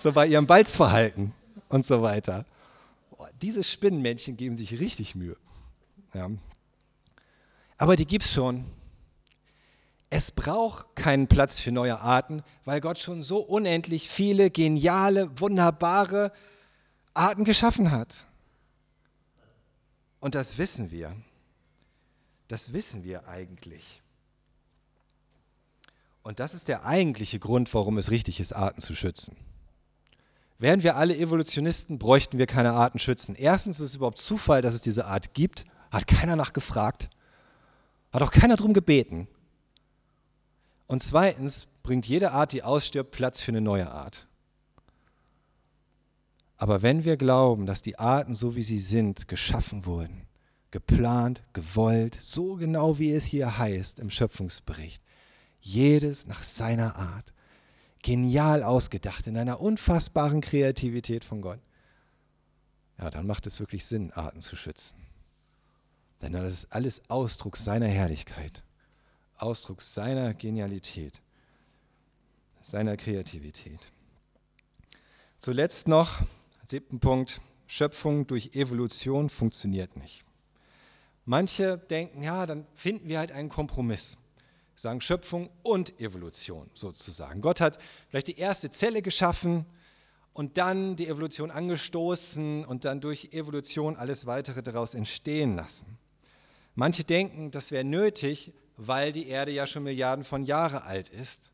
So 0.00 0.12
bei 0.12 0.26
ihrem 0.26 0.46
Balzverhalten 0.46 1.34
und 1.68 1.84
so 1.84 2.00
weiter. 2.00 2.46
diese 3.42 3.62
Spinnenmännchen 3.62 4.38
geben 4.38 4.56
sich 4.56 4.80
richtig 4.80 5.14
Mühe. 5.14 5.36
Ja. 6.14 6.30
Aber 7.76 7.96
die 7.96 8.06
gibt 8.06 8.24
es 8.24 8.32
schon. 8.32 8.64
Es 10.08 10.30
braucht 10.30 10.96
keinen 10.96 11.26
Platz 11.26 11.60
für 11.60 11.70
neue 11.70 12.00
Arten, 12.00 12.42
weil 12.64 12.80
Gott 12.80 12.98
schon 12.98 13.22
so 13.22 13.40
unendlich 13.40 14.08
viele 14.08 14.50
geniale, 14.50 15.38
wunderbare 15.38 16.32
Arten 17.12 17.44
geschaffen 17.44 17.90
hat. 17.90 18.24
Und 20.18 20.34
das 20.34 20.56
wissen 20.56 20.90
wir. 20.90 21.14
Das 22.48 22.72
wissen 22.72 23.04
wir 23.04 23.28
eigentlich. 23.28 24.00
Und 26.22 26.40
das 26.40 26.54
ist 26.54 26.68
der 26.68 26.86
eigentliche 26.86 27.38
Grund, 27.38 27.72
warum 27.74 27.98
es 27.98 28.10
richtig 28.10 28.40
ist, 28.40 28.54
Arten 28.54 28.80
zu 28.80 28.94
schützen. 28.94 29.36
Wären 30.60 30.82
wir 30.82 30.96
alle 30.96 31.16
Evolutionisten, 31.16 31.98
bräuchten 31.98 32.36
wir 32.36 32.46
keine 32.46 32.72
Arten 32.72 32.98
schützen. 32.98 33.34
Erstens 33.34 33.80
ist 33.80 33.86
es 33.86 33.96
überhaupt 33.96 34.18
Zufall, 34.18 34.60
dass 34.60 34.74
es 34.74 34.82
diese 34.82 35.06
Art 35.06 35.32
gibt. 35.32 35.64
Hat 35.90 36.06
keiner 36.06 36.36
nachgefragt. 36.36 37.08
Hat 38.12 38.20
auch 38.20 38.30
keiner 38.30 38.56
darum 38.56 38.74
gebeten. 38.74 39.26
Und 40.86 41.02
zweitens 41.02 41.66
bringt 41.82 42.04
jede 42.04 42.32
Art, 42.32 42.52
die 42.52 42.62
ausstirbt, 42.62 43.10
Platz 43.10 43.40
für 43.40 43.52
eine 43.52 43.62
neue 43.62 43.90
Art. 43.90 44.28
Aber 46.58 46.82
wenn 46.82 47.04
wir 47.04 47.16
glauben, 47.16 47.64
dass 47.64 47.80
die 47.80 47.98
Arten, 47.98 48.34
so 48.34 48.54
wie 48.54 48.62
sie 48.62 48.80
sind, 48.80 49.28
geschaffen 49.28 49.86
wurden, 49.86 50.26
geplant, 50.70 51.42
gewollt, 51.54 52.18
so 52.20 52.56
genau 52.56 52.98
wie 52.98 53.12
es 53.12 53.24
hier 53.24 53.56
heißt 53.56 53.98
im 53.98 54.10
Schöpfungsbericht, 54.10 55.02
jedes 55.62 56.26
nach 56.26 56.42
seiner 56.42 56.96
Art, 56.96 57.32
genial 58.02 58.62
ausgedacht, 58.62 59.26
in 59.26 59.36
einer 59.36 59.60
unfassbaren 59.60 60.40
Kreativität 60.40 61.24
von 61.24 61.42
Gott, 61.42 61.60
ja, 62.98 63.10
dann 63.10 63.26
macht 63.26 63.46
es 63.46 63.60
wirklich 63.60 63.84
Sinn, 63.86 64.12
Arten 64.12 64.42
zu 64.42 64.56
schützen. 64.56 64.96
Denn 66.22 66.32
das 66.32 66.52
ist 66.52 66.72
alles 66.72 67.08
Ausdruck 67.08 67.56
seiner 67.56 67.88
Herrlichkeit. 67.88 68.62
Ausdruck 69.40 69.80
seiner 69.80 70.34
Genialität, 70.34 71.22
seiner 72.60 72.98
Kreativität. 72.98 73.90
Zuletzt 75.38 75.88
noch, 75.88 76.20
siebten 76.66 77.00
Punkt, 77.00 77.40
Schöpfung 77.66 78.26
durch 78.26 78.54
Evolution 78.54 79.30
funktioniert 79.30 79.96
nicht. 79.96 80.24
Manche 81.24 81.78
denken, 81.78 82.22
ja, 82.22 82.44
dann 82.44 82.66
finden 82.74 83.08
wir 83.08 83.18
halt 83.18 83.32
einen 83.32 83.48
Kompromiss. 83.48 84.18
Sagen 84.80 85.02
Schöpfung 85.02 85.50
und 85.62 86.00
Evolution 86.00 86.70
sozusagen. 86.72 87.42
Gott 87.42 87.60
hat 87.60 87.78
vielleicht 88.08 88.28
die 88.28 88.38
erste 88.38 88.70
Zelle 88.70 89.02
geschaffen 89.02 89.66
und 90.32 90.56
dann 90.56 90.96
die 90.96 91.06
Evolution 91.06 91.50
angestoßen 91.50 92.64
und 92.64 92.86
dann 92.86 93.02
durch 93.02 93.28
Evolution 93.32 93.96
alles 93.96 94.24
weitere 94.24 94.62
daraus 94.62 94.94
entstehen 94.94 95.54
lassen. 95.54 95.98
Manche 96.74 97.04
denken, 97.04 97.50
das 97.50 97.72
wäre 97.72 97.84
nötig, 97.84 98.54
weil 98.78 99.12
die 99.12 99.28
Erde 99.28 99.52
ja 99.52 99.66
schon 99.66 99.82
Milliarden 99.82 100.24
von 100.24 100.44
Jahren 100.44 100.82
alt 100.82 101.10
ist. 101.10 101.50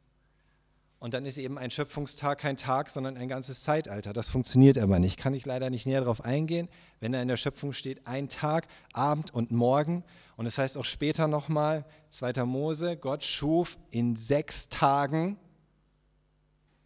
Und 0.98 1.12
dann 1.12 1.26
ist 1.26 1.36
eben 1.36 1.58
ein 1.58 1.70
Schöpfungstag 1.70 2.38
kein 2.38 2.56
Tag, 2.56 2.90
sondern 2.90 3.16
ein 3.16 3.28
ganzes 3.28 3.62
Zeitalter. 3.62 4.12
Das 4.12 4.28
funktioniert 4.28 4.78
aber 4.78 4.98
nicht. 4.98 5.18
Kann 5.18 5.34
ich 5.34 5.44
leider 5.44 5.68
nicht 5.68 5.84
näher 5.84 6.00
darauf 6.00 6.24
eingehen. 6.24 6.68
Wenn 7.00 7.12
da 7.12 7.20
in 7.20 7.28
der 7.28 7.36
Schöpfung 7.36 7.72
steht, 7.72 8.06
ein 8.06 8.28
Tag, 8.28 8.68
Abend 8.92 9.34
und 9.34 9.50
Morgen. 9.50 10.04
Und 10.36 10.46
es 10.46 10.58
heißt 10.58 10.76
auch 10.76 10.84
später 10.84 11.28
nochmal, 11.28 11.84
2. 12.10 12.44
Mose, 12.44 12.96
Gott 12.96 13.24
schuf 13.24 13.78
in 13.90 14.16
sechs 14.16 14.68
Tagen, 14.68 15.38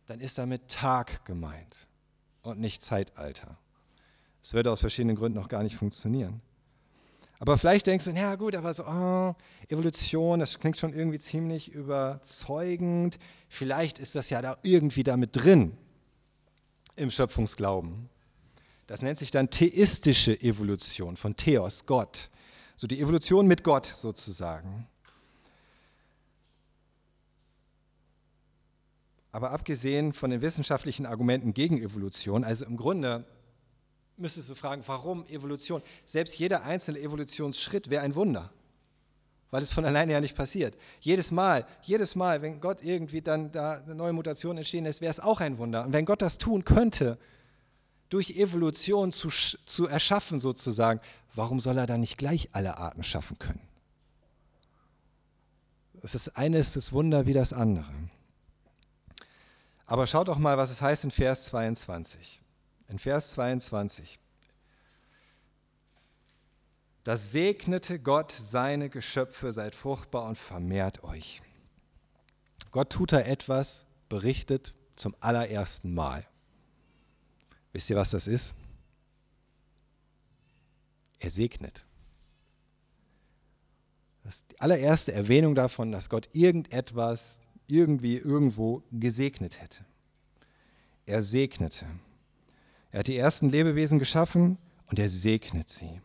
dann 0.06 0.20
ist 0.20 0.38
damit 0.38 0.68
Tag 0.68 1.24
gemeint 1.24 1.88
und 2.42 2.60
nicht 2.60 2.82
Zeitalter. 2.82 3.58
Es 4.42 4.54
würde 4.54 4.70
aus 4.70 4.80
verschiedenen 4.80 5.16
Gründen 5.16 5.38
noch 5.38 5.48
gar 5.48 5.62
nicht 5.62 5.76
funktionieren. 5.76 6.40
Aber 7.40 7.56
vielleicht 7.56 7.86
denkst 7.86 8.04
du, 8.04 8.10
ja 8.10 8.34
gut, 8.34 8.54
aber 8.54 8.72
so 8.74 8.84
oh, 8.84 9.34
Evolution, 9.68 10.40
das 10.40 10.58
klingt 10.58 10.76
schon 10.76 10.92
irgendwie 10.92 11.18
ziemlich 11.18 11.72
überzeugend. 11.72 13.18
Vielleicht 13.48 13.98
ist 13.98 14.14
das 14.14 14.30
ja 14.30 14.42
da 14.42 14.58
irgendwie 14.62 15.04
damit 15.04 15.30
drin 15.32 15.76
im 16.96 17.10
Schöpfungsglauben. 17.10 18.10
Das 18.86 19.00
nennt 19.02 19.16
sich 19.16 19.30
dann 19.30 19.48
theistische 19.48 20.38
Evolution 20.40 21.16
von 21.16 21.34
Theos, 21.34 21.86
Gott. 21.86 22.30
So 22.80 22.86
die 22.86 22.98
Evolution 22.98 23.46
mit 23.46 23.62
Gott 23.62 23.84
sozusagen. 23.84 24.88
Aber 29.32 29.50
abgesehen 29.50 30.14
von 30.14 30.30
den 30.30 30.40
wissenschaftlichen 30.40 31.04
Argumenten 31.04 31.52
gegen 31.52 31.82
Evolution, 31.82 32.42
also 32.42 32.64
im 32.64 32.78
Grunde 32.78 33.26
müsstest 34.16 34.48
du 34.48 34.54
fragen, 34.54 34.82
warum 34.86 35.26
Evolution? 35.26 35.82
Selbst 36.06 36.38
jeder 36.38 36.62
einzelne 36.62 37.00
Evolutionsschritt 37.00 37.90
wäre 37.90 38.02
ein 38.02 38.14
Wunder, 38.14 38.50
weil 39.50 39.62
es 39.62 39.74
von 39.74 39.84
alleine 39.84 40.12
ja 40.12 40.20
nicht 40.22 40.34
passiert. 40.34 40.74
Jedes 41.00 41.32
Mal, 41.32 41.66
jedes 41.82 42.14
Mal, 42.14 42.40
wenn 42.40 42.62
Gott 42.62 42.82
irgendwie 42.82 43.20
dann 43.20 43.52
da 43.52 43.74
eine 43.74 43.94
neue 43.94 44.14
Mutation 44.14 44.56
entstehen 44.56 44.84
lässt, 44.84 45.02
wäre 45.02 45.10
es 45.10 45.20
auch 45.20 45.42
ein 45.42 45.58
Wunder. 45.58 45.84
Und 45.84 45.92
wenn 45.92 46.06
Gott 46.06 46.22
das 46.22 46.38
tun 46.38 46.64
könnte, 46.64 47.18
durch 48.08 48.30
Evolution 48.30 49.12
zu, 49.12 49.28
zu 49.28 49.86
erschaffen 49.86 50.40
sozusagen, 50.40 51.00
warum 51.34 51.60
soll 51.60 51.78
er 51.78 51.86
dann 51.86 52.00
nicht 52.00 52.18
gleich 52.18 52.50
alle 52.52 52.78
Arten 52.78 53.04
schaffen 53.04 53.38
können? 53.38 53.60
Das 56.02 56.28
eine 56.36 56.58
ist 56.58 56.76
das 56.76 56.92
Wunder 56.92 57.26
wie 57.26 57.34
das 57.34 57.52
andere. 57.52 57.92
Aber 59.86 60.06
schaut 60.06 60.28
doch 60.28 60.38
mal, 60.38 60.56
was 60.56 60.70
es 60.70 60.80
heißt 60.80 61.04
in 61.04 61.10
Vers 61.10 61.46
22 61.46 62.40
in 62.90 62.98
Vers 62.98 63.30
22. 63.32 64.18
Da 67.04 67.16
segnete 67.16 67.98
Gott 67.98 68.30
seine 68.30 68.90
Geschöpfe, 68.90 69.52
seid 69.52 69.74
fruchtbar 69.74 70.24
und 70.26 70.36
vermehrt 70.36 71.02
euch. 71.02 71.40
Gott 72.70 72.90
tut 72.90 73.12
da 73.12 73.20
etwas, 73.20 73.86
berichtet 74.08 74.76
zum 74.96 75.16
allerersten 75.20 75.94
Mal. 75.94 76.22
Wisst 77.72 77.88
ihr, 77.88 77.96
was 77.96 78.10
das 78.10 78.26
ist? 78.26 78.54
Er 81.20 81.30
segnet. 81.30 81.86
Das 84.24 84.36
ist 84.36 84.50
die 84.50 84.60
allererste 84.60 85.12
Erwähnung 85.12 85.54
davon, 85.54 85.92
dass 85.92 86.08
Gott 86.08 86.28
irgendetwas 86.32 87.40
irgendwie 87.66 88.16
irgendwo 88.16 88.82
gesegnet 88.90 89.60
hätte. 89.60 89.84
Er 91.06 91.22
segnete. 91.22 91.86
Er 92.90 93.00
hat 93.00 93.08
die 93.08 93.16
ersten 93.16 93.48
Lebewesen 93.48 93.98
geschaffen 93.98 94.58
und 94.86 94.98
er 94.98 95.08
segnet 95.08 95.68
sie. 95.68 96.00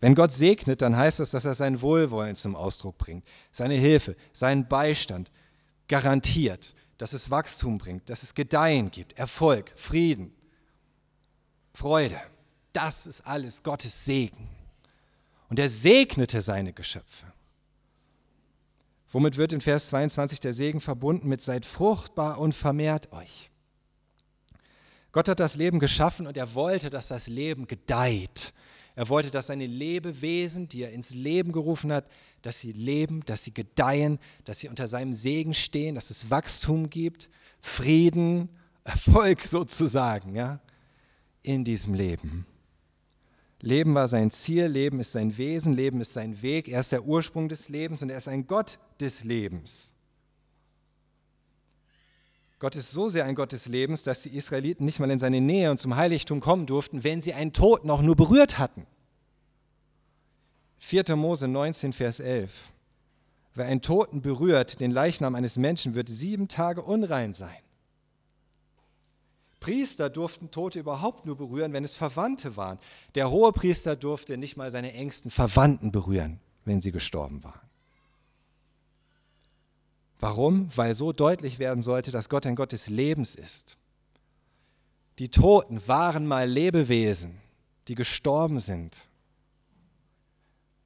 Wenn 0.00 0.14
Gott 0.14 0.32
segnet, 0.32 0.82
dann 0.82 0.96
heißt 0.96 1.20
das, 1.20 1.30
dass 1.30 1.44
er 1.44 1.54
sein 1.54 1.80
Wohlwollen 1.80 2.34
zum 2.34 2.56
Ausdruck 2.56 2.98
bringt, 2.98 3.24
seine 3.50 3.74
Hilfe, 3.74 4.16
seinen 4.32 4.66
Beistand 4.66 5.30
garantiert, 5.86 6.74
dass 6.98 7.12
es 7.12 7.30
Wachstum 7.30 7.78
bringt, 7.78 8.08
dass 8.10 8.22
es 8.22 8.34
Gedeihen 8.34 8.90
gibt, 8.90 9.12
Erfolg, 9.18 9.72
Frieden, 9.76 10.32
Freude. 11.72 12.20
Das 12.72 13.06
ist 13.06 13.20
alles 13.26 13.62
Gottes 13.62 14.04
Segen. 14.04 14.48
Und 15.48 15.58
er 15.58 15.68
segnete 15.68 16.40
seine 16.40 16.72
Geschöpfe. 16.72 17.26
Womit 19.10 19.36
wird 19.36 19.52
in 19.52 19.60
Vers 19.60 19.88
22 19.88 20.40
der 20.40 20.54
Segen 20.54 20.80
verbunden 20.80 21.28
mit 21.28 21.42
seid 21.42 21.66
fruchtbar 21.66 22.38
und 22.38 22.54
vermehrt 22.54 23.12
euch. 23.12 23.50
Gott 25.12 25.28
hat 25.28 25.40
das 25.40 25.56
Leben 25.56 25.78
geschaffen 25.78 26.26
und 26.26 26.38
er 26.38 26.54
wollte, 26.54 26.88
dass 26.88 27.08
das 27.08 27.28
Leben 27.28 27.66
gedeiht. 27.66 28.54
Er 28.94 29.10
wollte, 29.10 29.30
dass 29.30 29.48
seine 29.48 29.66
Lebewesen, 29.66 30.68
die 30.68 30.82
er 30.82 30.92
ins 30.92 31.14
Leben 31.14 31.52
gerufen 31.52 31.92
hat, 31.92 32.06
dass 32.40 32.60
sie 32.60 32.72
leben, 32.72 33.22
dass 33.26 33.44
sie 33.44 33.52
gedeihen, 33.52 34.18
dass 34.44 34.60
sie 34.60 34.68
unter 34.68 34.88
seinem 34.88 35.12
Segen 35.12 35.52
stehen, 35.52 35.94
dass 35.94 36.10
es 36.10 36.30
Wachstum 36.30 36.88
gibt, 36.88 37.28
Frieden, 37.60 38.48
Erfolg 38.84 39.42
sozusagen, 39.42 40.34
ja, 40.34 40.60
in 41.42 41.64
diesem 41.64 41.94
Leben. 41.94 42.46
Leben 43.62 43.94
war 43.94 44.08
sein 44.08 44.32
Ziel, 44.32 44.66
Leben 44.66 44.98
ist 44.98 45.12
sein 45.12 45.36
Wesen, 45.38 45.72
Leben 45.72 46.00
ist 46.00 46.12
sein 46.12 46.42
Weg, 46.42 46.68
er 46.68 46.80
ist 46.80 46.90
der 46.90 47.04
Ursprung 47.04 47.48
des 47.48 47.68
Lebens 47.68 48.02
und 48.02 48.10
er 48.10 48.18
ist 48.18 48.26
ein 48.26 48.48
Gott 48.48 48.80
des 49.00 49.22
Lebens. 49.22 49.94
Gott 52.58 52.74
ist 52.74 52.90
so 52.90 53.08
sehr 53.08 53.24
ein 53.24 53.36
Gott 53.36 53.52
des 53.52 53.68
Lebens, 53.68 54.02
dass 54.02 54.22
die 54.22 54.36
Israeliten 54.36 54.84
nicht 54.84 54.98
mal 54.98 55.10
in 55.10 55.20
seine 55.20 55.40
Nähe 55.40 55.70
und 55.70 55.78
zum 55.78 55.96
Heiligtum 55.96 56.40
kommen 56.40 56.66
durften, 56.66 57.04
wenn 57.04 57.22
sie 57.22 57.34
einen 57.34 57.52
Toten 57.52 57.88
auch 57.88 58.02
nur 58.02 58.16
berührt 58.16 58.58
hatten. 58.58 58.84
4. 60.78 61.14
Mose 61.14 61.46
19, 61.46 61.92
Vers 61.92 62.18
11. 62.18 62.72
Wer 63.54 63.66
einen 63.66 63.80
Toten 63.80 64.22
berührt, 64.22 64.80
den 64.80 64.90
Leichnam 64.90 65.36
eines 65.36 65.56
Menschen, 65.56 65.94
wird 65.94 66.08
sieben 66.08 66.48
Tage 66.48 66.82
unrein 66.82 67.32
sein. 67.32 67.61
Priester 69.62 70.10
durften 70.10 70.50
Tote 70.50 70.80
überhaupt 70.80 71.24
nur 71.24 71.36
berühren, 71.36 71.72
wenn 71.72 71.84
es 71.84 71.94
Verwandte 71.94 72.56
waren. 72.56 72.80
Der 73.14 73.30
hohe 73.30 73.52
Priester 73.52 73.94
durfte 73.94 74.36
nicht 74.36 74.56
mal 74.56 74.72
seine 74.72 74.92
engsten 74.92 75.30
Verwandten 75.30 75.92
berühren, 75.92 76.40
wenn 76.64 76.80
sie 76.80 76.90
gestorben 76.90 77.44
waren. 77.44 77.60
Warum? 80.18 80.68
Weil 80.74 80.96
so 80.96 81.12
deutlich 81.12 81.60
werden 81.60 81.80
sollte, 81.80 82.10
dass 82.10 82.28
Gott 82.28 82.44
ein 82.44 82.56
Gott 82.56 82.72
des 82.72 82.88
Lebens 82.88 83.36
ist. 83.36 83.76
Die 85.20 85.28
Toten 85.28 85.80
waren 85.86 86.26
mal 86.26 86.48
Lebewesen, 86.48 87.38
die 87.86 87.94
gestorben 87.94 88.58
sind. 88.58 89.08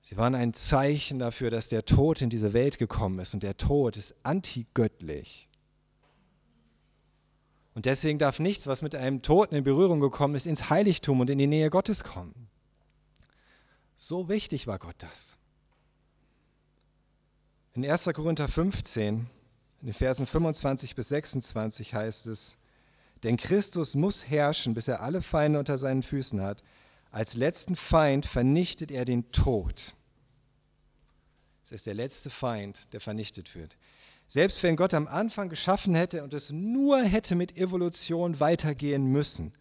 Sie 0.00 0.18
waren 0.18 0.34
ein 0.34 0.52
Zeichen 0.52 1.18
dafür, 1.18 1.50
dass 1.50 1.70
der 1.70 1.86
Tod 1.86 2.20
in 2.20 2.28
diese 2.28 2.52
Welt 2.52 2.76
gekommen 2.76 3.20
ist 3.20 3.32
und 3.32 3.42
der 3.42 3.56
Tod 3.56 3.96
ist 3.96 4.14
antigöttlich. 4.22 5.48
Und 7.76 7.84
deswegen 7.84 8.18
darf 8.18 8.38
nichts, 8.40 8.66
was 8.66 8.80
mit 8.80 8.94
einem 8.94 9.20
Toten 9.20 9.54
in 9.54 9.62
Berührung 9.62 10.00
gekommen 10.00 10.34
ist, 10.34 10.46
ins 10.46 10.70
Heiligtum 10.70 11.20
und 11.20 11.28
in 11.28 11.36
die 11.36 11.46
Nähe 11.46 11.68
Gottes 11.68 12.04
kommen. 12.04 12.48
So 13.96 14.30
wichtig 14.30 14.66
war 14.66 14.78
Gott 14.78 14.96
das. 15.00 15.36
In 17.74 17.84
1. 17.84 18.04
Korinther 18.14 18.48
15, 18.48 19.26
in 19.82 19.86
den 19.86 19.92
Versen 19.92 20.26
25 20.26 20.94
bis 20.94 21.08
26 21.10 21.92
heißt 21.92 22.28
es, 22.28 22.56
denn 23.24 23.36
Christus 23.36 23.94
muss 23.94 24.26
herrschen, 24.26 24.72
bis 24.72 24.88
er 24.88 25.02
alle 25.02 25.20
Feinde 25.20 25.58
unter 25.58 25.76
seinen 25.76 26.02
Füßen 26.02 26.40
hat. 26.40 26.62
Als 27.10 27.34
letzten 27.34 27.76
Feind 27.76 28.24
vernichtet 28.24 28.90
er 28.90 29.04
den 29.04 29.30
Tod. 29.32 29.94
Das 31.60 31.72
ist 31.72 31.86
der 31.86 31.92
letzte 31.92 32.30
Feind, 32.30 32.90
der 32.94 33.02
vernichtet 33.02 33.54
wird. 33.54 33.76
Selbst 34.28 34.62
wenn 34.62 34.76
Gott 34.76 34.92
am 34.94 35.06
Anfang 35.06 35.48
geschaffen 35.48 35.94
hätte 35.94 36.24
und 36.24 36.34
es 36.34 36.50
nur 36.50 37.02
hätte 37.02 37.36
mit 37.36 37.56
Evolution 37.56 38.40
weitergehen 38.40 39.06
müssen, 39.06 39.52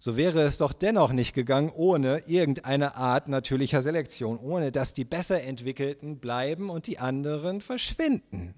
so 0.00 0.16
wäre 0.16 0.42
es 0.42 0.58
doch 0.58 0.72
dennoch 0.72 1.12
nicht 1.12 1.34
gegangen 1.34 1.72
ohne 1.74 2.22
irgendeine 2.26 2.94
Art 2.96 3.28
natürlicher 3.28 3.82
Selektion, 3.82 4.38
ohne 4.38 4.70
dass 4.70 4.92
die 4.92 5.04
besser 5.04 5.42
entwickelten 5.42 6.18
bleiben 6.18 6.70
und 6.70 6.86
die 6.86 6.98
anderen 6.98 7.60
verschwinden. 7.60 8.54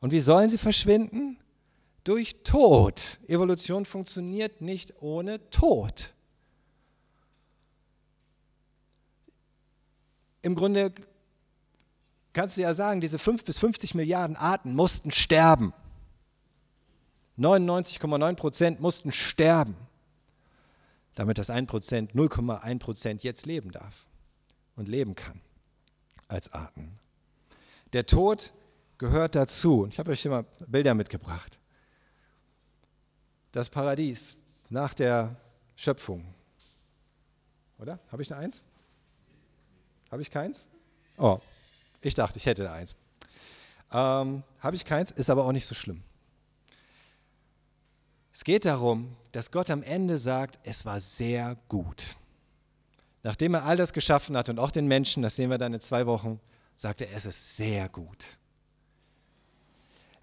Und 0.00 0.12
wie 0.12 0.20
sollen 0.20 0.50
sie 0.50 0.58
verschwinden? 0.58 1.38
Durch 2.04 2.42
Tod. 2.42 3.20
Evolution 3.28 3.84
funktioniert 3.84 4.60
nicht 4.60 5.00
ohne 5.00 5.50
Tod. 5.50 6.14
Im 10.42 10.56
Grunde 10.56 10.92
kannst 12.32 12.56
du 12.56 12.62
ja 12.62 12.74
sagen, 12.74 13.00
diese 13.00 13.18
5 13.18 13.44
bis 13.44 13.58
50 13.58 13.94
Milliarden 13.94 14.36
Arten 14.36 14.74
mussten 14.74 15.10
sterben. 15.10 15.72
99,9 17.38 18.34
Prozent 18.36 18.80
mussten 18.80 19.12
sterben 19.12 19.76
damit 21.14 21.38
das 21.38 21.50
1%, 21.50 21.66
0,1% 22.12 23.22
jetzt 23.22 23.46
leben 23.46 23.70
darf 23.70 24.08
und 24.76 24.88
leben 24.88 25.14
kann 25.14 25.40
als 26.28 26.52
Arten. 26.52 26.98
Der 27.92 28.06
Tod 28.06 28.52
gehört 28.98 29.34
dazu. 29.34 29.86
Ich 29.90 29.98
habe 29.98 30.12
euch 30.12 30.22
hier 30.22 30.30
mal 30.30 30.44
Bilder 30.66 30.94
mitgebracht. 30.94 31.58
Das 33.52 33.68
Paradies 33.68 34.36
nach 34.70 34.94
der 34.94 35.36
Schöpfung. 35.76 36.24
Oder? 37.78 37.98
Habe 38.10 38.22
ich 38.22 38.28
da 38.28 38.38
eins? 38.38 38.62
Habe 40.10 40.22
ich 40.22 40.30
keins? 40.30 40.68
Oh, 41.18 41.40
ich 42.04 42.14
dachte, 42.14 42.38
ich 42.38 42.46
hätte 42.46 42.64
da 42.64 42.72
eins. 42.72 42.96
Ähm, 43.92 44.42
Habe 44.60 44.76
ich 44.76 44.84
keins, 44.84 45.10
ist 45.10 45.30
aber 45.30 45.44
auch 45.44 45.52
nicht 45.52 45.66
so 45.66 45.74
schlimm. 45.74 46.02
Es 48.32 48.44
geht 48.44 48.64
darum, 48.64 49.14
dass 49.32 49.50
Gott 49.50 49.70
am 49.70 49.82
Ende 49.82 50.16
sagt, 50.16 50.58
es 50.64 50.86
war 50.86 51.00
sehr 51.00 51.56
gut. 51.68 52.16
Nachdem 53.22 53.54
er 53.54 53.64
all 53.64 53.76
das 53.76 53.92
geschaffen 53.92 54.36
hat 54.36 54.48
und 54.48 54.58
auch 54.58 54.70
den 54.70 54.88
Menschen, 54.88 55.22
das 55.22 55.36
sehen 55.36 55.50
wir 55.50 55.58
dann 55.58 55.74
in 55.74 55.80
zwei 55.80 56.06
Wochen, 56.06 56.40
sagt 56.76 57.02
er, 57.02 57.08
es 57.14 57.26
ist 57.26 57.56
sehr 57.56 57.88
gut. 57.88 58.38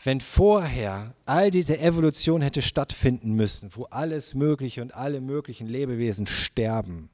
Wenn 0.04 0.22
vorher 0.22 1.14
all 1.26 1.52
diese 1.52 1.80
Evolution 1.80 2.42
hätte 2.42 2.62
stattfinden 2.62 3.34
müssen, 3.34 3.70
wo 3.76 3.84
alles 3.86 4.34
Mögliche 4.34 4.82
und 4.82 4.94
alle 4.96 5.22
möglichen 5.22 5.68
Lebewesen 5.68 6.26
sterben, 6.26 7.10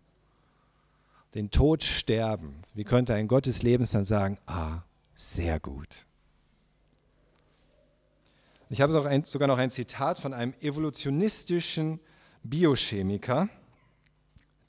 den 1.36 1.52
Tod 1.52 1.84
sterben, 1.84 2.62
wie 2.74 2.86
könnte 2.86 3.14
ein 3.14 3.28
Gott 3.28 3.46
des 3.46 3.62
Lebens 3.62 3.92
dann 3.92 4.06
sagen, 4.06 4.40
ah, 4.48 4.82
sehr 5.14 5.60
gut. 5.60 6.06
Ich 8.70 8.82
habe 8.82 9.22
sogar 9.26 9.48
noch 9.48 9.58
ein 9.58 9.70
Zitat 9.70 10.18
von 10.18 10.34
einem 10.34 10.54
evolutionistischen 10.62 12.00
Biochemiker, 12.44 13.50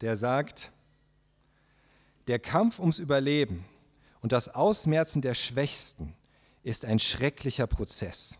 der 0.00 0.16
sagt, 0.16 0.72
der 2.26 2.38
Kampf 2.38 2.78
ums 2.78 2.98
Überleben 2.98 3.64
und 4.20 4.32
das 4.32 4.48
Ausmerzen 4.48 5.22
der 5.22 5.34
Schwächsten 5.34 6.14
ist 6.62 6.84
ein 6.84 6.98
schrecklicher 6.98 7.68
Prozess. 7.68 8.38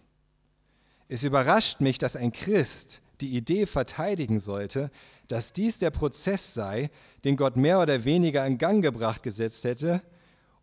Es 1.08 1.22
überrascht 1.22 1.80
mich, 1.80 1.98
dass 1.98 2.16
ein 2.16 2.32
Christ 2.32 3.00
die 3.20 3.36
Idee 3.36 3.66
verteidigen 3.66 4.40
sollte, 4.40 4.90
dass 5.28 5.52
dies 5.52 5.78
der 5.78 5.90
Prozess 5.90 6.54
sei, 6.54 6.90
den 7.24 7.36
Gott 7.36 7.56
mehr 7.56 7.80
oder 7.80 8.04
weniger 8.04 8.46
in 8.46 8.58
Gang 8.58 8.82
gebracht 8.82 9.22
gesetzt 9.22 9.64
hätte, 9.64 10.02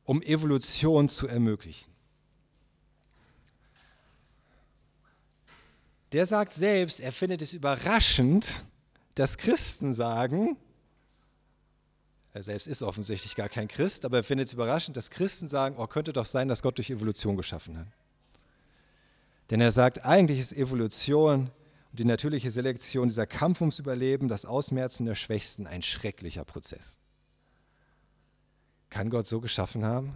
um 0.05 0.22
Evolution 0.22 1.09
zu 1.09 1.28
ermöglichen. 1.28 1.91
Der 6.11 6.26
sagt 6.28 6.53
selbst, 6.53 6.99
er 6.99 7.11
findet 7.11 7.41
es 7.41 7.53
überraschend, 7.53 8.64
dass 9.16 9.38
Christen 9.38 9.93
sagen, 9.93 10.57
er 12.34 12.43
selbst 12.43 12.68
ist 12.68 12.82
offensichtlich 12.82 13.36
gar 13.36 13.49
kein 13.49 13.68
Christ, 13.68 14.05
aber 14.05 14.18
er 14.18 14.24
findet 14.24 14.47
es 14.47 14.53
überraschend, 14.53 14.97
dass 14.97 15.09
Christen 15.09 15.47
sagen, 15.47 15.76
oh, 15.78 15.88
könnte 15.88 16.14
doch 16.14 16.26
sein, 16.26 16.47
dass 16.47 16.61
Gott 16.61 16.78
durch 16.78 16.89
Evolution 16.89 17.38
geschaffen 17.38 17.78
hat. 17.78 17.88
Denn 19.49 19.61
er 19.61 19.72
sagt, 19.72 20.03
eigentlich 20.03 20.39
ist 20.39 20.53
Evolution 20.53 21.51
und 21.93 21.99
die 21.99 22.05
natürliche 22.05 22.49
Selektion, 22.49 23.09
dieser 23.09 23.27
Kampf 23.27 23.61
ums 23.61 23.77
Überleben, 23.77 24.27
das 24.27 24.45
Ausmerzen 24.45 25.05
der 25.05 25.13
Schwächsten, 25.13 25.67
ein 25.67 25.83
schrecklicher 25.83 26.43
Prozess. 26.43 26.97
Kann 28.89 29.11
Gott 29.11 29.27
so 29.27 29.39
geschaffen 29.39 29.85
haben? 29.85 30.15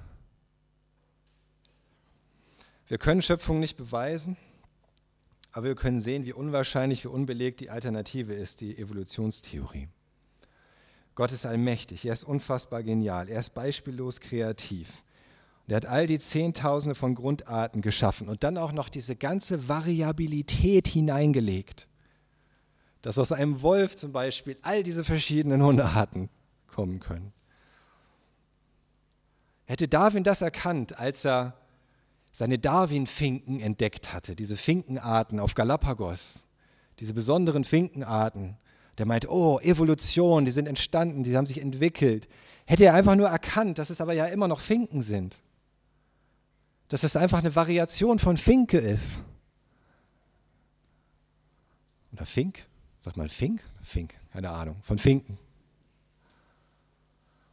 Wir 2.88 2.98
können 2.98 3.22
Schöpfung 3.22 3.60
nicht 3.60 3.78
beweisen, 3.78 4.38
aber 5.52 5.68
wir 5.68 5.76
können 5.76 6.00
sehen, 6.00 6.26
wie 6.26 6.34
unwahrscheinlich, 6.34 7.04
wie 7.04 7.10
unbelegt 7.10 7.60
die 7.60 7.70
Alternative 7.70 8.34
ist, 8.34 8.62
die 8.62 8.76
Evolutionstheorie. 8.76 9.88
Gott 11.14 11.32
ist 11.32 11.46
allmächtig, 11.46 12.06
er 12.06 12.14
ist 12.14 12.24
unfassbar 12.24 12.82
genial, 12.82 13.30
er 13.30 13.40
ist 13.40 13.54
beispiellos 13.54 14.20
kreativ. 14.20 15.04
Und 15.68 15.74
er 15.74 15.78
hat 15.78 15.86
all 15.86 16.08
die 16.08 16.18
Zehntausende 16.20 16.96
von 16.96 17.14
Grundarten 17.14 17.82
geschaffen 17.82 18.30
und 18.30 18.44
dann 18.44 18.58
auch 18.58 18.72
noch 18.72 18.88
diese 18.88 19.18
ganze 19.18 19.68
Variabilität 19.68 20.88
hineingelegt, 20.88 21.90
dass 23.02 23.18
aus 23.18 23.34
einem 23.34 23.62
Wolf 23.62 23.98
zum 23.98 24.14
Beispiel 24.14 24.58
all 24.62 24.82
diese 24.82 25.04
verschiedenen 25.04 25.62
Hundearten 25.62 26.30
kommen 26.68 27.02
können. 27.02 27.34
Hätte 29.66 29.90
Darwin 29.90 30.24
das 30.24 30.42
erkannt, 30.42 30.98
als 30.98 31.26
er 31.26 31.54
seine 32.32 32.58
Darwin-Finken 32.58 33.60
entdeckt 33.60 34.14
hatte, 34.14 34.38
diese 34.38 34.56
Finkenarten 34.56 35.38
auf 35.42 35.54
Galapagos, 35.54 36.48
diese 37.00 37.14
besonderen 37.14 37.66
Finkenarten. 37.66 38.56
Der 38.98 39.06
meint, 39.06 39.28
oh, 39.28 39.60
Evolution, 39.60 40.46
die 40.46 40.52
sind 40.52 40.66
entstanden, 40.68 41.24
die 41.24 41.36
haben 41.36 41.46
sich 41.46 41.62
entwickelt. 41.62 42.30
Hätte 42.66 42.86
er 42.86 42.94
einfach 42.94 43.16
nur 43.16 43.28
erkannt, 43.28 43.80
dass 43.80 43.90
es 43.90 44.00
aber 44.00 44.14
ja 44.14 44.28
immer 44.28 44.48
noch 44.48 44.62
Finken 44.62 45.02
sind. 45.02 45.42
Dass 46.90 47.04
es 47.04 47.16
einfach 47.16 47.40
eine 47.40 47.56
Variation 47.56 48.20
von 48.20 48.38
Finke 48.38 48.78
ist. 48.78 49.26
Oder 52.14 52.26
Fink? 52.26 52.66
Sag 53.00 53.18
mal 53.18 53.30
Fink? 53.30 53.62
Fink, 53.82 54.16
keine 54.32 54.50
Ahnung, 54.50 54.78
von 54.82 54.98
Finken. 54.98 55.38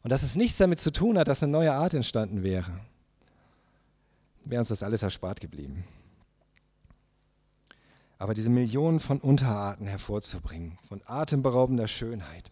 Und 0.03 0.11
dass 0.11 0.23
es 0.23 0.37
nichts 0.37 0.59
damit 0.59 0.81
zu 0.81 0.93
tun 0.93 1.19
hat, 1.19 1.29
dass 1.29 1.43
eine 1.43 1.53
neue 1.53 1.73
Art 1.73 1.95
entstanden 1.95 2.43
wäre 2.43 2.73
wäre 4.45 4.61
uns 4.61 4.69
das 4.69 4.83
alles 4.83 5.03
erspart 5.03 5.41
geblieben. 5.41 5.85
Aber 8.19 8.35
diese 8.35 8.51
Millionen 8.51 9.01
von 9.01 9.19
Unterarten 9.19 9.87
hervorzubringen, 9.87 10.79
von 10.89 11.03
atemberaubender 11.05 11.89
Schönheit, 11.89 12.51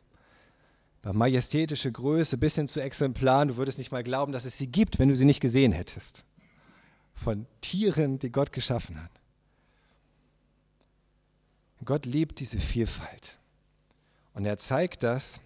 bei 1.02 1.12
majestätischer 1.12 1.90
Größe 1.90 2.36
bis 2.38 2.56
hin 2.56 2.68
zu 2.68 2.80
Exemplaren, 2.80 3.48
du 3.48 3.56
würdest 3.56 3.78
nicht 3.78 3.92
mal 3.92 4.02
glauben, 4.02 4.32
dass 4.32 4.44
es 4.44 4.58
sie 4.58 4.66
gibt, 4.66 4.98
wenn 4.98 5.08
du 5.08 5.16
sie 5.16 5.24
nicht 5.24 5.40
gesehen 5.40 5.72
hättest. 5.72 6.24
Von 7.22 7.46
Tieren, 7.60 8.18
die 8.18 8.32
Gott 8.32 8.52
geschaffen 8.52 9.02
hat. 9.02 9.10
Gott 11.84 12.06
liebt 12.06 12.40
diese 12.40 12.58
Vielfalt. 12.58 13.38
Und 14.34 14.44
er 14.44 14.56
zeigt 14.56 15.02
das 15.02 15.40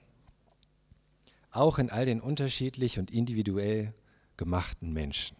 auch 1.50 1.78
in 1.78 1.90
all 1.90 2.04
den 2.04 2.20
unterschiedlich 2.20 2.98
und 2.98 3.10
individuell 3.10 3.94
gemachten 4.36 4.92
Menschen. 4.92 5.36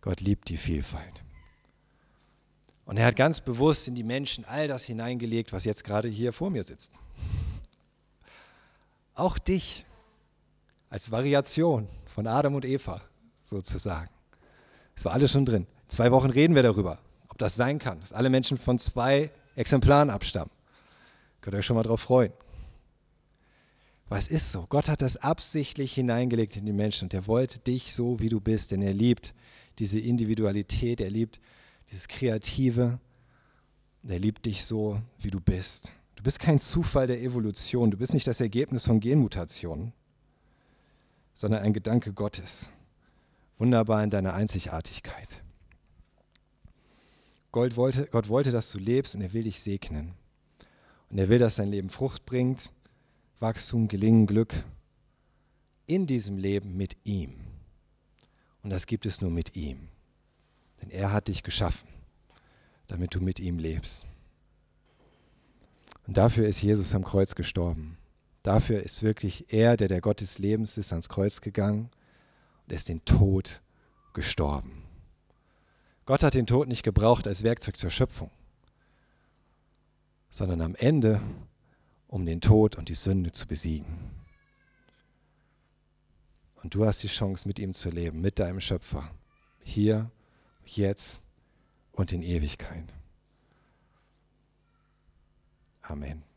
Gott 0.00 0.20
liebt 0.20 0.48
die 0.48 0.56
Vielfalt. 0.56 1.22
Und 2.86 2.96
er 2.96 3.06
hat 3.06 3.16
ganz 3.16 3.40
bewusst 3.40 3.86
in 3.88 3.94
die 3.94 4.02
Menschen 4.02 4.44
all 4.46 4.66
das 4.66 4.84
hineingelegt, 4.84 5.52
was 5.52 5.64
jetzt 5.64 5.84
gerade 5.84 6.08
hier 6.08 6.32
vor 6.32 6.50
mir 6.50 6.64
sitzt. 6.64 6.92
Auch 9.14 9.38
dich 9.38 9.84
als 10.88 11.10
Variation 11.10 11.86
von 12.06 12.26
Adam 12.26 12.54
und 12.54 12.64
Eva 12.64 13.02
sozusagen. 13.42 14.17
Es 14.98 15.04
war 15.04 15.12
alles 15.12 15.30
schon 15.30 15.44
drin. 15.44 15.68
Zwei 15.86 16.10
Wochen 16.10 16.28
reden 16.28 16.56
wir 16.56 16.64
darüber, 16.64 16.98
ob 17.28 17.38
das 17.38 17.54
sein 17.54 17.78
kann, 17.78 18.00
dass 18.00 18.12
alle 18.12 18.30
Menschen 18.30 18.58
von 18.58 18.80
zwei 18.80 19.30
Exemplaren 19.54 20.10
abstammen. 20.10 20.50
Könnt 21.40 21.54
ihr 21.54 21.58
euch 21.58 21.66
schon 21.66 21.76
mal 21.76 21.84
drauf 21.84 22.00
freuen. 22.00 22.32
Aber 24.06 24.18
es 24.18 24.26
ist 24.26 24.50
so. 24.50 24.66
Gott 24.68 24.88
hat 24.88 25.00
das 25.00 25.16
absichtlich 25.16 25.94
hineingelegt 25.94 26.56
in 26.56 26.66
die 26.66 26.72
Menschen 26.72 27.04
und 27.04 27.14
er 27.14 27.28
wollte 27.28 27.60
dich 27.60 27.94
so, 27.94 28.18
wie 28.18 28.28
du 28.28 28.40
bist, 28.40 28.72
denn 28.72 28.82
er 28.82 28.92
liebt 28.92 29.34
diese 29.78 30.00
Individualität, 30.00 31.00
er 31.00 31.10
liebt 31.10 31.38
dieses 31.92 32.08
Kreative. 32.08 32.98
Er 34.02 34.18
liebt 34.18 34.46
dich 34.46 34.64
so, 34.64 35.00
wie 35.20 35.30
du 35.30 35.38
bist. 35.38 35.92
Du 36.16 36.24
bist 36.24 36.40
kein 36.40 36.58
Zufall 36.58 37.06
der 37.06 37.22
Evolution, 37.22 37.92
du 37.92 37.98
bist 37.98 38.14
nicht 38.14 38.26
das 38.26 38.40
Ergebnis 38.40 38.86
von 38.86 38.98
Genmutationen, 38.98 39.92
sondern 41.34 41.62
ein 41.62 41.72
Gedanke 41.72 42.12
Gottes. 42.12 42.70
Wunderbar 43.58 44.04
in 44.04 44.10
deiner 44.10 44.34
Einzigartigkeit. 44.34 45.42
Gott 47.50 47.76
wollte, 47.76 48.06
Gott 48.06 48.28
wollte, 48.28 48.52
dass 48.52 48.70
du 48.70 48.78
lebst 48.78 49.16
und 49.16 49.20
er 49.20 49.32
will 49.32 49.42
dich 49.42 49.60
segnen. 49.60 50.14
Und 51.10 51.18
er 51.18 51.28
will, 51.28 51.38
dass 51.38 51.56
dein 51.56 51.70
Leben 51.70 51.88
Frucht 51.88 52.24
bringt, 52.24 52.70
Wachstum, 53.40 53.88
Gelingen, 53.88 54.26
Glück 54.26 54.54
in 55.86 56.06
diesem 56.06 56.36
Leben 56.36 56.76
mit 56.76 56.96
ihm. 57.04 57.34
Und 58.62 58.70
das 58.70 58.86
gibt 58.86 59.06
es 59.06 59.20
nur 59.20 59.30
mit 59.30 59.56
ihm. 59.56 59.88
Denn 60.80 60.90
er 60.90 61.12
hat 61.12 61.28
dich 61.28 61.42
geschaffen, 61.42 61.88
damit 62.86 63.14
du 63.14 63.20
mit 63.20 63.40
ihm 63.40 63.58
lebst. 63.58 64.04
Und 66.06 66.16
dafür 66.16 66.46
ist 66.46 66.62
Jesus 66.62 66.94
am 66.94 67.04
Kreuz 67.04 67.34
gestorben. 67.34 67.96
Dafür 68.42 68.82
ist 68.82 69.02
wirklich 69.02 69.52
er, 69.52 69.76
der 69.76 69.88
der 69.88 70.00
Gott 70.00 70.20
des 70.20 70.38
Lebens 70.38 70.78
ist, 70.78 70.92
ans 70.92 71.08
Kreuz 71.08 71.40
gegangen 71.40 71.90
und 72.68 72.74
ist 72.74 72.90
den 72.90 73.02
Tod 73.06 73.62
gestorben. 74.12 74.84
Gott 76.04 76.22
hat 76.22 76.34
den 76.34 76.46
Tod 76.46 76.68
nicht 76.68 76.82
gebraucht 76.82 77.26
als 77.26 77.42
Werkzeug 77.42 77.78
zur 77.78 77.88
Schöpfung, 77.88 78.30
sondern 80.28 80.60
am 80.60 80.74
Ende, 80.74 81.22
um 82.08 82.26
den 82.26 82.42
Tod 82.42 82.76
und 82.76 82.90
die 82.90 82.94
Sünde 82.94 83.32
zu 83.32 83.46
besiegen. 83.46 84.10
Und 86.62 86.74
du 86.74 86.84
hast 86.84 87.02
die 87.02 87.08
Chance, 87.08 87.48
mit 87.48 87.58
ihm 87.58 87.72
zu 87.72 87.88
leben, 87.88 88.20
mit 88.20 88.38
deinem 88.38 88.60
Schöpfer. 88.60 89.10
Hier, 89.62 90.10
jetzt 90.66 91.24
und 91.92 92.12
in 92.12 92.22
Ewigkeit. 92.22 92.84
Amen. 95.80 96.27